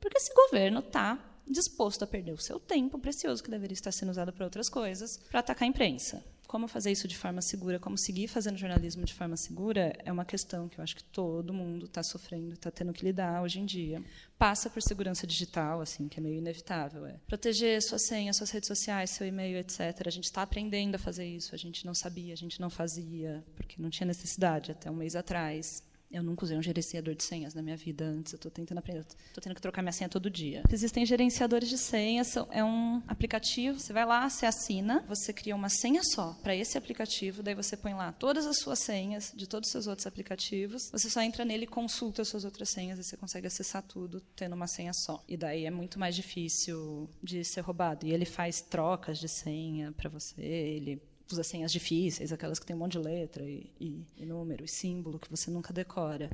porque 0.01 0.17
esse 0.17 0.33
governo 0.33 0.79
está 0.79 1.17
disposto 1.47 2.03
a 2.03 2.07
perder 2.07 2.33
o 2.33 2.37
seu 2.37 2.59
tempo 2.59 2.99
precioso, 2.99 3.41
que 3.41 3.49
deveria 3.49 3.73
estar 3.73 3.91
sendo 3.93 4.09
usado 4.09 4.33
para 4.33 4.43
outras 4.43 4.67
coisas, 4.67 5.17
para 5.29 5.39
atacar 5.39 5.63
a 5.63 5.69
imprensa. 5.69 6.21
Como 6.49 6.67
fazer 6.67 6.91
isso 6.91 7.07
de 7.07 7.15
forma 7.15 7.43
segura, 7.43 7.77
como 7.77 7.95
seguir 7.95 8.27
fazendo 8.27 8.57
jornalismo 8.57 9.05
de 9.05 9.13
forma 9.13 9.38
segura, 9.38 9.93
é 10.03 10.12
uma 10.12 10.25
questão 10.25 10.67
que 10.67 10.79
eu 10.79 10.83
acho 10.83 10.95
que 10.95 11.03
todo 11.03 11.53
mundo 11.53 11.85
está 11.85 12.01
sofrendo, 12.01 12.53
está 12.53 12.71
tendo 12.71 12.91
que 12.91 13.05
lidar 13.05 13.43
hoje 13.43 13.59
em 13.59 13.65
dia. 13.67 14.03
Passa 14.35 14.67
por 14.67 14.81
segurança 14.81 15.27
digital, 15.27 15.79
assim, 15.79 16.07
que 16.07 16.19
é 16.19 16.23
meio 16.23 16.38
inevitável. 16.39 17.05
É. 17.05 17.17
Proteger 17.27 17.79
suas 17.83 18.01
senhas, 18.01 18.35
suas 18.35 18.49
redes 18.49 18.65
sociais, 18.65 19.12
seu 19.12 19.27
e-mail, 19.27 19.59
etc. 19.59 19.79
A 20.07 20.09
gente 20.09 20.23
está 20.23 20.41
aprendendo 20.41 20.95
a 20.95 20.97
fazer 20.97 21.27
isso. 21.27 21.53
A 21.53 21.57
gente 21.57 21.85
não 21.85 21.93
sabia, 21.93 22.33
a 22.33 22.38
gente 22.38 22.59
não 22.59 22.71
fazia, 22.71 23.45
porque 23.55 23.79
não 23.79 23.91
tinha 23.91 24.07
necessidade 24.07 24.71
até 24.71 24.89
um 24.89 24.95
mês 24.95 25.15
atrás. 25.15 25.83
Eu 26.11 26.23
nunca 26.23 26.43
usei 26.43 26.57
um 26.57 26.61
gerenciador 26.61 27.13
de 27.13 27.23
senhas 27.23 27.53
na 27.53 27.61
minha 27.61 27.77
vida 27.77 28.03
antes. 28.03 28.33
Eu 28.33 28.37
estou 28.37 28.51
tentando 28.51 28.79
aprender. 28.79 29.05
Estou 29.27 29.41
tendo 29.41 29.53
que 29.53 29.61
trocar 29.61 29.81
minha 29.81 29.91
senha 29.91 30.09
todo 30.09 30.29
dia. 30.29 30.63
Existem 30.71 31.05
gerenciadores 31.05 31.69
de 31.69 31.77
senhas. 31.77 32.35
É 32.49 32.63
um 32.63 33.01
aplicativo. 33.07 33.79
Você 33.79 33.93
vai 33.93 34.05
lá, 34.05 34.27
você 34.27 34.45
assina, 34.45 35.03
você 35.07 35.31
cria 35.31 35.55
uma 35.55 35.69
senha 35.69 36.01
só 36.03 36.33
para 36.41 36.55
esse 36.55 36.77
aplicativo. 36.77 37.43
Daí 37.43 37.53
você 37.53 37.77
põe 37.77 37.93
lá 37.93 38.11
todas 38.11 38.47
as 38.47 38.57
suas 38.57 38.79
senhas 38.79 39.31
de 39.35 39.47
todos 39.47 39.67
os 39.67 39.71
seus 39.71 39.87
outros 39.87 40.07
aplicativos. 40.07 40.89
Você 40.91 41.09
só 41.09 41.21
entra 41.21 41.45
nele, 41.45 41.67
consulta 41.67 42.23
as 42.23 42.27
suas 42.27 42.43
outras 42.43 42.69
senhas 42.69 42.97
e 42.97 43.03
você 43.03 43.15
consegue 43.15 43.45
acessar 43.45 43.83
tudo 43.83 44.21
tendo 44.35 44.55
uma 44.55 44.67
senha 44.67 44.93
só. 44.93 45.23
E 45.27 45.37
daí 45.37 45.65
é 45.65 45.71
muito 45.71 45.99
mais 45.99 46.15
difícil 46.15 47.07
de 47.21 47.43
ser 47.43 47.61
roubado. 47.61 48.07
E 48.07 48.11
ele 48.11 48.25
faz 48.25 48.61
trocas 48.61 49.19
de 49.19 49.27
senha 49.27 49.91
para 49.91 50.09
você. 50.09 50.41
Ele 50.41 51.01
usa 51.31 51.43
senhas 51.43 51.71
difíceis, 51.71 52.31
aquelas 52.31 52.59
que 52.59 52.65
tem 52.65 52.75
um 52.75 52.79
monte 52.79 52.93
de 52.93 52.99
letra 52.99 53.43
e, 53.43 53.71
e, 53.79 54.05
e 54.17 54.25
número 54.25 54.63
e 54.63 54.67
símbolo 54.67 55.19
que 55.19 55.29
você 55.29 55.51
nunca 55.51 55.73
decora. 55.73 56.29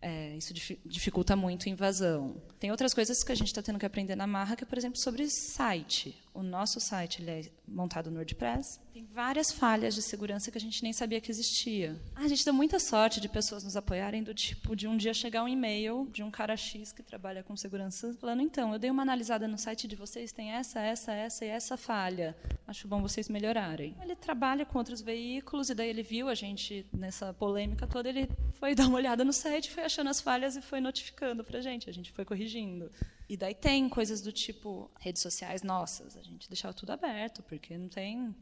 É, 0.00 0.36
isso 0.36 0.54
dificulta 0.86 1.34
muito 1.34 1.68
a 1.68 1.72
invasão. 1.72 2.40
Tem 2.60 2.70
outras 2.70 2.94
coisas 2.94 3.24
que 3.24 3.32
a 3.32 3.34
gente 3.34 3.48
está 3.48 3.60
tendo 3.60 3.78
que 3.78 3.86
aprender 3.86 4.14
na 4.14 4.26
marra, 4.26 4.54
que 4.54 4.62
é, 4.62 4.66
por 4.66 4.78
exemplo, 4.78 4.98
sobre 4.98 5.28
site. 5.28 6.16
O 6.32 6.42
nosso 6.42 6.78
site 6.78 7.20
ele 7.20 7.30
é 7.30 7.42
montado 7.66 8.08
no 8.08 8.18
WordPress. 8.18 8.78
Tem 8.92 9.04
várias 9.12 9.50
falhas 9.50 9.96
de 9.96 10.02
segurança 10.02 10.52
que 10.52 10.58
a 10.58 10.60
gente 10.60 10.84
nem 10.84 10.92
sabia 10.92 11.20
que 11.20 11.30
existia. 11.30 12.00
Ah, 12.14 12.22
a 12.22 12.28
gente 12.28 12.44
dá 12.44 12.52
muita 12.52 12.78
sorte 12.78 13.20
de 13.20 13.28
pessoas 13.28 13.64
nos 13.64 13.76
apoiarem, 13.76 14.22
do 14.22 14.32
tipo 14.32 14.76
de 14.76 14.86
um 14.86 14.96
dia 14.96 15.12
chegar 15.12 15.42
um 15.42 15.48
e-mail 15.48 16.08
de 16.12 16.22
um 16.22 16.30
cara 16.30 16.56
X 16.56 16.92
que 16.92 17.02
trabalha 17.02 17.42
com 17.42 17.56
segurança, 17.56 18.14
falando: 18.20 18.40
então, 18.40 18.72
eu 18.72 18.78
dei 18.78 18.90
uma 18.90 19.02
analisada 19.02 19.48
no 19.48 19.58
site 19.58 19.88
de 19.88 19.96
vocês, 19.96 20.30
tem 20.30 20.52
essa, 20.52 20.80
essa, 20.80 21.12
essa 21.12 21.44
e 21.44 21.48
essa 21.48 21.76
falha. 21.76 22.36
Acho 22.68 22.86
bom 22.86 23.02
vocês 23.02 23.28
melhorarem. 23.28 23.96
Ele 24.00 24.14
trabalha 24.14 24.64
com 24.64 24.78
outros 24.78 25.00
veículos, 25.00 25.70
e 25.70 25.74
daí 25.74 25.88
ele 25.88 26.04
viu 26.04 26.28
a 26.28 26.34
gente 26.36 26.86
nessa 26.92 27.34
polêmica 27.34 27.84
toda, 27.84 28.08
ele 28.08 28.28
foi 28.58 28.74
dar 28.74 28.88
uma 28.88 28.96
olhada 28.96 29.24
no 29.24 29.32
site, 29.32 29.70
foi 29.70 29.84
achando 29.84 30.10
as 30.10 30.20
falhas 30.20 30.56
e 30.56 30.60
foi 30.60 30.80
notificando 30.80 31.44
para 31.44 31.58
a 31.58 31.62
gente. 31.62 31.88
A 31.88 31.92
gente 31.92 32.10
foi 32.10 32.24
corrigindo. 32.24 32.90
E 33.28 33.36
daí 33.36 33.54
tem 33.54 33.88
coisas 33.88 34.20
do 34.20 34.32
tipo 34.32 34.90
redes 34.98 35.22
sociais 35.22 35.62
nossas, 35.62 36.16
a 36.16 36.22
gente 36.22 36.48
deixava 36.48 36.74
tudo 36.74 36.90
aberto, 36.90 37.42
porque 37.44 37.78
não 37.78 37.88
tem 37.88 38.34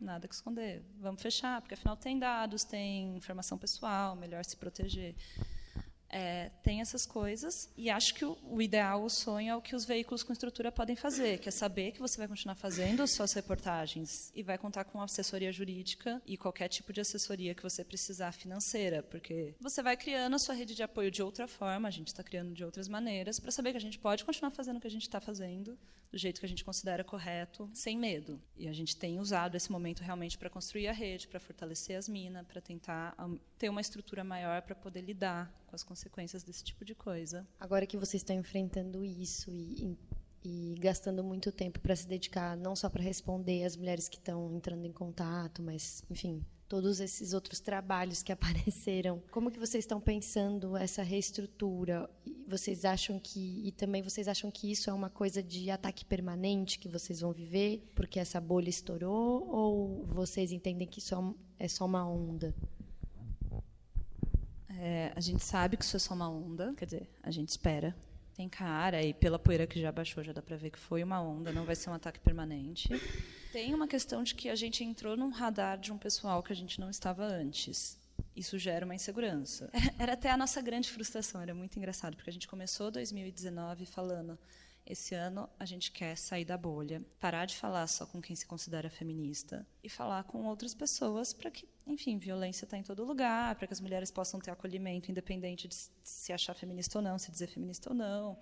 nada 0.00 0.26
que 0.26 0.34
esconder. 0.34 0.82
Vamos 1.00 1.20
fechar, 1.20 1.60
porque 1.60 1.74
afinal 1.74 1.96
tem 1.96 2.18
dados, 2.18 2.64
tem 2.64 3.16
informação 3.16 3.58
pessoal, 3.58 4.16
melhor 4.16 4.44
se 4.44 4.56
proteger. 4.56 5.14
É, 6.10 6.50
tem 6.62 6.80
essas 6.80 7.04
coisas 7.04 7.70
e 7.76 7.90
acho 7.90 8.14
que 8.14 8.24
o, 8.24 8.38
o, 8.42 8.62
ideal, 8.62 9.04
o 9.04 9.10
sonho 9.10 9.50
é 9.50 9.56
o 9.56 9.60
que 9.60 9.76
os 9.76 9.84
veículos 9.84 10.22
com 10.22 10.32
estrutura 10.32 10.72
podem 10.72 10.96
fazer, 10.96 11.38
que 11.38 11.50
é 11.50 11.52
saber 11.52 11.92
que 11.92 12.00
você 12.00 12.16
vai 12.16 12.26
continuar 12.26 12.54
fazendo 12.54 13.06
suas 13.06 13.34
reportagens 13.34 14.32
e 14.34 14.42
vai 14.42 14.56
contar 14.56 14.84
com 14.84 15.02
assessoria 15.02 15.52
jurídica 15.52 16.22
e 16.26 16.38
qualquer 16.38 16.68
tipo 16.68 16.94
de 16.94 17.02
assessoria 17.02 17.54
que 17.54 17.62
você 17.62 17.84
precisar 17.84 18.32
financeira, 18.32 19.02
porque 19.02 19.54
você 19.60 19.82
vai 19.82 19.98
criando 19.98 20.34
a 20.34 20.38
sua 20.38 20.54
rede 20.54 20.74
de 20.74 20.82
apoio 20.82 21.10
de 21.10 21.22
outra 21.22 21.46
forma, 21.46 21.88
a 21.88 21.90
gente 21.90 22.08
está 22.08 22.22
criando 22.22 22.54
de 22.54 22.64
outras 22.64 22.88
maneiras, 22.88 23.38
para 23.38 23.50
saber 23.50 23.72
que 23.72 23.76
a 23.76 23.80
gente 23.80 23.98
pode 23.98 24.24
continuar 24.24 24.50
fazendo 24.50 24.78
o 24.78 24.80
que 24.80 24.86
a 24.86 24.90
gente 24.90 25.02
está 25.02 25.20
fazendo 25.20 25.78
do 26.10 26.18
jeito 26.18 26.40
que 26.40 26.46
a 26.46 26.48
gente 26.48 26.64
considera 26.64 27.04
correto, 27.04 27.68
sem 27.74 27.96
medo. 27.96 28.40
E 28.56 28.66
a 28.66 28.72
gente 28.72 28.96
tem 28.96 29.20
usado 29.20 29.56
esse 29.56 29.70
momento 29.70 30.00
realmente 30.00 30.38
para 30.38 30.48
construir 30.48 30.88
a 30.88 30.92
rede, 30.92 31.28
para 31.28 31.38
fortalecer 31.38 31.98
as 31.98 32.08
minas, 32.08 32.46
para 32.46 32.60
tentar 32.60 33.14
ter 33.58 33.68
uma 33.68 33.80
estrutura 33.80 34.24
maior 34.24 34.62
para 34.62 34.74
poder 34.74 35.02
lidar 35.02 35.52
com 35.68 35.76
as 35.76 35.84
consequências 35.84 36.42
desse 36.42 36.64
tipo 36.64 36.84
de 36.84 36.94
coisa. 36.94 37.46
Agora 37.60 37.86
que 37.86 37.96
vocês 37.96 38.22
estão 38.22 38.34
enfrentando 38.34 39.04
isso 39.04 39.50
e, 39.54 39.96
e 40.44 40.74
gastando 40.80 41.22
muito 41.22 41.52
tempo 41.52 41.78
para 41.78 41.94
se 41.94 42.08
dedicar 42.08 42.56
não 42.56 42.74
só 42.74 42.88
para 42.88 43.02
responder 43.02 43.64
as 43.64 43.76
mulheres 43.76 44.08
que 44.08 44.16
estão 44.16 44.52
entrando 44.52 44.84
em 44.86 44.92
contato, 44.92 45.62
mas, 45.62 46.02
enfim, 46.10 46.44
todos 46.68 47.00
esses 47.00 47.32
outros 47.32 47.60
trabalhos 47.60 48.22
que 48.22 48.30
apareceram. 48.32 49.22
Como 49.30 49.50
que 49.50 49.58
vocês 49.58 49.84
estão 49.84 50.00
pensando 50.00 50.76
essa 50.76 51.02
reestrutura? 51.02 52.08
Vocês 52.46 52.84
acham 52.84 53.18
que 53.18 53.66
e 53.66 53.72
também 53.72 54.02
vocês 54.02 54.28
acham 54.28 54.50
que 54.50 54.70
isso 54.70 54.88
é 54.88 54.92
uma 54.92 55.10
coisa 55.10 55.42
de 55.42 55.70
ataque 55.70 56.04
permanente 56.04 56.78
que 56.78 56.88
vocês 56.88 57.20
vão 57.20 57.32
viver 57.32 57.86
porque 57.94 58.18
essa 58.18 58.40
bolha 58.40 58.68
estourou 58.70 59.46
ou 59.48 60.06
vocês 60.06 60.50
entendem 60.52 60.86
que 60.86 60.98
isso 60.98 61.14
é, 61.14 61.64
é 61.64 61.68
só 61.68 61.84
uma 61.84 62.06
onda? 62.08 62.54
É, 64.80 65.12
a 65.16 65.20
gente 65.20 65.42
sabe 65.42 65.76
que 65.76 65.84
isso 65.84 65.96
é 65.96 65.98
só 65.98 66.14
uma 66.14 66.30
onda, 66.30 66.72
quer 66.76 66.84
dizer, 66.84 67.10
a 67.22 67.30
gente 67.30 67.48
espera. 67.48 67.96
Tem 68.36 68.48
cara 68.48 69.02
e 69.02 69.12
pela 69.12 69.36
poeira 69.36 69.66
que 69.66 69.80
já 69.80 69.90
baixou 69.90 70.22
já 70.22 70.32
dá 70.32 70.40
para 70.40 70.56
ver 70.56 70.70
que 70.70 70.78
foi 70.78 71.02
uma 71.02 71.20
onda, 71.20 71.52
não 71.52 71.64
vai 71.64 71.74
ser 71.74 71.90
um 71.90 71.94
ataque 71.94 72.20
permanente. 72.20 72.88
Tem 73.52 73.74
uma 73.74 73.88
questão 73.88 74.22
de 74.22 74.36
que 74.36 74.48
a 74.48 74.54
gente 74.54 74.84
entrou 74.84 75.16
num 75.16 75.30
radar 75.30 75.76
de 75.76 75.92
um 75.92 75.98
pessoal 75.98 76.40
que 76.40 76.52
a 76.52 76.56
gente 76.56 76.78
não 76.78 76.88
estava 76.88 77.24
antes. 77.24 77.98
Isso 78.36 78.56
gera 78.56 78.84
uma 78.84 78.94
insegurança. 78.94 79.68
Era 79.98 80.12
até 80.12 80.30
a 80.30 80.36
nossa 80.36 80.62
grande 80.62 80.88
frustração, 80.88 81.40
era 81.40 81.52
muito 81.52 81.76
engraçado, 81.76 82.14
porque 82.14 82.30
a 82.30 82.32
gente 82.32 82.46
começou 82.46 82.92
2019 82.92 83.84
falando 83.86 84.38
esse 84.88 85.14
ano 85.14 85.48
a 85.58 85.66
gente 85.66 85.92
quer 85.92 86.16
sair 86.16 86.44
da 86.44 86.56
bolha, 86.56 87.04
parar 87.20 87.44
de 87.44 87.56
falar 87.56 87.86
só 87.86 88.06
com 88.06 88.22
quem 88.22 88.34
se 88.34 88.46
considera 88.46 88.88
feminista 88.88 89.66
e 89.82 89.88
falar 89.88 90.24
com 90.24 90.44
outras 90.44 90.74
pessoas 90.74 91.32
para 91.32 91.50
que, 91.50 91.68
enfim, 91.88 92.18
violência 92.18 92.64
está 92.64 92.76
em 92.76 92.82
todo 92.82 93.04
lugar, 93.04 93.54
para 93.56 93.66
que 93.66 93.72
as 93.72 93.80
mulheres 93.80 94.10
possam 94.10 94.38
ter 94.38 94.50
acolhimento 94.50 95.10
independente 95.10 95.66
de 95.66 95.74
se 96.02 96.32
achar 96.32 96.54
feminista 96.54 96.98
ou 96.98 97.02
não, 97.02 97.18
se 97.18 97.30
dizer 97.30 97.48
feminista 97.48 97.90
ou 97.90 97.96
não. 97.96 98.38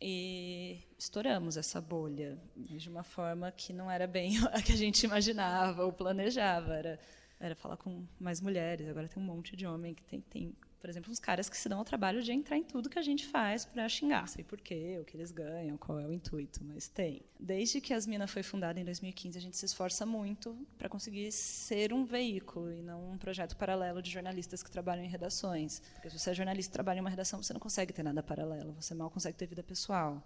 E 0.00 0.82
estouramos 0.98 1.56
essa 1.56 1.80
bolha 1.80 2.38
de 2.56 2.88
uma 2.88 3.02
forma 3.02 3.52
que 3.52 3.72
não 3.72 3.90
era 3.90 4.06
bem 4.06 4.38
a 4.52 4.62
que 4.62 4.72
a 4.72 4.76
gente 4.76 5.04
imaginava 5.04 5.84
ou 5.84 5.92
planejava. 5.92 6.74
Era 6.74 6.98
era 7.40 7.54
falar 7.54 7.78
com 7.78 8.06
mais 8.18 8.40
mulheres. 8.40 8.86
Agora 8.86 9.08
tem 9.08 9.20
um 9.20 9.26
monte 9.26 9.56
de 9.56 9.66
homem 9.66 9.94
que 9.94 10.04
tem, 10.04 10.20
tem 10.20 10.54
por 10.80 10.88
exemplo, 10.88 11.12
uns 11.12 11.18
caras 11.18 11.48
que 11.48 11.56
se 11.56 11.68
dão 11.68 11.78
ao 11.78 11.84
trabalho 11.84 12.22
de 12.22 12.32
entrar 12.32 12.56
em 12.56 12.64
tudo 12.64 12.88
que 12.88 12.98
a 12.98 13.02
gente 13.02 13.26
faz 13.26 13.66
para 13.66 13.86
xingar. 13.88 14.22
Não 14.22 14.26
sei 14.26 14.42
por 14.42 14.58
quê, 14.60 14.98
o 15.00 15.04
que 15.04 15.14
eles 15.14 15.30
ganham, 15.30 15.76
qual 15.76 16.00
é 16.00 16.06
o 16.06 16.12
intuito, 16.12 16.64
mas 16.64 16.88
tem. 16.88 17.22
Desde 17.38 17.80
que 17.80 17.92
as 17.92 18.06
Minas 18.06 18.30
foi 18.30 18.42
fundada 18.42 18.80
em 18.80 18.84
2015, 18.84 19.36
a 19.36 19.40
gente 19.40 19.56
se 19.58 19.66
esforça 19.66 20.06
muito 20.06 20.56
para 20.78 20.88
conseguir 20.88 21.30
ser 21.32 21.92
um 21.92 22.04
veículo 22.04 22.72
e 22.72 22.80
não 22.82 23.12
um 23.12 23.18
projeto 23.18 23.56
paralelo 23.56 24.00
de 24.00 24.10
jornalistas 24.10 24.62
que 24.62 24.70
trabalham 24.70 25.04
em 25.04 25.08
redações. 25.08 25.82
Porque 25.94 26.08
se 26.08 26.18
você 26.18 26.30
é 26.30 26.34
jornalista 26.34 26.70
e 26.70 26.72
trabalha 26.72 26.98
em 26.98 27.00
uma 27.00 27.10
redação, 27.10 27.42
você 27.42 27.52
não 27.52 27.60
consegue 27.60 27.92
ter 27.92 28.02
nada 28.02 28.22
paralelo, 28.22 28.72
você 28.72 28.94
mal 28.94 29.10
consegue 29.10 29.36
ter 29.36 29.46
vida 29.46 29.62
pessoal. 29.62 30.22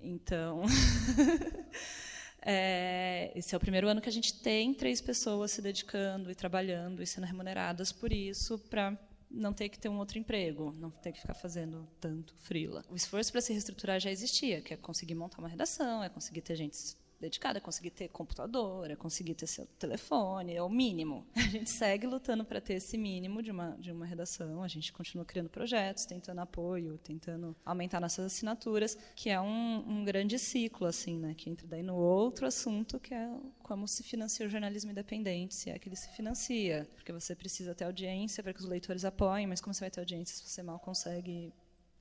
Então. 0.00 0.62
É, 2.42 3.32
esse 3.34 3.54
é 3.54 3.58
o 3.58 3.60
primeiro 3.60 3.86
ano 3.86 4.00
que 4.00 4.08
a 4.08 4.12
gente 4.12 4.32
tem 4.40 4.72
três 4.72 4.98
pessoas 4.98 5.50
se 5.50 5.60
dedicando 5.60 6.30
e 6.30 6.34
trabalhando 6.34 7.02
e 7.02 7.06
sendo 7.06 7.26
remuneradas 7.26 7.92
por 7.92 8.10
isso 8.10 8.58
para 8.58 8.98
não 9.30 9.52
ter 9.52 9.68
que 9.68 9.78
ter 9.78 9.88
um 9.88 9.98
outro 9.98 10.18
emprego, 10.18 10.72
não 10.72 10.90
ter 10.90 11.12
que 11.12 11.20
ficar 11.20 11.34
fazendo 11.34 11.88
tanto 12.00 12.34
frila. 12.36 12.84
O 12.90 12.96
esforço 12.96 13.30
para 13.30 13.40
se 13.40 13.52
reestruturar 13.52 14.00
já 14.00 14.10
existia, 14.10 14.60
que 14.60 14.74
é 14.74 14.76
conseguir 14.76 15.14
montar 15.14 15.38
uma 15.38 15.48
redação, 15.48 16.02
é 16.02 16.08
conseguir 16.08 16.40
ter 16.40 16.56
gente 16.56 16.96
dedicada, 17.20 17.58
é 17.58 17.60
conseguir 17.60 17.90
ter 17.90 18.08
computador, 18.08 18.90
é 18.90 18.96
conseguir 18.96 19.34
ter 19.34 19.46
seu 19.46 19.66
telefone, 19.78 20.54
é 20.54 20.62
o 20.62 20.68
mínimo. 20.68 21.26
A 21.36 21.40
gente 21.40 21.70
segue 21.70 22.06
lutando 22.06 22.44
para 22.44 22.60
ter 22.60 22.74
esse 22.74 22.96
mínimo 22.96 23.42
de 23.42 23.50
uma, 23.50 23.76
de 23.78 23.92
uma 23.92 24.06
redação, 24.06 24.62
a 24.62 24.68
gente 24.68 24.92
continua 24.92 25.24
criando 25.24 25.50
projetos, 25.50 26.06
tentando 26.06 26.40
apoio, 26.40 26.98
tentando 26.98 27.56
aumentar 27.64 28.00
nossas 28.00 28.26
assinaturas, 28.26 28.96
que 29.16 29.28
é 29.28 29.40
um, 29.40 29.84
um 29.86 30.04
grande 30.04 30.38
ciclo, 30.38 30.86
assim, 30.86 31.18
né, 31.18 31.34
que 31.34 31.50
entra 31.50 31.66
daí 31.66 31.82
no 31.82 31.96
outro 31.96 32.46
assunto, 32.46 33.00
que 33.00 33.12
é 33.12 33.28
como 33.62 33.86
se 33.88 34.02
financia 34.02 34.46
o 34.46 34.48
jornalismo 34.48 34.90
independente, 34.90 35.54
se 35.54 35.70
é 35.70 35.78
que 35.78 35.88
ele 35.88 35.96
se 35.96 36.08
financia, 36.10 36.88
porque 36.94 37.12
você 37.12 37.34
precisa 37.34 37.74
ter 37.74 37.84
audiência 37.84 38.42
para 38.42 38.52
que 38.52 38.60
os 38.60 38.66
leitores 38.66 39.04
apoiem, 39.04 39.46
mas 39.46 39.60
como 39.60 39.74
você 39.74 39.80
vai 39.80 39.90
ter 39.90 40.00
audiência 40.00 40.36
se 40.36 40.48
você 40.48 40.62
mal 40.62 40.78
consegue 40.78 41.52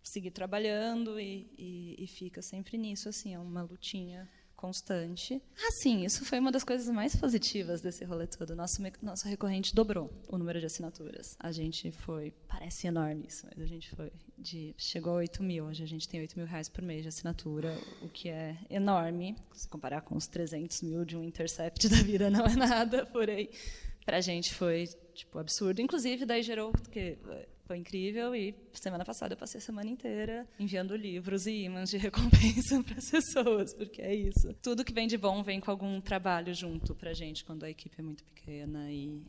seguir 0.03 0.31
trabalhando 0.31 1.19
e, 1.19 1.47
e, 1.57 1.95
e 2.03 2.07
fica 2.07 2.41
sempre 2.41 2.77
nisso, 2.77 3.09
assim, 3.09 3.33
é 3.33 3.39
uma 3.39 3.61
lutinha 3.61 4.29
constante. 4.59 5.41
Ah, 5.57 5.71
sim, 5.71 6.03
isso 6.03 6.25
foi 6.25 6.37
uma 6.37 6.51
das 6.51 6.65
coisas 6.65 6.93
mais 6.93 7.15
positivas 7.15 7.79
desse 7.79 8.03
rolê 8.03 8.27
todo. 8.27 8.53
Nosso, 8.53 8.81
nosso 9.01 9.25
recorrente 9.25 9.73
dobrou 9.73 10.11
o 10.27 10.37
número 10.37 10.59
de 10.59 10.65
assinaturas. 10.65 11.37
A 11.39 11.49
gente 11.49 11.93
foi, 11.93 12.33
parece 12.45 12.87
enorme 12.87 13.25
isso, 13.25 13.47
mas 13.47 13.63
a 13.63 13.65
gente 13.65 13.89
foi 13.95 14.11
de, 14.37 14.75
chegou 14.77 15.13
a 15.13 15.17
8 15.17 15.41
mil. 15.41 15.63
Hoje 15.63 15.81
a 15.81 15.87
gente 15.87 16.09
tem 16.09 16.19
8 16.19 16.37
mil 16.37 16.45
reais 16.45 16.67
por 16.67 16.83
mês 16.83 17.03
de 17.03 17.07
assinatura, 17.07 17.73
o 18.01 18.09
que 18.09 18.27
é 18.27 18.57
enorme. 18.69 19.37
Se 19.53 19.65
comparar 19.65 20.01
com 20.01 20.17
os 20.17 20.27
300 20.27 20.81
mil 20.81 21.05
de 21.05 21.15
um 21.15 21.23
Intercept 21.23 21.87
da 21.87 22.01
vida, 22.03 22.29
não 22.29 22.45
é 22.45 22.53
nada, 22.53 23.05
porém, 23.05 23.49
para 24.03 24.17
a 24.17 24.21
gente 24.21 24.53
foi 24.53 24.89
tipo 25.13 25.39
absurdo. 25.39 25.79
Inclusive, 25.79 26.25
daí 26.25 26.43
gerou, 26.43 26.73
porque 26.73 27.17
foi 27.69 27.77
incrível 27.77 28.35
e 28.35 28.55
semana 28.73 29.05
passada 29.05 29.35
eu 29.35 29.37
passei 29.37 29.59
a 29.59 29.61
semana 29.61 29.87
inteira 29.87 30.47
enviando 30.59 30.95
livros 30.95 31.45
e 31.45 31.65
ímãs 31.65 31.91
de 31.91 31.97
recompensa 31.97 32.81
para 32.81 32.97
as 32.97 33.11
pessoas, 33.11 33.75
porque 33.75 34.01
é 34.01 34.15
isso. 34.15 34.55
Tudo 34.59 34.83
que 34.83 34.91
vem 34.91 35.07
de 35.07 35.19
bom 35.19 35.43
vem 35.43 35.59
com 35.59 35.69
algum 35.69 36.01
trabalho 36.01 36.51
junto 36.51 36.95
para 36.95 37.13
gente 37.13 37.45
quando 37.45 37.63
a 37.65 37.69
equipe 37.69 37.95
é 37.99 38.01
muito 38.01 38.23
pequena 38.23 38.91
e 38.91 39.21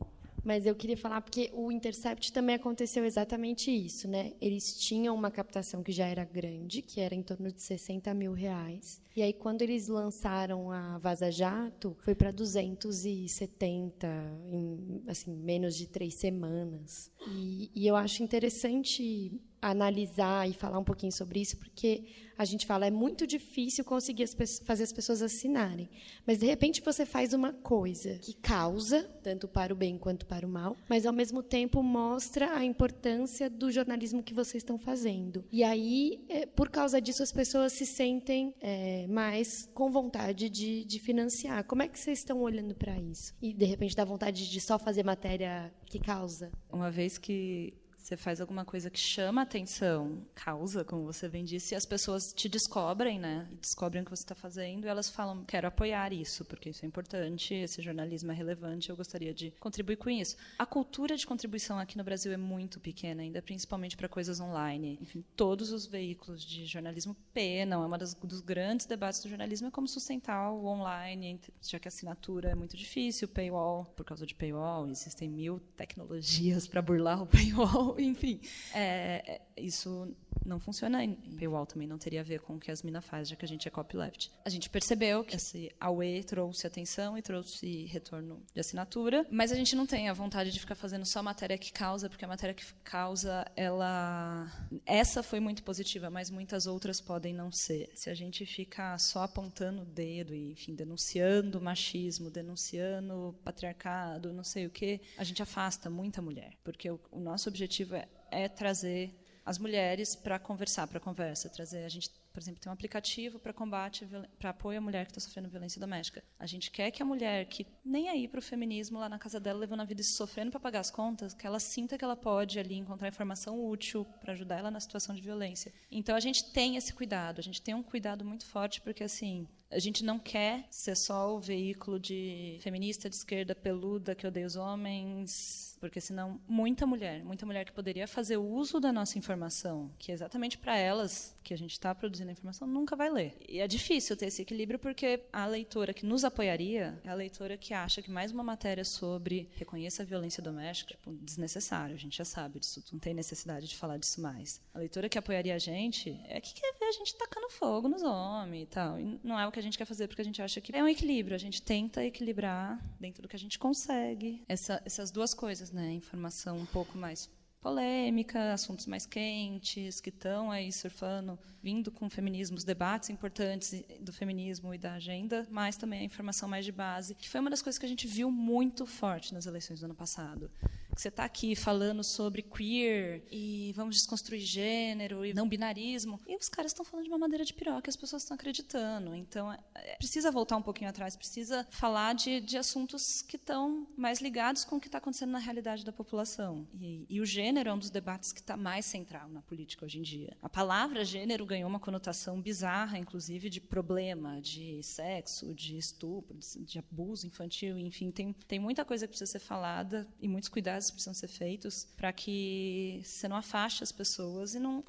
mas 0.44 0.66
eu 0.66 0.74
queria 0.74 0.96
falar 0.96 1.20
porque 1.20 1.50
o 1.53 1.70
Intercept 1.70 2.33
também 2.33 2.57
aconteceu 2.57 3.05
exatamente 3.05 3.70
isso, 3.70 4.09
né? 4.09 4.33
Eles 4.40 4.79
tinham 4.79 5.14
uma 5.14 5.31
captação 5.31 5.83
que 5.83 5.92
já 5.92 6.07
era 6.07 6.24
grande, 6.24 6.83
que 6.83 7.00
era 7.00 7.14
em 7.14 7.22
torno 7.22 7.53
de 7.53 7.61
60 7.62 8.12
mil 8.14 8.33
reais. 8.33 9.00
E 9.16 9.22
aí, 9.22 9.33
quando 9.33 9.62
eles 9.62 9.88
lançaram 9.88 10.70
a 10.70 10.98
Vaza 10.98 11.31
Jato, 11.31 11.96
foi 12.00 12.14
para 12.14 12.31
270 12.31 14.07
em 14.53 15.03
assim, 15.09 15.35
menos 15.35 15.76
de 15.76 15.87
três 15.87 16.14
semanas. 16.14 17.11
E, 17.29 17.70
e 17.74 17.87
eu 17.87 17.96
acho 17.96 18.22
interessante 18.22 19.33
analisar 19.61 20.49
e 20.49 20.53
falar 20.53 20.79
um 20.79 20.85
pouquinho 20.85 21.12
sobre 21.12 21.40
isso, 21.40 21.57
porque 21.57 22.05
a 22.37 22.44
gente 22.44 22.64
fala 22.64 22.87
é 22.87 22.90
muito 22.90 23.27
difícil 23.27 23.85
conseguir 23.85 24.23
as 24.23 24.35
fazer 24.64 24.85
as 24.85 24.92
pessoas 24.92 25.20
assinarem, 25.20 25.90
mas 26.27 26.38
de 26.38 26.46
repente 26.46 26.81
você 26.81 27.05
faz 27.05 27.35
uma 27.35 27.53
coisa 27.53 28.14
que 28.18 28.33
causa 28.33 29.03
tanto 29.23 29.46
para 29.46 29.73
o 29.75 29.77
bem 29.77 29.99
quanto 29.99 30.25
para 30.25 30.46
o 30.46 30.49
mal, 30.49 30.77
mas 30.88 31.05
ao 31.05 31.12
mesmo 31.12 31.42
tempo 31.42 31.83
mostra 31.83 32.55
a 32.57 32.64
importância 32.64 33.51
do 33.51 33.70
jornalismo 33.70 34.23
que 34.23 34.33
vocês 34.33 34.62
estão 34.62 34.79
fazendo. 34.79 35.44
E 35.53 35.62
aí, 35.62 36.25
é, 36.29 36.46
por 36.46 36.70
causa 36.70 37.01
disso, 37.01 37.23
as 37.23 37.33
pessoas 37.33 37.75
se 37.75 37.85
sentem 37.85 38.55
é, 38.61 39.07
mais 39.07 39.68
com 39.75 39.90
vontade 39.90 40.49
de, 40.49 40.85
de 40.85 40.99
financiar. 40.99 41.64
Como 41.64 41.83
é 41.83 41.88
que 41.88 41.99
vocês 41.99 42.18
estão 42.18 42.40
olhando 42.40 42.75
para 42.75 42.99
isso? 42.99 43.35
E 43.42 43.53
de 43.53 43.66
repente 43.66 43.94
dá 43.94 44.05
vontade 44.05 44.49
de 44.51 44.61
só 44.61 44.79
fazer 44.79 45.05
matéria 45.05 45.73
que 45.85 45.99
causa? 45.99 46.51
Uma 46.73 46.90
vez 46.90 47.18
que 47.18 47.75
você 48.00 48.16
faz 48.16 48.40
alguma 48.40 48.64
coisa 48.64 48.88
que 48.88 48.98
chama 48.98 49.42
atenção, 49.42 50.26
causa, 50.34 50.82
como 50.82 51.04
você 51.04 51.28
bem 51.28 51.44
disse, 51.44 51.74
e 51.74 51.76
as 51.76 51.84
pessoas 51.84 52.32
te 52.32 52.48
descobrem, 52.48 53.18
né? 53.18 53.46
Descobrem 53.60 54.02
o 54.02 54.04
que 54.04 54.10
você 54.10 54.22
está 54.22 54.34
fazendo 54.34 54.86
e 54.86 54.88
elas 54.88 55.10
falam: 55.10 55.44
quero 55.44 55.68
apoiar 55.68 56.12
isso, 56.12 56.44
porque 56.46 56.70
isso 56.70 56.84
é 56.84 56.88
importante, 56.88 57.54
esse 57.54 57.82
jornalismo 57.82 58.32
é 58.32 58.34
relevante, 58.34 58.88
eu 58.88 58.96
gostaria 58.96 59.34
de 59.34 59.50
contribuir 59.60 59.96
com 59.96 60.08
isso. 60.08 60.36
A 60.58 60.64
cultura 60.64 61.14
de 61.14 61.26
contribuição 61.26 61.78
aqui 61.78 61.98
no 61.98 62.02
Brasil 62.02 62.32
é 62.32 62.36
muito 62.36 62.80
pequena, 62.80 63.22
ainda 63.22 63.42
principalmente 63.42 63.96
para 63.96 64.08
coisas 64.08 64.40
online. 64.40 64.98
Enfim, 65.00 65.22
todos 65.36 65.70
os 65.70 65.86
veículos 65.86 66.42
de 66.42 66.64
jornalismo 66.64 67.14
penam. 67.34 67.82
É 67.82 67.86
um 67.86 68.26
dos 68.26 68.40
grandes 68.40 68.86
debates 68.86 69.20
do 69.22 69.28
jornalismo 69.28 69.68
é 69.68 69.70
como 69.70 69.86
sustentar 69.86 70.50
o 70.50 70.64
online, 70.64 71.38
já 71.60 71.78
que 71.78 71.86
a 71.86 71.90
assinatura 71.90 72.50
é 72.50 72.54
muito 72.54 72.76
difícil, 72.76 73.28
paywall, 73.28 73.84
por 73.96 74.04
causa 74.06 74.24
de 74.24 74.34
paywall, 74.34 74.88
existem 74.88 75.28
mil 75.28 75.60
tecnologias 75.76 76.66
para 76.66 76.80
burlar 76.80 77.22
o 77.22 77.26
paywall 77.26 77.89
enfim, 77.98 78.40
é, 78.74 79.40
é, 79.57 79.62
isso 79.62 80.14
não 80.44 80.58
funciona 80.58 81.04
em 81.04 81.14
paywall 81.14 81.66
também, 81.66 81.86
não 81.86 81.98
teria 81.98 82.20
a 82.20 82.24
ver 82.24 82.40
com 82.40 82.56
o 82.56 82.60
que 82.60 82.70
as 82.70 82.82
minas 82.82 83.04
faz, 83.04 83.28
já 83.28 83.36
que 83.36 83.44
a 83.44 83.48
gente 83.48 83.66
é 83.66 83.70
copyleft. 83.70 84.30
A 84.44 84.50
gente 84.50 84.68
percebeu 84.68 85.24
que 85.24 85.36
esse 85.36 85.70
AUE 85.80 86.24
trouxe 86.24 86.66
atenção 86.66 87.16
e 87.16 87.22
trouxe 87.22 87.84
retorno 87.86 88.42
de 88.52 88.60
assinatura, 88.60 89.26
mas 89.30 89.52
a 89.52 89.54
gente 89.54 89.76
não 89.76 89.86
tem 89.86 90.08
a 90.08 90.12
vontade 90.12 90.50
de 90.50 90.60
ficar 90.60 90.74
fazendo 90.74 91.04
só 91.06 91.22
matéria 91.22 91.58
que 91.58 91.72
causa, 91.72 92.08
porque 92.08 92.24
a 92.24 92.28
matéria 92.28 92.54
que 92.54 92.64
causa, 92.84 93.46
ela... 93.56 94.50
Essa 94.86 95.22
foi 95.22 95.40
muito 95.40 95.62
positiva, 95.62 96.10
mas 96.10 96.30
muitas 96.30 96.66
outras 96.66 97.00
podem 97.00 97.32
não 97.32 97.50
ser. 97.52 97.90
Se 97.94 98.10
a 98.10 98.14
gente 98.14 98.44
ficar 98.46 98.98
só 98.98 99.22
apontando 99.22 99.82
o 99.82 99.86
dedo 99.86 100.34
e, 100.34 100.52
enfim, 100.52 100.74
denunciando 100.74 101.60
machismo, 101.60 102.30
denunciando 102.30 103.34
patriarcado, 103.44 104.32
não 104.32 104.44
sei 104.44 104.66
o 104.66 104.70
quê, 104.70 105.00
a 105.16 105.24
gente 105.24 105.42
afasta 105.42 105.88
muita 105.88 106.22
mulher, 106.22 106.54
porque 106.64 106.90
o, 106.90 107.00
o 107.10 107.20
nosso 107.20 107.48
objetivo 107.48 107.94
é, 107.94 108.08
é 108.30 108.48
trazer 108.48 109.14
as 109.50 109.58
mulheres 109.58 110.14
para 110.14 110.38
conversar, 110.38 110.86
para 110.86 111.00
conversa, 111.00 111.48
trazer 111.48 111.84
a 111.84 111.88
gente, 111.88 112.08
por 112.32 112.40
exemplo, 112.40 112.60
tem 112.60 112.70
um 112.70 112.72
aplicativo 112.72 113.36
para 113.40 113.52
combate, 113.52 114.06
para 114.38 114.50
apoio 114.50 114.78
à 114.78 114.80
mulher 114.80 115.04
que 115.04 115.10
está 115.10 115.20
sofrendo 115.20 115.48
violência 115.48 115.80
doméstica. 115.80 116.22
A 116.38 116.46
gente 116.46 116.70
quer 116.70 116.92
que 116.92 117.02
a 117.02 117.04
mulher 117.04 117.44
que 117.46 117.66
nem 117.84 118.08
aí 118.08 118.28
para 118.28 118.38
o 118.38 118.42
feminismo 118.42 119.00
lá 119.00 119.08
na 119.08 119.18
casa 119.18 119.40
dela 119.40 119.58
levando 119.58 119.80
a 119.80 119.84
vida 119.84 120.02
e 120.02 120.04
se 120.04 120.14
sofrendo 120.16 120.52
para 120.52 120.60
pagar 120.60 120.78
as 120.78 120.90
contas, 120.92 121.34
que 121.34 121.44
ela 121.44 121.58
sinta 121.58 121.98
que 121.98 122.04
ela 122.04 122.14
pode 122.14 122.60
ali 122.60 122.76
encontrar 122.76 123.08
informação 123.08 123.60
útil 123.66 124.04
para 124.20 124.34
ajudar 124.34 124.60
ela 124.60 124.70
na 124.70 124.78
situação 124.78 125.16
de 125.16 125.20
violência. 125.20 125.72
Então 125.90 126.14
a 126.14 126.20
gente 126.20 126.52
tem 126.52 126.76
esse 126.76 126.92
cuidado, 126.94 127.40
a 127.40 127.42
gente 127.42 127.60
tem 127.60 127.74
um 127.74 127.82
cuidado 127.82 128.24
muito 128.24 128.46
forte 128.46 128.80
porque 128.80 129.02
assim 129.02 129.48
a 129.70 129.78
gente 129.78 130.04
não 130.04 130.18
quer 130.18 130.66
ser 130.70 130.96
só 130.96 131.35
o 131.35 131.40
veículo 131.40 131.98
de 131.98 132.59
feminista 132.61 133.09
de 133.09 133.16
esquerda 133.16 133.54
peluda 133.54 134.14
que 134.14 134.26
odeia 134.26 134.46
os 134.46 134.56
homens, 134.56 135.76
porque 135.80 136.00
senão 136.00 136.40
muita 136.48 136.87
mulher, 136.87 137.24
muita 137.24 137.46
mulher 137.46 137.64
que 137.64 137.72
poderia 137.72 138.06
fazer 138.06 138.37
uso 138.37 138.80
da 138.80 138.92
nossa 138.92 139.16
informação, 139.16 139.90
que 139.98 140.11
é 140.11 140.14
exatamente 140.14 140.59
para 140.59 140.76
elas 140.76 141.35
que 141.42 141.54
a 141.54 141.59
gente 141.59 141.72
está 141.72 141.94
produzindo 141.94 142.28
a 142.28 142.33
informação, 142.33 142.66
nunca 142.66 142.96
vai 142.96 143.09
ler. 143.11 143.37
E 143.48 143.61
é 143.61 143.66
difícil 143.66 144.16
ter 144.16 144.26
esse 144.26 144.42
equilíbrio 144.42 144.78
porque 144.78 145.24
a 145.33 145.46
leitora 145.46 145.94
que 145.94 146.04
nos 146.04 146.24
apoiaria 146.24 147.00
é 147.04 147.09
a 147.09 147.14
leitora 147.14 147.56
que 147.56 147.72
acha 147.72 148.02
que 148.02 148.11
mais 148.11 148.33
uma 148.33 148.42
matéria 148.42 148.85
sobre 148.85 149.48
reconheça 149.54 150.02
a 150.02 150.06
violência 150.06 150.42
doméstica, 150.42 150.94
tipo, 150.94 151.12
desnecessário, 151.12 151.94
a 151.94 151.98
gente 151.98 152.18
já 152.18 152.25
sabe 152.25 152.58
disso, 152.58 152.83
não 152.92 152.98
tem 152.98 153.14
necessidade 153.14 153.68
de 153.68 153.77
falar 153.77 153.98
disso 153.98 154.21
mais. 154.21 154.60
A 154.75 154.79
leitora 154.79 155.08
que 155.08 155.18
apoiaria 155.18 155.54
a 155.54 155.58
gente 155.58 156.21
é 156.29 156.40
que 156.40 156.54
quer 156.54 156.75
a 156.90 156.92
gente 156.92 157.14
tacando 157.16 157.48
fogo 157.48 157.88
nos 157.88 158.02
homens 158.02 158.64
e 158.64 158.66
tal. 158.66 159.00
E 159.00 159.20
não 159.22 159.38
é 159.38 159.46
o 159.46 159.52
que 159.52 159.58
a 159.58 159.62
gente 159.62 159.78
quer 159.78 159.84
fazer 159.84 160.08
porque 160.08 160.22
a 160.22 160.24
gente 160.24 160.42
acha 160.42 160.60
que 160.60 160.74
é 160.74 160.82
um 160.82 160.88
equilíbrio. 160.88 161.34
A 161.34 161.38
gente 161.38 161.62
tenta 161.62 162.04
equilibrar 162.04 162.78
dentro 162.98 163.22
do 163.22 163.28
que 163.28 163.36
a 163.36 163.38
gente 163.38 163.58
consegue 163.58 164.42
essa, 164.48 164.82
essas 164.84 165.10
duas 165.10 165.32
coisas, 165.32 165.70
né? 165.70 165.92
Informação 165.92 166.58
um 166.58 166.66
pouco 166.66 166.98
mais 166.98 167.30
polêmica, 167.60 168.52
assuntos 168.52 168.86
mais 168.86 169.04
quentes, 169.04 170.00
que 170.00 170.08
estão 170.08 170.50
aí 170.50 170.72
surfando, 170.72 171.38
vindo 171.62 171.90
com 171.90 172.08
feminismos, 172.08 172.64
debates 172.64 173.10
importantes 173.10 173.84
do 174.00 174.12
feminismo 174.12 174.72
e 174.72 174.78
da 174.78 174.94
agenda, 174.94 175.46
mas 175.50 175.76
também 175.76 176.00
a 176.00 176.04
informação 176.04 176.48
mais 176.48 176.64
de 176.64 176.72
base, 176.72 177.14
que 177.14 177.28
foi 177.28 177.38
uma 177.40 177.50
das 177.50 177.60
coisas 177.60 177.78
que 177.78 177.84
a 177.84 177.88
gente 177.88 178.06
viu 178.06 178.30
muito 178.30 178.86
forte 178.86 179.34
nas 179.34 179.44
eleições 179.44 179.80
do 179.80 179.84
ano 179.84 179.94
passado 179.94 180.50
que 180.94 181.00
você 181.00 181.08
está 181.08 181.24
aqui 181.24 181.54
falando 181.54 182.02
sobre 182.02 182.42
queer 182.42 183.22
e 183.30 183.72
vamos 183.74 183.96
desconstruir 183.96 184.40
gênero 184.40 185.24
e 185.24 185.32
não 185.32 185.48
binarismo. 185.48 186.20
E 186.26 186.36
os 186.36 186.48
caras 186.48 186.72
estão 186.72 186.84
falando 186.84 187.04
de 187.04 187.10
uma 187.10 187.18
madeira 187.18 187.44
de 187.44 187.54
piroca 187.54 187.88
e 187.88 187.90
as 187.90 187.96
pessoas 187.96 188.22
estão 188.22 188.34
acreditando. 188.34 189.14
Então, 189.14 189.52
é, 189.52 189.96
precisa 189.96 190.30
voltar 190.30 190.56
um 190.56 190.62
pouquinho 190.62 190.90
atrás, 190.90 191.16
precisa 191.16 191.66
falar 191.70 192.14
de, 192.14 192.40
de 192.40 192.56
assuntos 192.56 193.22
que 193.22 193.36
estão 193.36 193.86
mais 193.96 194.20
ligados 194.20 194.64
com 194.64 194.76
o 194.76 194.80
que 194.80 194.88
está 194.88 194.98
acontecendo 194.98 195.30
na 195.30 195.38
realidade 195.38 195.84
da 195.84 195.92
população. 195.92 196.66
E, 196.80 197.06
e 197.08 197.20
o 197.20 197.26
gênero 197.26 197.70
é 197.70 197.72
um 197.72 197.78
dos 197.78 197.90
debates 197.90 198.32
que 198.32 198.40
está 198.40 198.56
mais 198.56 198.84
central 198.86 199.28
na 199.28 199.42
política 199.42 199.84
hoje 199.84 199.98
em 199.98 200.02
dia. 200.02 200.36
A 200.42 200.48
palavra 200.48 201.04
gênero 201.04 201.46
ganhou 201.46 201.68
uma 201.68 201.80
conotação 201.80 202.40
bizarra, 202.40 202.98
inclusive, 202.98 203.48
de 203.48 203.60
problema, 203.60 204.40
de 204.40 204.82
sexo, 204.82 205.54
de 205.54 205.76
estupro, 205.76 206.38
de, 206.38 206.64
de 206.64 206.78
abuso 206.78 207.26
infantil, 207.26 207.78
enfim, 207.78 208.10
tem, 208.10 208.32
tem 208.32 208.58
muita 208.58 208.84
coisa 208.84 209.06
que 209.06 209.10
precisa 209.10 209.30
ser 209.30 209.38
falada 209.38 210.06
e 210.20 210.28
muitos 210.28 210.48
cuidados 210.48 210.79
precisam 210.88 211.12
ser 211.12 211.26
feitos 211.26 211.88
para 211.96 212.12
que 212.12 213.00
você 213.04 213.26
não 213.26 213.37
afaste 213.37 213.83
as 213.83 213.90
pessoas 213.90 214.54
e 214.54 214.60
não 214.60 214.85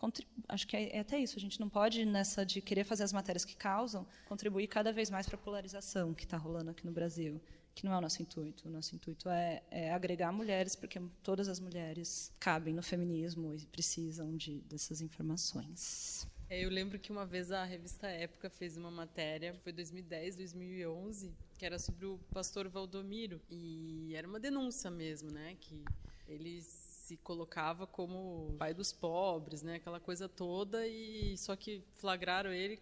acho 0.47 0.67
que 0.67 0.77
é, 0.77 0.97
é, 0.97 0.99
até 0.99 1.17
isso 1.17 1.37
a 1.37 1.41
gente 1.41 1.59
não 1.59 1.67
pode 1.67 2.05
nessa 2.05 2.45
de 2.45 2.61
querer 2.61 2.83
fazer 2.83 3.03
as 3.03 3.11
matérias 3.11 3.43
que 3.43 3.55
causam 3.55 4.05
contribuir 4.27 4.67
cada 4.67 4.93
vez 4.93 5.09
mais 5.09 5.25
para 5.25 5.35
a 5.35 5.39
polarização 5.39 6.13
que 6.13 6.23
está 6.23 6.37
rolando 6.37 6.69
aqui 6.69 6.85
no 6.85 6.91
Brasil 6.91 7.41
que 7.73 7.85
não 7.85 7.93
é 7.93 7.97
o 7.97 8.01
nosso 8.01 8.21
intuito. 8.21 8.67
O 8.67 8.71
nosso 8.71 8.95
intuito 8.95 9.29
é, 9.29 9.63
é, 9.71 9.93
agregar 9.93 10.31
mulheres, 10.31 10.75
porque 10.75 11.01
todas 11.23 11.47
as 11.47 11.59
mulheres 11.59 12.31
cabem 12.39 12.73
no 12.73 12.83
feminismo 12.83 13.53
e 13.53 13.65
precisam 13.65 14.35
de, 14.35 14.59
dessas 14.61 15.01
informações. 15.01 16.27
É, 16.51 16.65
eu 16.65 16.69
lembro 16.69 16.99
que 16.99 17.13
uma 17.13 17.25
vez 17.25 17.49
a 17.49 17.63
revista 17.63 18.07
Época 18.07 18.49
fez 18.49 18.75
uma 18.75 18.91
matéria, 18.91 19.53
foi 19.63 19.71
2010, 19.71 20.35
2011, 20.35 21.33
que 21.57 21.65
era 21.65 21.79
sobre 21.79 22.05
o 22.05 22.19
pastor 22.33 22.67
Valdomiro. 22.67 23.39
E 23.49 24.13
era 24.13 24.27
uma 24.27 24.37
denúncia 24.37 24.91
mesmo, 24.91 25.31
né? 25.31 25.55
Que 25.61 25.81
ele 26.27 26.61
se 26.61 27.15
colocava 27.15 27.87
como 27.87 28.53
pai 28.59 28.73
dos 28.73 28.91
pobres, 28.91 29.63
né? 29.63 29.75
Aquela 29.75 30.01
coisa 30.01 30.27
toda 30.27 30.85
e 30.85 31.37
só 31.37 31.55
que 31.55 31.85
flagraram 31.93 32.51
ele 32.51 32.77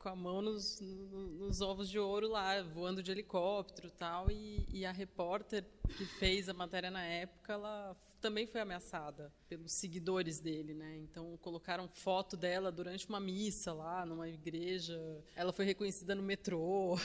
com 0.00 0.08
a, 0.08 0.16
mão 0.16 0.42
nos, 0.42 0.80
no, 0.80 1.46
nos 1.46 1.60
ovos 1.60 1.88
de 1.88 2.00
ouro 2.00 2.26
lá, 2.26 2.60
voando 2.60 3.04
de 3.04 3.12
helicóptero 3.12 3.88
tal, 3.92 4.32
e, 4.32 4.66
e 4.68 4.84
a 4.84 4.90
repórter 4.90 5.64
que 5.96 6.06
fez 6.06 6.48
a 6.48 6.52
matéria 6.54 6.90
na 6.90 7.04
época, 7.04 7.52
ela 7.52 7.96
também 8.22 8.46
foi 8.46 8.60
ameaçada 8.60 9.32
pelos 9.48 9.72
seguidores 9.72 10.38
dele, 10.38 10.72
né? 10.72 10.96
Então 10.98 11.36
colocaram 11.38 11.88
foto 11.88 12.36
dela 12.36 12.70
durante 12.70 13.08
uma 13.08 13.18
missa 13.18 13.72
lá 13.72 14.06
numa 14.06 14.28
igreja. 14.28 14.96
Ela 15.34 15.52
foi 15.52 15.64
reconhecida 15.64 16.14
no 16.14 16.22
metrô. 16.22 16.96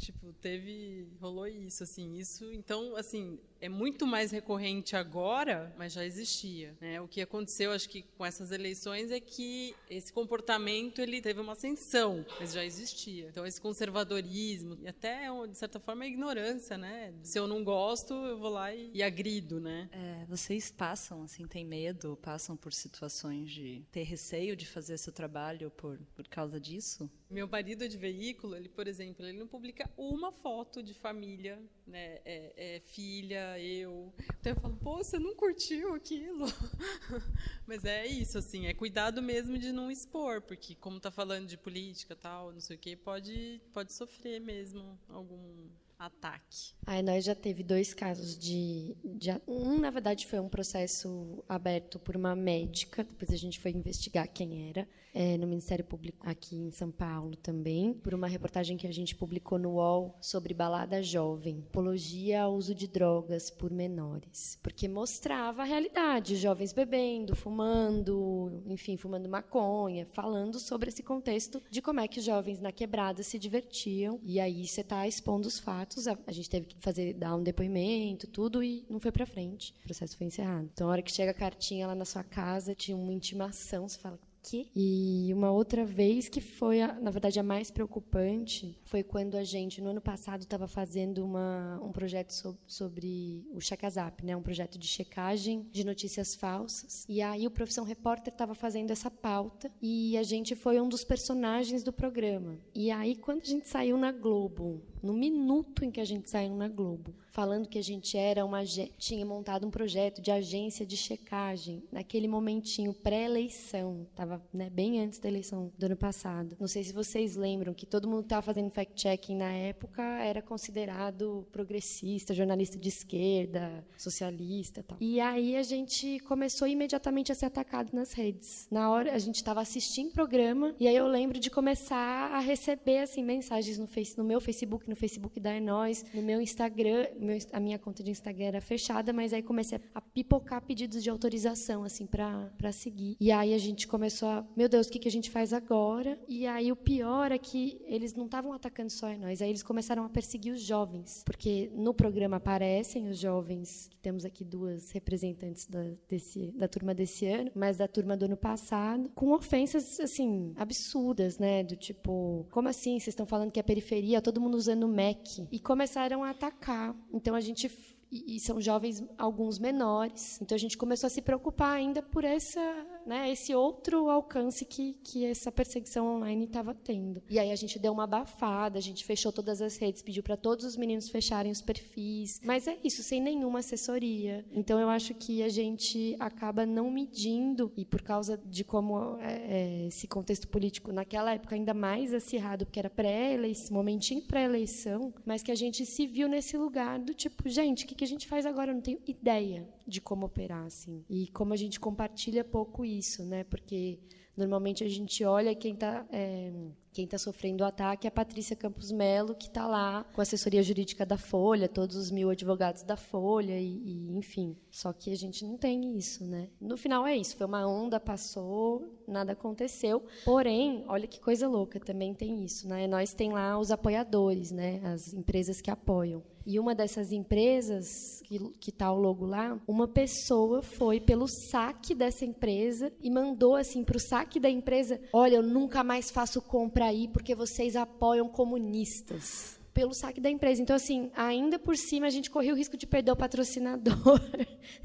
Tipo, 0.00 0.32
teve 0.34 1.06
rolou 1.20 1.46
isso 1.46 1.82
assim, 1.82 2.16
isso, 2.16 2.52
então 2.52 2.96
assim, 2.96 3.38
é 3.60 3.68
muito 3.68 4.06
mais 4.06 4.30
recorrente 4.30 4.96
agora, 4.96 5.72
mas 5.76 5.92
já 5.92 6.04
existia. 6.04 6.74
Né? 6.80 7.00
O 7.00 7.06
que 7.06 7.20
aconteceu, 7.20 7.72
acho 7.72 7.88
que 7.88 8.02
com 8.16 8.24
essas 8.24 8.50
eleições, 8.50 9.10
é 9.10 9.20
que 9.20 9.74
esse 9.88 10.12
comportamento 10.12 11.00
ele 11.00 11.20
teve 11.20 11.40
uma 11.40 11.52
ascensão, 11.52 12.24
mas 12.38 12.52
já 12.52 12.64
existia. 12.64 13.28
Então 13.28 13.46
esse 13.46 13.60
conservadorismo 13.60 14.78
e 14.80 14.88
até 14.88 15.28
de 15.46 15.56
certa 15.56 15.78
forma 15.78 16.04
a 16.04 16.06
ignorância, 16.06 16.78
né? 16.78 17.12
Se 17.22 17.38
eu 17.38 17.46
não 17.46 17.62
gosto, 17.62 18.14
eu 18.14 18.38
vou 18.38 18.50
lá 18.50 18.74
e, 18.74 18.90
e 18.94 19.02
agrido, 19.02 19.60
né? 19.60 19.88
É, 19.92 20.24
vocês 20.26 20.70
passam 20.70 21.22
assim, 21.22 21.46
tem 21.46 21.64
medo, 21.64 22.18
passam 22.22 22.56
por 22.56 22.72
situações 22.72 23.50
de 23.50 23.84
ter 23.92 24.02
receio 24.02 24.56
de 24.56 24.66
fazer 24.66 24.96
seu 24.96 25.12
trabalho 25.12 25.70
por 25.70 26.00
por 26.14 26.26
causa 26.28 26.60
disso? 26.60 27.10
Meu 27.30 27.46
marido 27.46 27.88
de 27.88 27.96
veículo, 27.96 28.56
ele, 28.56 28.68
por 28.68 28.88
exemplo, 28.88 29.24
ele 29.24 29.38
não 29.38 29.46
publica 29.46 29.88
uma 29.96 30.32
foto 30.32 30.82
de 30.82 30.92
família, 30.92 31.62
né? 31.86 32.18
É, 32.24 32.76
é 32.76 32.80
filha 32.80 33.56
eu. 33.60 34.12
Então 34.40 34.52
eu 34.52 34.60
falo, 34.60 34.76
pô, 34.76 34.96
você 34.96 35.16
não 35.16 35.36
curtiu 35.36 35.94
aquilo? 35.94 36.46
Mas 37.68 37.84
é 37.84 38.04
isso, 38.04 38.36
assim, 38.36 38.66
é 38.66 38.74
cuidado 38.74 39.22
mesmo 39.22 39.56
de 39.58 39.70
não 39.70 39.92
expor, 39.92 40.42
porque 40.42 40.74
como 40.74 40.98
tá 40.98 41.12
falando 41.12 41.46
de 41.46 41.56
política 41.56 42.16
tal, 42.16 42.52
não 42.52 42.60
sei 42.60 42.74
o 42.76 42.78
quê, 42.80 42.96
pode, 42.96 43.60
pode 43.72 43.92
sofrer 43.92 44.40
mesmo 44.40 44.98
algum 45.08 45.68
ataque. 46.00 46.72
Aí 46.86 47.02
nós 47.02 47.24
já 47.24 47.34
teve 47.34 47.62
dois 47.62 47.92
casos 47.92 48.38
de, 48.38 48.96
de, 49.04 49.30
um 49.46 49.78
na 49.78 49.90
verdade 49.90 50.26
foi 50.26 50.40
um 50.40 50.48
processo 50.48 51.44
aberto 51.48 51.98
por 51.98 52.16
uma 52.16 52.34
médica, 52.34 53.04
depois 53.04 53.30
a 53.30 53.36
gente 53.36 53.60
foi 53.60 53.70
investigar 53.70 54.26
quem 54.28 54.68
era 54.68 54.88
é, 55.14 55.36
no 55.36 55.46
Ministério 55.46 55.84
Público 55.84 56.28
aqui 56.28 56.56
em 56.56 56.70
São 56.70 56.90
Paulo 56.90 57.36
também, 57.36 57.92
por 57.92 58.14
uma 58.14 58.28
reportagem 58.28 58.76
que 58.76 58.86
a 58.86 58.92
gente 58.92 59.14
publicou 59.14 59.58
no 59.58 59.72
UOL 59.72 60.16
sobre 60.20 60.54
balada 60.54 61.02
jovem, 61.02 61.64
apologia 61.68 62.42
ao 62.42 62.54
uso 62.54 62.74
de 62.74 62.86
drogas 62.86 63.50
por 63.50 63.70
menores, 63.70 64.58
porque 64.62 64.88
mostrava 64.88 65.62
a 65.62 65.64
realidade, 65.64 66.36
jovens 66.36 66.72
bebendo, 66.72 67.34
fumando, 67.34 68.62
enfim, 68.66 68.96
fumando 68.96 69.28
maconha, 69.28 70.06
falando 70.06 70.58
sobre 70.58 70.88
esse 70.88 71.02
contexto 71.02 71.62
de 71.70 71.82
como 71.82 72.00
é 72.00 72.08
que 72.08 72.18
os 72.18 72.24
jovens 72.24 72.60
na 72.60 72.72
quebrada 72.72 73.22
se 73.22 73.38
divertiam, 73.38 74.20
e 74.22 74.38
aí 74.38 74.66
você 74.66 74.80
está 74.80 75.06
expondo 75.06 75.48
os 75.48 75.58
fatos, 75.58 75.89
a, 75.98 76.18
a, 76.26 76.32
gente 76.32 76.48
teve 76.48 76.66
que 76.66 76.76
fazer, 76.78 77.14
dar 77.14 77.36
um 77.36 77.42
depoimento, 77.42 78.26
tudo, 78.26 78.62
e 78.62 78.84
não 78.88 79.00
foi 79.00 79.12
para 79.12 79.26
frente, 79.26 79.74
o 79.80 79.84
processo 79.84 80.16
foi 80.16 80.26
encerrado. 80.26 80.68
Então, 80.72 80.88
a 80.88 80.92
hora 80.92 81.02
que 81.02 81.12
chega 81.12 81.30
a 81.30 81.34
cartinha 81.34 81.86
lá 81.86 81.94
na 81.94 82.04
sua 82.04 82.24
casa, 82.24 82.74
tinha 82.74 82.96
uma 82.96 83.12
intimação, 83.12 83.88
você 83.88 83.98
fala, 83.98 84.18
quê? 84.42 84.66
E 84.74 85.30
uma 85.32 85.50
outra 85.50 85.84
vez 85.84 86.28
que 86.28 86.40
foi, 86.40 86.80
a, 86.80 86.92
na 86.94 87.10
verdade, 87.10 87.38
a 87.38 87.42
mais 87.42 87.70
preocupante 87.70 88.78
foi 88.84 89.02
quando 89.02 89.36
a 89.36 89.44
gente, 89.44 89.80
no 89.80 89.90
ano 89.90 90.00
passado, 90.00 90.42
estava 90.42 90.66
fazendo 90.66 91.24
uma, 91.24 91.80
um 91.82 91.92
projeto 91.92 92.30
so, 92.30 92.58
sobre 92.66 93.46
o 93.52 93.60
Checazap, 93.60 94.24
né? 94.24 94.36
um 94.36 94.42
projeto 94.42 94.78
de 94.78 94.86
checagem 94.86 95.66
de 95.70 95.84
notícias 95.84 96.34
falsas. 96.34 97.04
E 97.08 97.22
aí 97.22 97.46
o 97.46 97.50
Profissão 97.50 97.84
Repórter 97.84 98.32
estava 98.32 98.54
fazendo 98.54 98.90
essa 98.90 99.10
pauta 99.10 99.70
e 99.80 100.16
a 100.16 100.22
gente 100.22 100.54
foi 100.54 100.80
um 100.80 100.88
dos 100.88 101.04
personagens 101.04 101.82
do 101.82 101.92
programa. 101.92 102.58
E 102.74 102.90
aí, 102.90 103.16
quando 103.16 103.42
a 103.42 103.46
gente 103.46 103.68
saiu 103.68 103.96
na 103.96 104.12
Globo, 104.12 104.82
no 105.02 105.12
minuto 105.12 105.84
em 105.84 105.90
que 105.90 106.00
a 106.00 106.04
gente 106.04 106.28
saiu 106.28 106.54
na 106.54 106.68
Globo, 106.68 107.14
falando 107.30 107.68
que 107.68 107.78
a 107.78 107.82
gente 107.82 108.16
era 108.18 108.44
uma 108.44 108.60
tinha 108.98 109.24
montado 109.24 109.66
um 109.66 109.70
projeto 109.70 110.20
de 110.20 110.30
agência 110.30 110.84
de 110.84 110.96
checagem 110.96 111.82
naquele 111.90 112.28
momentinho 112.28 112.92
pré-eleição, 112.92 114.06
estava 114.10 114.42
né, 114.52 114.68
bem 114.68 115.00
antes 115.00 115.18
da 115.18 115.28
eleição 115.28 115.72
do 115.78 115.86
ano 115.86 115.96
passado. 115.96 116.56
Não 116.60 116.68
sei 116.68 116.84
se 116.84 116.92
vocês 116.92 117.36
lembram 117.36 117.72
que 117.72 117.86
todo 117.86 118.08
mundo 118.08 118.24
estava 118.24 118.42
fazendo 118.42 118.70
fact-checking 118.70 119.36
na 119.36 119.52
época 119.52 120.02
era 120.02 120.42
considerado 120.42 121.46
progressista, 121.50 122.34
jornalista 122.34 122.78
de 122.78 122.88
esquerda, 122.88 123.84
socialista, 123.96 124.82
tal. 124.82 124.98
E 125.00 125.20
aí 125.20 125.56
a 125.56 125.62
gente 125.62 126.18
começou 126.20 126.68
imediatamente 126.68 127.32
a 127.32 127.34
ser 127.34 127.46
atacado 127.46 127.90
nas 127.94 128.12
redes. 128.12 128.66
Na 128.70 128.90
hora 128.90 129.14
a 129.14 129.18
gente 129.18 129.36
estava 129.36 129.60
assistindo 129.60 130.12
programa 130.12 130.74
e 130.78 130.86
aí 130.86 130.96
eu 130.96 131.06
lembro 131.06 131.38
de 131.38 131.48
começar 131.48 132.30
a 132.32 132.40
receber 132.40 132.98
assim 132.98 133.24
mensagens 133.24 133.78
no, 133.78 133.86
face, 133.86 134.18
no 134.18 134.24
meu 134.24 134.40
Facebook, 134.40 134.88
no 134.90 134.96
Facebook 134.96 135.40
da 135.40 135.52
É 135.52 135.60
Nós, 135.60 136.04
no 136.12 136.20
meu 136.22 136.40
Instagram 136.40 137.06
meu, 137.18 137.38
a 137.52 137.60
minha 137.60 137.78
conta 137.78 138.02
de 138.02 138.10
Instagram 138.10 138.46
era 138.46 138.60
fechada, 138.60 139.12
mas 139.12 139.32
aí 139.32 139.42
comecei 139.42 139.80
a 139.94 140.00
pipocar 140.00 140.60
pedidos 140.62 141.02
de 141.02 141.08
autorização, 141.08 141.84
assim, 141.84 142.06
para 142.06 142.72
seguir. 142.72 143.16
E 143.20 143.32
aí 143.32 143.54
a 143.54 143.58
gente 143.58 143.86
começou 143.86 144.28
a, 144.28 144.46
meu 144.56 144.68
Deus, 144.68 144.88
o 144.88 144.90
que, 144.90 144.98
que 144.98 145.08
a 145.08 145.12
gente 145.12 145.30
faz 145.30 145.52
agora? 145.52 146.18
E 146.28 146.46
aí 146.46 146.70
o 146.70 146.76
pior 146.76 147.32
é 147.32 147.38
que 147.38 147.80
eles 147.86 148.14
não 148.14 148.26
estavam 148.26 148.52
atacando 148.52 148.90
só 148.90 149.10
nós, 149.16 149.40
aí 149.42 149.48
eles 149.48 149.62
começaram 149.62 150.04
a 150.04 150.08
perseguir 150.08 150.52
os 150.52 150.62
jovens, 150.62 151.22
porque 151.24 151.70
no 151.74 151.92
programa 151.94 152.36
aparecem 152.36 153.08
os 153.08 153.18
jovens, 153.18 153.90
temos 154.02 154.24
aqui 154.24 154.44
duas 154.44 154.90
representantes 154.90 155.66
da, 155.66 155.84
desse, 156.08 156.52
da 156.52 156.68
turma 156.68 156.94
desse 156.94 157.26
ano, 157.26 157.50
mas 157.54 157.76
da 157.76 157.88
turma 157.88 158.16
do 158.16 158.24
ano 158.24 158.36
passado, 158.36 159.10
com 159.14 159.32
ofensas, 159.32 160.00
assim, 160.00 160.52
absurdas, 160.56 161.38
né? 161.38 161.62
Do 161.62 161.76
tipo, 161.76 162.46
como 162.50 162.68
assim? 162.68 162.98
Vocês 162.98 163.08
estão 163.08 163.26
falando 163.26 163.50
que 163.50 163.60
é 163.60 163.62
periferia, 163.62 164.22
todo 164.22 164.40
mundo 164.40 164.54
usando 164.54 164.79
Mac. 164.88 165.18
E 165.50 165.58
começaram 165.58 166.22
a 166.22 166.30
atacar. 166.30 166.94
Então 167.12 167.34
a 167.34 167.40
gente 167.40 167.68
e, 168.10 168.40
são 168.40 168.60
jovens 168.60 169.02
alguns 169.16 169.58
menores. 169.58 170.40
Então 170.40 170.54
a 170.56 170.58
gente 170.58 170.76
começou 170.76 171.06
a 171.06 171.10
se 171.10 171.22
preocupar 171.22 171.76
ainda 171.76 172.02
por 172.02 172.24
essa, 172.24 172.60
né, 173.06 173.30
esse 173.30 173.54
outro 173.54 174.10
alcance 174.10 174.64
que, 174.64 174.94
que 175.04 175.24
essa 175.24 175.52
perseguição 175.52 176.16
online 176.16 176.46
estava 176.46 176.74
tendo. 176.74 177.22
E 177.30 177.38
aí 177.38 177.52
a 177.52 177.56
gente 177.56 177.78
deu 177.78 177.92
uma 177.92 178.04
abafada, 178.04 178.78
a 178.78 178.82
gente 178.82 179.04
fechou 179.04 179.32
todas 179.32 179.62
as 179.62 179.76
redes, 179.76 180.02
pediu 180.02 180.22
para 180.22 180.36
todos 180.36 180.64
os 180.64 180.76
meninos 180.76 181.08
fecharem 181.08 181.52
os 181.52 181.62
perfis. 181.62 182.40
Mas 182.42 182.66
é 182.66 182.76
isso, 182.82 183.02
sem 183.02 183.20
nenhuma 183.20 183.60
assessoria. 183.60 184.44
Então 184.52 184.80
eu 184.80 184.88
acho 184.88 185.14
que 185.14 185.42
a 185.42 185.48
gente 185.48 186.16
acaba 186.18 186.66
não 186.66 186.90
medindo 186.90 187.72
e 187.76 187.84
por 187.84 188.02
causa 188.02 188.36
de 188.36 188.64
como 188.64 189.18
é, 189.20 189.84
é 189.84 189.86
esse 189.86 190.08
contexto 190.08 190.48
político 190.48 190.92
naquela 190.92 191.34
época 191.34 191.54
ainda 191.54 191.72
mais 191.72 192.12
acirrado, 192.12 192.66
porque 192.66 192.78
era 192.78 192.90
pré-eleição, 192.90 193.76
momentinho 193.76 194.22
pré-eleição, 194.22 195.14
mas 195.24 195.42
que 195.42 195.52
a 195.52 195.54
gente 195.54 195.86
se 195.86 196.06
viu 196.06 196.28
nesse 196.28 196.56
lugar 196.56 196.98
do 196.98 197.14
tipo, 197.14 197.48
gente, 197.48 197.86
que 197.86 197.99
que 198.00 198.04
a 198.04 198.08
gente 198.08 198.26
faz 198.26 198.46
agora? 198.46 198.70
Eu 198.70 198.74
não 198.74 198.82
tenho 198.82 198.98
ideia 199.06 199.68
de 199.86 200.00
como 200.00 200.24
operar, 200.24 200.64
assim. 200.64 201.04
E 201.08 201.28
como 201.28 201.52
a 201.52 201.56
gente 201.56 201.78
compartilha 201.78 202.42
pouco 202.42 202.82
isso, 202.82 203.24
né? 203.24 203.44
Porque 203.44 203.98
Normalmente 204.40 204.82
a 204.82 204.88
gente 204.88 205.22
olha 205.22 205.54
quem 205.54 205.74
está 205.74 206.06
é, 206.10 206.50
quem 206.92 207.04
está 207.04 207.18
sofrendo 207.18 207.62
o 207.62 207.66
ataque 207.66 208.06
é 208.06 208.08
a 208.08 208.12
Patrícia 208.12 208.56
Campos 208.56 208.90
Melo, 208.90 209.34
que 209.34 209.46
está 209.46 209.66
lá 209.66 210.04
com 210.12 210.20
a 210.20 210.22
assessoria 210.22 210.62
jurídica 210.62 211.06
da 211.06 211.16
Folha, 211.16 211.68
todos 211.68 211.96
os 211.96 212.10
mil 212.10 212.30
advogados 212.30 212.82
da 212.82 212.96
Folha, 212.96 213.58
e, 213.58 213.80
e, 213.84 214.16
enfim. 214.16 214.56
Só 214.70 214.92
que 214.92 215.12
a 215.12 215.16
gente 215.16 215.44
não 215.44 215.56
tem 215.56 215.96
isso, 215.96 216.24
né? 216.24 216.48
No 216.60 216.76
final 216.76 217.06
é 217.06 217.16
isso, 217.16 217.36
foi 217.36 217.46
uma 217.46 217.66
onda, 217.66 218.00
passou, 218.00 218.98
nada 219.06 219.32
aconteceu. 219.32 220.02
Porém, 220.24 220.84
olha 220.88 221.06
que 221.06 221.20
coisa 221.20 221.48
louca, 221.48 221.78
também 221.78 222.12
tem 222.12 222.44
isso, 222.44 222.68
né? 222.68 222.86
Nós 222.86 223.14
tem 223.14 223.32
lá 223.32 223.58
os 223.58 223.70
apoiadores, 223.70 224.50
né? 224.50 224.80
As 224.84 225.12
empresas 225.12 225.60
que 225.60 225.70
apoiam. 225.70 226.22
E 226.46 226.58
uma 226.58 226.74
dessas 226.74 227.12
empresas, 227.12 228.22
que 228.58 228.70
está 228.70 228.90
o 228.90 228.98
logo 228.98 229.26
lá, 229.26 229.60
uma 229.68 229.86
pessoa 229.86 230.62
foi 230.62 230.98
pelo 230.98 231.28
saque 231.28 231.94
dessa 231.94 232.24
empresa 232.24 232.90
e 233.02 233.10
mandou 233.10 233.54
assim 233.54 233.84
para 233.84 233.96
o 233.96 234.00
saque 234.00 234.40
da 234.40 234.48
empresa: 234.48 235.00
Olha, 235.12 235.36
eu 235.36 235.42
nunca 235.42 235.84
mais 235.84 236.10
faço 236.10 236.40
compra 236.40 236.79
aí 236.86 237.08
porque 237.08 237.34
vocês 237.34 237.76
apoiam 237.76 238.28
comunistas 238.28 239.60
pelo 239.72 239.94
saque 239.94 240.20
da 240.20 240.30
empresa. 240.30 240.60
Então, 240.60 240.76
assim, 240.76 241.10
ainda 241.14 241.58
por 241.58 241.76
cima 241.76 242.06
a 242.06 242.10
gente 242.10 242.30
corria 242.30 242.52
o 242.52 242.56
risco 242.56 242.76
de 242.76 242.86
perder 242.86 243.12
o 243.12 243.16
patrocinador 243.16 244.20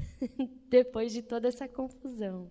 depois 0.68 1.12
de 1.12 1.22
toda 1.22 1.48
essa 1.48 1.68
confusão. 1.68 2.48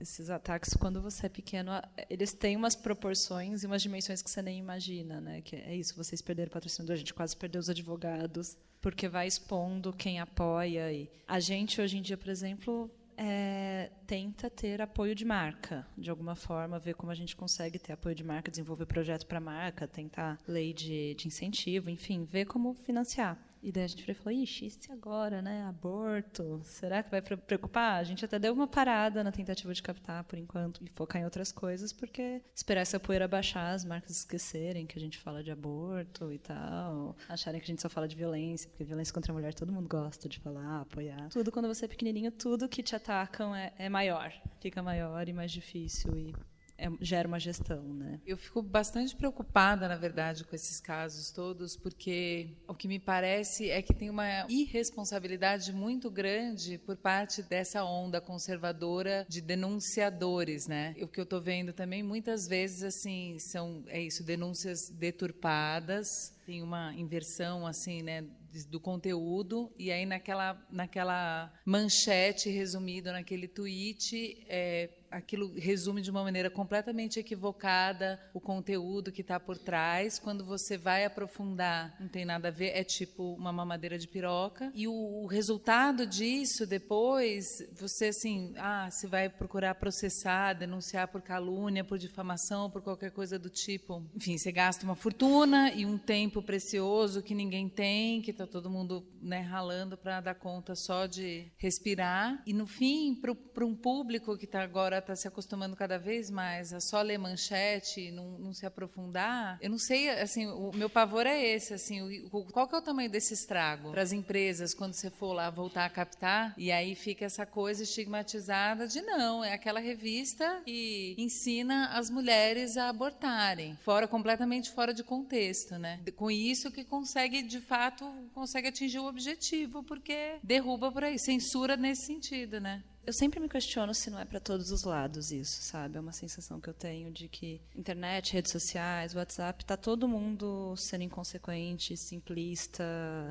Esses 0.00 0.30
ataques, 0.30 0.74
quando 0.74 1.02
você 1.02 1.26
é 1.26 1.28
pequeno, 1.28 1.72
eles 2.08 2.32
têm 2.32 2.56
umas 2.56 2.76
proporções 2.76 3.64
e 3.64 3.66
umas 3.66 3.82
dimensões 3.82 4.22
que 4.22 4.30
você 4.30 4.40
nem 4.40 4.58
imagina, 4.58 5.20
né? 5.20 5.40
Que 5.40 5.56
é 5.56 5.74
isso, 5.74 5.96
vocês 5.96 6.22
perderam 6.22 6.48
o 6.48 6.52
patrocinador, 6.52 6.94
a 6.94 6.98
gente 6.98 7.12
quase 7.12 7.36
perdeu 7.36 7.58
os 7.58 7.68
advogados, 7.68 8.56
porque 8.80 9.08
vai 9.08 9.26
expondo 9.26 9.92
quem 9.92 10.20
apoia. 10.20 10.92
E 10.92 11.10
a 11.26 11.40
gente, 11.40 11.80
hoje 11.80 11.98
em 11.98 12.02
dia, 12.02 12.16
por 12.16 12.28
exemplo, 12.28 12.88
é, 13.18 13.90
tenta 14.06 14.48
ter 14.48 14.80
apoio 14.80 15.12
de 15.12 15.24
marca, 15.24 15.84
de 15.96 16.08
alguma 16.08 16.36
forma, 16.36 16.78
ver 16.78 16.94
como 16.94 17.10
a 17.10 17.14
gente 17.14 17.34
consegue 17.34 17.76
ter 17.78 17.92
apoio 17.92 18.14
de 18.14 18.22
marca, 18.22 18.48
desenvolver 18.48 18.86
projeto 18.86 19.26
para 19.26 19.40
marca, 19.40 19.88
tentar 19.88 20.38
lei 20.46 20.72
de, 20.72 21.14
de 21.14 21.26
incentivo, 21.26 21.90
enfim, 21.90 22.24
ver 22.24 22.46
como 22.46 22.74
financiar. 22.74 23.36
E 23.62 23.72
daí 23.72 23.84
a 23.84 23.86
gente 23.86 24.14
falou, 24.14 24.38
ixi, 24.38 24.70
se 24.70 24.92
agora, 24.92 25.42
né? 25.42 25.64
Aborto, 25.64 26.60
será 26.64 27.02
que 27.02 27.10
vai 27.10 27.20
preocupar? 27.20 28.00
A 28.00 28.04
gente 28.04 28.24
até 28.24 28.38
deu 28.38 28.52
uma 28.52 28.66
parada 28.66 29.24
na 29.24 29.32
tentativa 29.32 29.72
de 29.72 29.82
captar, 29.82 30.24
por 30.24 30.38
enquanto, 30.38 30.84
e 30.84 30.88
focar 30.88 31.20
em 31.20 31.24
outras 31.24 31.50
coisas, 31.50 31.92
porque 31.92 32.42
esperar 32.54 32.82
essa 32.82 33.00
poeira 33.00 33.26
baixar, 33.26 33.72
as 33.72 33.84
marcas 33.84 34.10
esquecerem 34.10 34.86
que 34.86 34.98
a 34.98 35.00
gente 35.00 35.18
fala 35.18 35.42
de 35.42 35.50
aborto 35.50 36.32
e 36.32 36.38
tal, 36.38 37.16
acharem 37.28 37.60
que 37.60 37.64
a 37.64 37.68
gente 37.68 37.82
só 37.82 37.88
fala 37.88 38.06
de 38.06 38.16
violência, 38.16 38.68
porque 38.70 38.84
violência 38.84 39.12
contra 39.12 39.32
a 39.32 39.34
mulher 39.34 39.54
todo 39.54 39.72
mundo 39.72 39.88
gosta 39.88 40.28
de 40.28 40.38
falar, 40.38 40.82
apoiar. 40.82 41.28
Tudo 41.30 41.50
quando 41.50 41.68
você 41.68 41.84
é 41.84 41.88
pequenininho, 41.88 42.30
tudo 42.30 42.68
que 42.68 42.82
te 42.82 42.94
atacam 42.94 43.54
é, 43.54 43.72
é 43.78 43.88
maior, 43.88 44.32
fica 44.60 44.82
maior 44.82 45.28
e 45.28 45.32
mais 45.32 45.50
difícil 45.50 46.16
e 46.16 46.34
é, 46.78 46.88
gera 47.00 47.26
uma 47.26 47.40
gestão, 47.40 47.82
né? 47.82 48.20
Eu 48.24 48.36
fico 48.36 48.62
bastante 48.62 49.14
preocupada, 49.16 49.88
na 49.88 49.96
verdade, 49.96 50.44
com 50.44 50.54
esses 50.54 50.80
casos 50.80 51.32
todos, 51.32 51.76
porque 51.76 52.56
o 52.68 52.74
que 52.74 52.86
me 52.86 53.00
parece 53.00 53.68
é 53.68 53.82
que 53.82 53.92
tem 53.92 54.08
uma 54.08 54.46
irresponsabilidade 54.48 55.72
muito 55.72 56.08
grande 56.08 56.78
por 56.78 56.96
parte 56.96 57.42
dessa 57.42 57.82
onda 57.82 58.20
conservadora 58.20 59.26
de 59.28 59.40
denunciadores, 59.40 60.68
né? 60.68 60.94
O 61.02 61.08
que 61.08 61.18
eu 61.18 61.24
estou 61.24 61.40
vendo 61.40 61.72
também 61.72 62.02
muitas 62.02 62.46
vezes 62.46 62.84
assim 62.84 63.38
são 63.40 63.82
é 63.88 64.00
isso, 64.00 64.22
denúncias 64.22 64.88
deturpadas, 64.88 66.32
tem 66.46 66.62
uma 66.62 66.94
inversão 66.94 67.66
assim, 67.66 68.02
né, 68.02 68.24
do 68.70 68.80
conteúdo 68.80 69.70
e 69.78 69.90
aí 69.90 70.06
naquela 70.06 70.66
naquela 70.70 71.52
manchete 71.64 72.48
resumido 72.48 73.12
naquele 73.12 73.46
tweet 73.46 74.44
é, 74.48 74.88
aquilo 75.10 75.52
resume 75.54 76.02
de 76.02 76.10
uma 76.10 76.22
maneira 76.22 76.50
completamente 76.50 77.18
equivocada 77.18 78.20
o 78.32 78.40
conteúdo 78.40 79.12
que 79.12 79.22
está 79.22 79.38
por 79.38 79.58
trás. 79.58 80.18
Quando 80.18 80.44
você 80.44 80.76
vai 80.76 81.04
aprofundar, 81.04 81.96
não 82.00 82.08
tem 82.08 82.24
nada 82.24 82.48
a 82.48 82.50
ver, 82.50 82.70
é 82.70 82.84
tipo 82.84 83.34
uma 83.34 83.52
mamadeira 83.52 83.98
de 83.98 84.06
piroca. 84.06 84.70
E 84.74 84.86
o, 84.86 84.92
o 84.92 85.26
resultado 85.26 86.06
disso, 86.06 86.66
depois, 86.66 87.46
você 87.78 88.06
assim, 88.06 88.52
ah, 88.56 88.88
se 88.90 89.06
vai 89.06 89.28
procurar 89.28 89.74
processar, 89.74 90.54
denunciar 90.54 91.08
por 91.08 91.22
calúnia, 91.22 91.84
por 91.84 91.98
difamação, 91.98 92.70
por 92.70 92.82
qualquer 92.82 93.10
coisa 93.10 93.38
do 93.38 93.48
tipo. 93.48 94.04
Enfim, 94.14 94.36
você 94.36 94.52
gasta 94.52 94.84
uma 94.84 94.94
fortuna 94.94 95.72
e 95.72 95.86
um 95.86 95.98
tempo 95.98 96.42
precioso 96.42 97.22
que 97.22 97.34
ninguém 97.34 97.68
tem, 97.68 98.20
que 98.22 98.30
está 98.30 98.46
todo 98.46 98.70
mundo 98.70 99.06
né, 99.20 99.40
ralando 99.40 99.96
para 99.96 100.20
dar 100.20 100.34
conta 100.34 100.74
só 100.74 101.06
de 101.06 101.50
respirar. 101.56 102.42
E 102.46 102.52
no 102.52 102.66
fim, 102.66 103.14
para 103.14 103.64
um 103.64 103.74
público 103.74 104.36
que 104.36 104.44
está 104.44 104.62
agora 104.62 104.97
está 104.98 105.14
se 105.16 105.28
acostumando 105.28 105.76
cada 105.76 105.98
vez 105.98 106.30
mais 106.30 106.72
a 106.72 106.80
só 106.80 107.02
ler 107.02 107.18
manchete 107.18 108.10
não, 108.10 108.38
não, 108.38 108.52
se 108.52 108.66
aprofundar, 108.66 109.58
eu 109.60 109.70
não 109.70 109.78
sei, 109.78 110.08
assim, 110.10 110.46
o 110.46 110.72
meu 110.74 110.88
pavor 110.88 111.26
é 111.26 111.42
esse, 111.42 111.74
assim, 111.74 112.02
o, 112.02 112.44
qual 112.52 112.66
que 112.68 112.74
é 112.74 112.78
o 112.78 112.82
tamanho 112.82 113.10
desse 113.10 113.34
estrago 113.34 113.90
para 113.90 114.02
as 114.02 114.12
empresas 114.12 114.74
quando 114.74 114.94
você 114.94 115.10
for 115.10 115.32
lá 115.32 115.50
voltar 115.50 115.84
a 115.84 115.90
captar 115.90 116.54
e 116.56 116.70
aí 116.70 116.94
fica 116.94 117.24
essa 117.24 117.46
coisa 117.46 117.82
estigmatizada 117.82 118.86
de 118.86 119.00
não, 119.02 119.44
é 119.44 119.52
aquela 119.52 119.80
revista 119.80 120.62
que 120.64 121.14
ensina 121.18 121.88
as 121.88 122.10
mulheres 122.10 122.76
a 122.76 122.88
abortarem, 122.88 123.76
fora 123.76 124.06
completamente 124.08 124.70
fora 124.70 124.92
de 124.92 125.02
contexto, 125.02 125.78
né? 125.78 126.00
Com 126.16 126.30
isso 126.30 126.70
que 126.70 126.84
consegue 126.84 127.42
de 127.42 127.60
fato 127.60 128.08
consegue 128.34 128.68
atingir 128.68 128.98
o 128.98 129.06
objetivo, 129.06 129.82
porque 129.82 130.38
derruba 130.42 130.90
por 130.90 131.04
aí, 131.04 131.18
censura 131.18 131.76
nesse 131.76 132.06
sentido, 132.06 132.60
né? 132.60 132.82
Eu 133.06 133.12
sempre 133.12 133.40
me 133.40 133.48
questiono 133.48 133.94
se 133.94 134.10
não 134.10 134.18
é 134.18 134.24
para 134.24 134.38
todos 134.38 134.70
os 134.70 134.84
lados 134.84 135.32
isso, 135.32 135.62
sabe? 135.62 135.96
É 135.96 136.00
uma 136.00 136.12
sensação 136.12 136.60
que 136.60 136.68
eu 136.68 136.74
tenho 136.74 137.10
de 137.10 137.28
que 137.28 137.60
internet, 137.74 138.32
redes 138.32 138.52
sociais, 138.52 139.14
WhatsApp, 139.14 139.64
tá 139.64 139.76
todo 139.76 140.06
mundo 140.06 140.74
sendo 140.76 141.04
inconsequente, 141.04 141.96
simplista, 141.96 142.84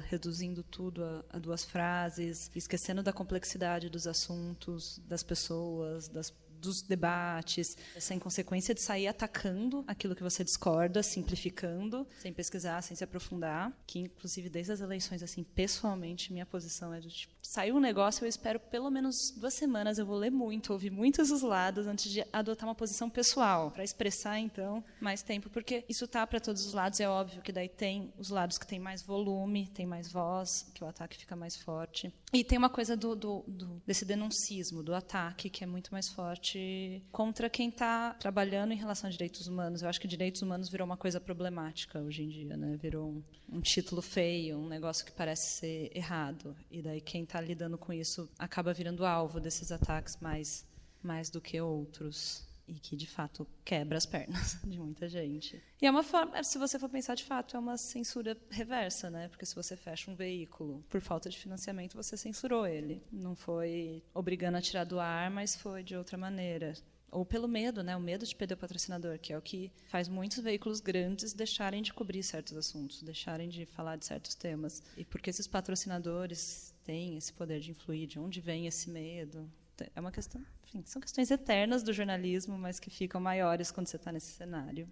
reduzindo 0.07 0.63
tudo 0.63 1.03
a, 1.03 1.26
a 1.30 1.39
duas 1.39 1.63
frases, 1.63 2.49
esquecendo 2.55 3.03
da 3.03 3.13
complexidade 3.13 3.89
dos 3.89 4.07
assuntos, 4.07 4.99
das 5.07 5.22
pessoas, 5.22 6.07
das 6.07 6.34
dos 6.60 6.82
debates, 6.82 7.78
essa 7.95 8.14
inconsequência 8.14 8.74
de 8.74 8.82
sair 8.82 9.08
atacando 9.08 9.84
aquilo 9.88 10.16
que 10.16 10.24
você 10.24 10.43
discorda, 10.43 11.01
simplificando, 11.03 12.08
sem 12.20 12.34
pesquisar, 12.34 12.82
sem 12.82 12.95
se 12.95 13.03
aprofundar, 13.03 13.72
que 13.86 13.99
inclusive 13.99 14.49
desde 14.49 14.72
as 14.72 14.82
eleições 14.82 15.24
assim, 15.24 15.43
pessoalmente, 15.43 16.34
minha 16.34 16.45
posição 16.45 16.93
é 16.93 16.99
de 16.99 17.10
tipo, 17.10 17.34
saiu 17.41 17.76
um 17.76 17.80
negócio, 17.80 18.26
eu 18.26 18.30
espero 18.30 18.60
pelo 18.60 18.89
menos 18.89 19.32
duas 19.38 19.53
semanas, 19.53 19.97
eu 19.97 20.05
vou 20.05 20.18
ler 20.18 20.32
muito, 20.32 20.74
ouvir 20.74 20.89
muitos 20.91 21.32
os 21.32 21.41
lados 21.41 21.88
antes 21.88 22.12
de 22.12 22.26
adotar 22.34 22.68
uma 22.68 22.76
posição 22.76 23.10
pessoal, 23.10 23.72
para 23.72 23.84
expressar 23.84 24.39
então 24.39 24.84
mais 24.99 25.22
tempo, 25.22 25.49
porque 25.49 25.86
isso 25.88 26.08
tá 26.08 26.26
para 26.26 26.39
todos 26.39 26.66
os 26.66 26.74
lados, 26.74 26.99
é 26.99 27.08
óbvio 27.08 27.41
que 27.41 27.51
daí 27.51 27.70
tem 27.70 28.14
os 28.18 28.30
lados 28.30 28.58
que 28.58 28.68
tem 28.68 28.80
mais 28.80 29.01
volume, 29.01 29.68
tem 29.68 29.86
mais 29.86 30.12
voz, 30.12 30.66
que 30.74 30.84
o 30.84 30.88
ataque 30.88 31.18
fica 31.18 31.36
mais 31.36 31.55
forte. 31.55 32.12
E 32.34 32.43
tem 32.43 32.57
uma 32.57 32.69
coisa 32.69 32.97
do, 32.97 33.15
do, 33.15 33.43
do 33.47 33.82
desse 33.86 34.03
denuncismo, 34.03 34.84
do 34.84 34.93
ataque, 34.93 35.49
que 35.49 35.63
é 35.63 35.67
muito 35.67 35.93
mais 35.93 36.09
forte 36.09 37.01
contra 37.09 37.49
quem 37.49 37.69
está 37.69 38.13
trabalhando 38.15 38.73
em 38.73 38.75
relação 38.75 39.07
a 39.07 39.11
direitos 39.11 39.47
humanos. 39.47 39.82
Eu 39.82 39.88
acho 39.88 40.01
que 40.01 40.09
direitos 40.09 40.41
humanos 40.41 40.67
virou 40.67 40.86
uma 40.86 40.97
coisa 40.97 41.21
problemática 41.21 42.01
hoje 42.01 42.23
em 42.23 42.28
dia, 42.28 42.57
né? 42.57 42.78
Virou 42.82 43.09
um, 43.09 43.23
um 43.57 43.61
título 43.61 44.01
feio, 44.01 44.57
um 44.57 44.67
negócio 44.67 45.05
que 45.05 45.11
parece 45.13 45.57
ser 45.57 45.91
errado. 45.95 46.53
E 46.69 46.82
daí 46.82 46.99
quem 46.99 47.23
está 47.23 47.39
lidando 47.39 47.78
com 47.78 47.93
isso 47.93 48.30
acaba 48.38 48.73
virando 48.73 49.05
alvo 49.05 49.39
desses 49.39 49.71
ataques 49.71 50.17
mais, 50.19 50.65
mais 51.01 51.30
do 51.30 51.39
que 51.39 51.61
outros 51.61 52.46
e 52.68 52.74
que 52.74 52.95
de 52.95 53.07
fato 53.07 53.47
quebra 53.63 53.97
as 53.97 54.05
pernas 54.05 54.59
de 54.65 54.78
muita 54.78 55.07
gente. 55.07 55.61
E 55.82 55.86
é 55.86 55.91
uma 55.91 56.03
forma, 56.03 56.43
se 56.43 56.57
você 56.57 56.78
for 56.78 56.89
pensar 56.89 57.15
de 57.15 57.24
fato, 57.24 57.55
é 57.55 57.59
uma 57.59 57.78
censura 57.78 58.38
reversa, 58.49 59.09
né? 59.09 59.28
Porque 59.30 59.45
se 59.45 59.55
você 59.55 59.76
fecha 59.76 60.11
um 60.11 60.15
veículo 60.15 60.84
por 60.89 61.01
falta 61.01 61.30
de 61.30 61.38
financiamento, 61.38 61.95
você 61.95 62.18
censurou 62.18 62.68
ele. 62.68 63.01
Não 63.11 63.36
foi 63.36 64.03
obrigando 64.13 64.57
a 64.57 64.61
tirar 64.61 64.84
do 64.84 64.99
ar, 64.99 65.32
mas 65.32 65.55
foi 65.55 65.84
de 65.84 65.95
outra 65.95 66.18
maneira. 66.18 66.74
Ou 67.09 67.26
pelo 67.26 67.47
medo, 67.47 67.82
né? 67.82 67.95
O 67.95 68.01
medo 68.01 68.26
de 68.26 68.36
perder 68.36 68.55
o 68.55 68.57
patrocinador, 68.57 69.18
que 69.18 69.32
é 69.32 69.38
o 69.38 69.41
que 69.41 69.72
faz 69.88 70.09
muitos 70.09 70.39
veículos 70.39 70.82
grandes 70.82 71.34
deixarem 71.34 71.82
de 71.82 71.93
cobrir 71.93 72.22
certos 72.22 72.57
assuntos, 72.57 73.01
deixarem 73.01 73.47
de 73.47 73.65
falar 73.65 73.95
de 73.95 74.05
certos 74.05 74.36
temas. 74.36 74.84
E 74.97 75.05
porque 75.05 75.30
esses 75.30 75.47
patrocinadores 75.47 76.76
têm 76.84 77.18
esse 77.18 77.32
poder 77.32 77.61
de 77.61 77.72
influir, 77.72 78.07
de 78.07 78.20
onde 78.20 78.41
vem 78.41 78.68
esse 78.68 78.89
medo? 78.89 79.49
É 79.95 79.99
uma 79.99 80.11
questão 80.11 80.41
enfim, 80.67 80.84
são 80.86 81.01
questões 81.01 81.32
eternas 81.32 81.82
do 81.82 81.93
jornalismo, 81.93 82.57
mas 82.57 82.80
que 82.80 82.89
ficam 82.89 83.21
maiores 83.21 83.71
quando 83.71 83.88
você 83.88 83.95
está 83.95 84.11
nesse 84.11 84.32
cenário. 84.34 84.88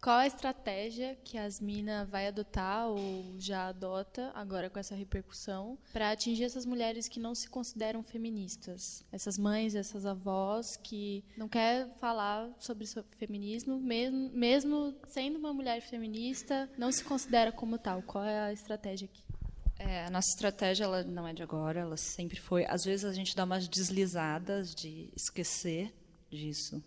Qual 0.00 0.16
a 0.16 0.28
estratégia 0.28 1.18
que 1.24 1.36
a 1.36 1.44
Asmina 1.44 2.04
vai 2.04 2.28
adotar 2.28 2.86
ou 2.88 3.34
já 3.36 3.66
adota 3.66 4.30
agora 4.32 4.70
com 4.70 4.78
essa 4.78 4.94
repercussão 4.94 5.76
para 5.92 6.12
atingir 6.12 6.44
essas 6.44 6.64
mulheres 6.64 7.08
que 7.08 7.18
não 7.18 7.34
se 7.34 7.48
consideram 7.48 8.00
feministas? 8.04 9.04
Essas 9.10 9.36
mães, 9.36 9.74
essas 9.74 10.06
avós 10.06 10.76
que 10.76 11.24
não 11.36 11.48
quer 11.48 11.92
falar 11.98 12.48
sobre 12.60 12.86
feminismo, 13.18 13.80
mesmo, 13.80 14.30
mesmo 14.30 14.94
sendo 15.08 15.36
uma 15.36 15.52
mulher 15.52 15.80
feminista, 15.80 16.70
não 16.78 16.92
se 16.92 17.02
considera 17.02 17.50
como 17.50 17.76
tal. 17.76 18.00
Qual 18.02 18.24
é 18.24 18.38
a 18.38 18.52
estratégia 18.52 19.06
aqui? 19.12 19.27
É, 19.78 20.04
a 20.06 20.10
nossa 20.10 20.28
estratégia 20.30 20.84
ela 20.84 21.04
não 21.04 21.26
é 21.26 21.32
de 21.32 21.42
agora, 21.42 21.80
ela 21.80 21.96
sempre 21.96 22.40
foi. 22.40 22.64
Às 22.66 22.84
vezes 22.84 23.04
a 23.04 23.12
gente 23.12 23.36
dá 23.36 23.44
umas 23.44 23.68
deslizadas 23.68 24.74
de 24.74 25.08
esquecer 25.16 25.94
disso. 26.30 26.82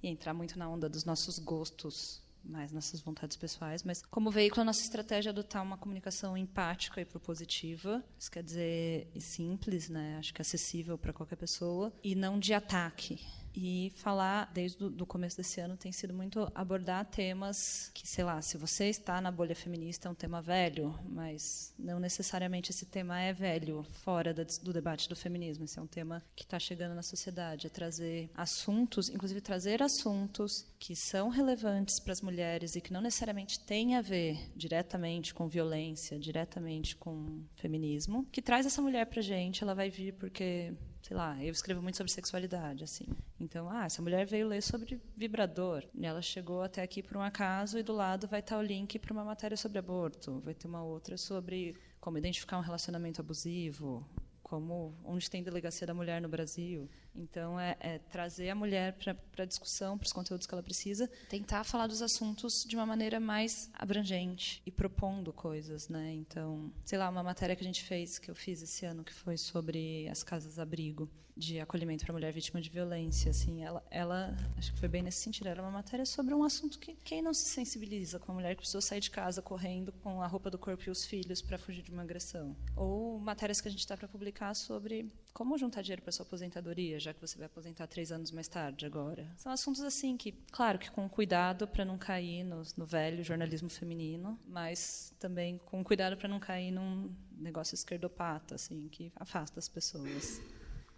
e 0.00 0.08
entrar 0.08 0.32
muito 0.32 0.56
na 0.56 0.68
onda 0.68 0.88
dos 0.88 1.04
nossos 1.04 1.38
gostos 1.40 2.22
mais 2.44 2.72
nossas 2.72 3.00
vontades 3.00 3.36
pessoais, 3.36 3.82
mas 3.82 4.00
como 4.02 4.30
veículo 4.30 4.62
a 4.62 4.64
nossa 4.64 4.82
estratégia 4.82 5.30
é 5.30 5.32
adotar 5.32 5.62
uma 5.62 5.76
comunicação 5.76 6.36
empática 6.36 7.00
e 7.00 7.04
propositiva, 7.04 8.02
isso 8.18 8.30
quer 8.30 8.42
dizer 8.42 9.08
simples, 9.18 9.88
né? 9.88 10.16
Acho 10.18 10.32
que 10.32 10.40
acessível 10.40 10.96
para 10.96 11.12
qualquer 11.12 11.36
pessoa 11.36 11.92
e 12.02 12.14
não 12.14 12.38
de 12.38 12.54
ataque 12.54 13.20
e 13.60 13.90
falar 13.96 14.48
desde 14.54 14.84
o 14.84 15.04
começo 15.04 15.36
desse 15.36 15.60
ano 15.60 15.76
tem 15.76 15.90
sido 15.90 16.14
muito 16.14 16.48
abordar 16.54 17.04
temas 17.04 17.90
que, 17.92 18.06
sei 18.06 18.22
lá, 18.22 18.40
se 18.40 18.56
você 18.56 18.84
está 18.84 19.20
na 19.20 19.32
bolha 19.32 19.56
feminista 19.56 20.06
é 20.06 20.10
um 20.12 20.14
tema 20.14 20.40
velho, 20.40 20.96
mas 21.08 21.74
não 21.76 21.98
necessariamente 21.98 22.70
esse 22.70 22.86
tema 22.86 23.20
é 23.20 23.32
velho 23.32 23.84
fora 24.04 24.32
do 24.32 24.72
debate 24.72 25.08
do 25.08 25.16
feminismo. 25.16 25.64
Esse 25.64 25.76
é 25.76 25.82
um 25.82 25.88
tema 25.88 26.22
que 26.36 26.44
está 26.44 26.56
chegando 26.60 26.94
na 26.94 27.02
sociedade, 27.02 27.66
é 27.66 27.70
trazer 27.70 28.30
assuntos, 28.32 29.08
inclusive 29.08 29.40
trazer 29.40 29.82
assuntos 29.82 30.64
que 30.78 30.94
são 30.94 31.28
relevantes 31.28 31.98
para 31.98 32.12
as 32.12 32.22
mulheres 32.22 32.76
e 32.76 32.80
que 32.80 32.92
não 32.92 33.00
necessariamente 33.00 33.58
têm 33.58 33.96
a 33.96 34.00
ver 34.00 34.38
diretamente 34.54 35.34
com 35.34 35.48
violência, 35.48 36.16
diretamente 36.16 36.94
com 36.94 37.42
feminismo, 37.56 38.24
que 38.30 38.40
traz 38.40 38.66
essa 38.66 38.80
mulher 38.80 39.06
para 39.06 39.20
gente. 39.20 39.64
Ela 39.64 39.74
vai 39.74 39.90
vir 39.90 40.14
porque 40.14 40.72
sei 41.08 41.16
lá, 41.16 41.42
eu 41.42 41.50
escrevo 41.50 41.80
muito 41.80 41.96
sobre 41.96 42.12
sexualidade, 42.12 42.84
assim. 42.84 43.06
Então, 43.40 43.70
ah, 43.70 43.86
essa 43.86 44.02
mulher 44.02 44.26
veio 44.26 44.46
ler 44.46 44.62
sobre 44.62 45.00
vibrador, 45.16 45.82
e 45.94 46.04
ela 46.04 46.20
chegou 46.20 46.62
até 46.62 46.82
aqui 46.82 47.02
por 47.02 47.16
um 47.16 47.22
acaso 47.22 47.78
e 47.78 47.82
do 47.82 47.94
lado 47.94 48.28
vai 48.28 48.40
estar 48.40 48.58
o 48.58 48.62
link 48.62 48.98
para 48.98 49.14
uma 49.14 49.24
matéria 49.24 49.56
sobre 49.56 49.78
aborto, 49.78 50.38
vai 50.40 50.52
ter 50.52 50.66
uma 50.66 50.84
outra 50.84 51.16
sobre 51.16 51.74
como 51.98 52.18
identificar 52.18 52.58
um 52.58 52.62
relacionamento 52.62 53.22
abusivo, 53.22 54.06
como 54.48 54.94
onde 55.04 55.30
tem 55.30 55.42
delegacia 55.42 55.86
da 55.86 55.94
mulher 55.94 56.20
no 56.20 56.28
Brasil. 56.28 56.88
Então, 57.14 57.58
é, 57.58 57.76
é 57.80 57.98
trazer 57.98 58.48
a 58.48 58.54
mulher 58.54 58.94
para 58.94 59.42
a 59.42 59.44
discussão, 59.44 59.98
para 59.98 60.06
os 60.06 60.12
conteúdos 60.12 60.46
que 60.46 60.54
ela 60.54 60.62
precisa, 60.62 61.08
tentar 61.28 61.64
falar 61.64 61.86
dos 61.86 62.00
assuntos 62.00 62.64
de 62.64 62.74
uma 62.74 62.86
maneira 62.86 63.20
mais 63.20 63.70
abrangente. 63.74 64.62
E 64.64 64.70
propondo 64.70 65.32
coisas, 65.32 65.88
né? 65.88 66.12
Então, 66.14 66.72
sei 66.84 66.98
lá, 66.98 67.08
uma 67.08 67.22
matéria 67.22 67.54
que 67.54 67.62
a 67.62 67.66
gente 67.66 67.82
fez, 67.82 68.18
que 68.18 68.30
eu 68.30 68.34
fiz 68.34 68.62
esse 68.62 68.86
ano, 68.86 69.04
que 69.04 69.12
foi 69.12 69.36
sobre 69.36 70.08
as 70.08 70.22
casas-abrigo 70.22 71.10
de 71.38 71.60
acolhimento 71.60 72.04
para 72.04 72.12
mulher 72.12 72.32
vítima 72.32 72.60
de 72.60 72.68
violência, 72.68 73.30
assim, 73.30 73.62
ela, 73.62 73.82
ela, 73.90 74.36
acho 74.56 74.72
que 74.72 74.80
foi 74.80 74.88
bem 74.88 75.02
nesse 75.02 75.20
sentido, 75.20 75.46
era 75.46 75.62
uma 75.62 75.70
matéria 75.70 76.04
sobre 76.04 76.34
um 76.34 76.42
assunto 76.42 76.80
que 76.80 76.94
quem 77.04 77.22
não 77.22 77.32
se 77.32 77.44
sensibiliza 77.44 78.18
com 78.18 78.32
a 78.32 78.34
mulher 78.34 78.50
que 78.50 78.56
precisou 78.56 78.80
sair 78.80 78.98
de 78.98 79.10
casa 79.10 79.40
correndo 79.40 79.92
com 79.92 80.20
a 80.20 80.26
roupa 80.26 80.50
do 80.50 80.58
corpo 80.58 80.82
e 80.86 80.90
os 80.90 81.06
filhos 81.06 81.40
para 81.40 81.56
fugir 81.56 81.82
de 81.82 81.92
uma 81.92 82.02
agressão, 82.02 82.56
ou 82.74 83.20
matérias 83.20 83.60
que 83.60 83.68
a 83.68 83.70
gente 83.70 83.80
está 83.80 83.96
para 83.96 84.08
publicar 84.08 84.37
sobre 84.54 85.10
como 85.32 85.56
juntar 85.56 85.82
dinheiro 85.82 86.02
para 86.02 86.10
sua 86.10 86.26
aposentadoria, 86.26 86.98
já 86.98 87.14
que 87.14 87.20
você 87.20 87.38
vai 87.38 87.46
aposentar 87.46 87.86
três 87.86 88.10
anos 88.10 88.32
mais 88.32 88.48
tarde 88.48 88.84
agora. 88.84 89.30
São 89.36 89.52
assuntos 89.52 89.82
assim 89.82 90.16
que, 90.16 90.32
claro, 90.50 90.80
que 90.80 90.90
com 90.90 91.08
cuidado 91.08 91.68
para 91.68 91.84
não 91.84 91.96
cair 91.96 92.42
no, 92.42 92.62
no 92.76 92.84
velho 92.84 93.22
jornalismo 93.22 93.68
feminino, 93.68 94.36
mas 94.48 95.14
também 95.20 95.58
com 95.58 95.84
cuidado 95.84 96.16
para 96.16 96.28
não 96.28 96.40
cair 96.40 96.72
num 96.72 97.14
negócio 97.36 97.74
esquerdopata, 97.74 98.56
assim, 98.56 98.88
que 98.88 99.12
afasta 99.14 99.60
as 99.60 99.68
pessoas. 99.68 100.40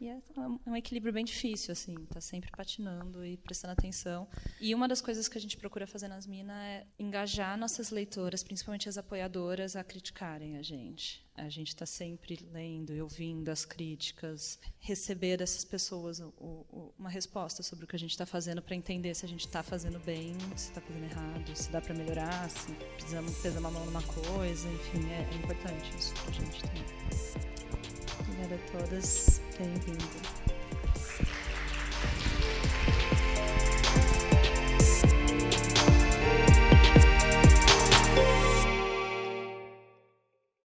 E 0.01 0.09
é, 0.09 0.19
um 0.67 0.75
equilíbrio 0.75 1.13
bem 1.13 1.27
difícil, 1.27 1.73
assim, 1.73 1.95
tá 2.07 2.23
sempre 2.23 2.51
patinando 2.51 3.23
e 3.23 3.37
prestando 3.37 3.73
atenção. 3.73 4.27
E 4.59 4.75
uma 4.75 4.89
das 4.89 5.03
coisas 5.03 5.29
que 5.29 5.37
a 5.37 5.41
gente 5.41 5.59
procura 5.59 5.87
fazer 5.87 6.09
nas 6.09 6.27
Minas 6.27 6.57
é 6.57 6.87
engajar 6.99 7.59
nossas 7.59 7.91
leitoras, 7.91 8.43
principalmente 8.43 8.89
as 8.89 8.97
apoiadoras, 8.97 9.77
a 9.77 9.85
criticarem 9.85 10.57
a 10.57 10.63
gente. 10.63 11.23
A 11.37 11.51
gente 11.51 11.69
está 11.69 11.85
sempre 11.85 12.39
lendo 12.51 12.95
e 12.95 13.03
ouvindo 13.03 13.51
as 13.51 13.67
críticas, 13.67 14.59
receber 14.79 15.37
dessas 15.37 15.65
pessoas 15.67 16.19
o, 16.19 16.33
o, 16.39 16.95
uma 16.99 17.11
resposta 17.11 17.63
sobre 17.63 17.85
o 17.85 17.89
que 17.89 17.97
a 17.97 17.99
gente 17.99 18.13
está 18.13 18.25
fazendo 18.25 18.63
para 18.63 18.75
entender 18.75 19.15
se 19.15 19.27
a 19.27 19.29
gente 19.29 19.47
está 19.47 19.63
fazendo 19.63 19.99
bem, 20.01 20.35
se 20.57 20.69
está 20.69 20.81
fazendo 20.81 21.05
errado, 21.05 21.55
se 21.55 21.71
dá 21.71 21.81
para 21.81 21.95
melhorar, 21.95 22.49
se 22.49 22.73
precisamos 22.73 23.37
pesar 23.39 23.61
uma 23.61 23.71
mão 23.71 23.85
numa 23.85 24.03
coisa, 24.03 24.67
enfim, 24.67 25.11
é, 25.11 25.29
é 25.31 25.35
importante 25.37 25.95
isso 25.97 26.15
para 26.15 26.31
a 26.31 26.33
gente 26.33 26.63
também. 26.63 27.80
Obrigada 28.41 28.55
a 28.55 28.79
todas. 28.79 29.41
Bem-vindo. 29.59 30.60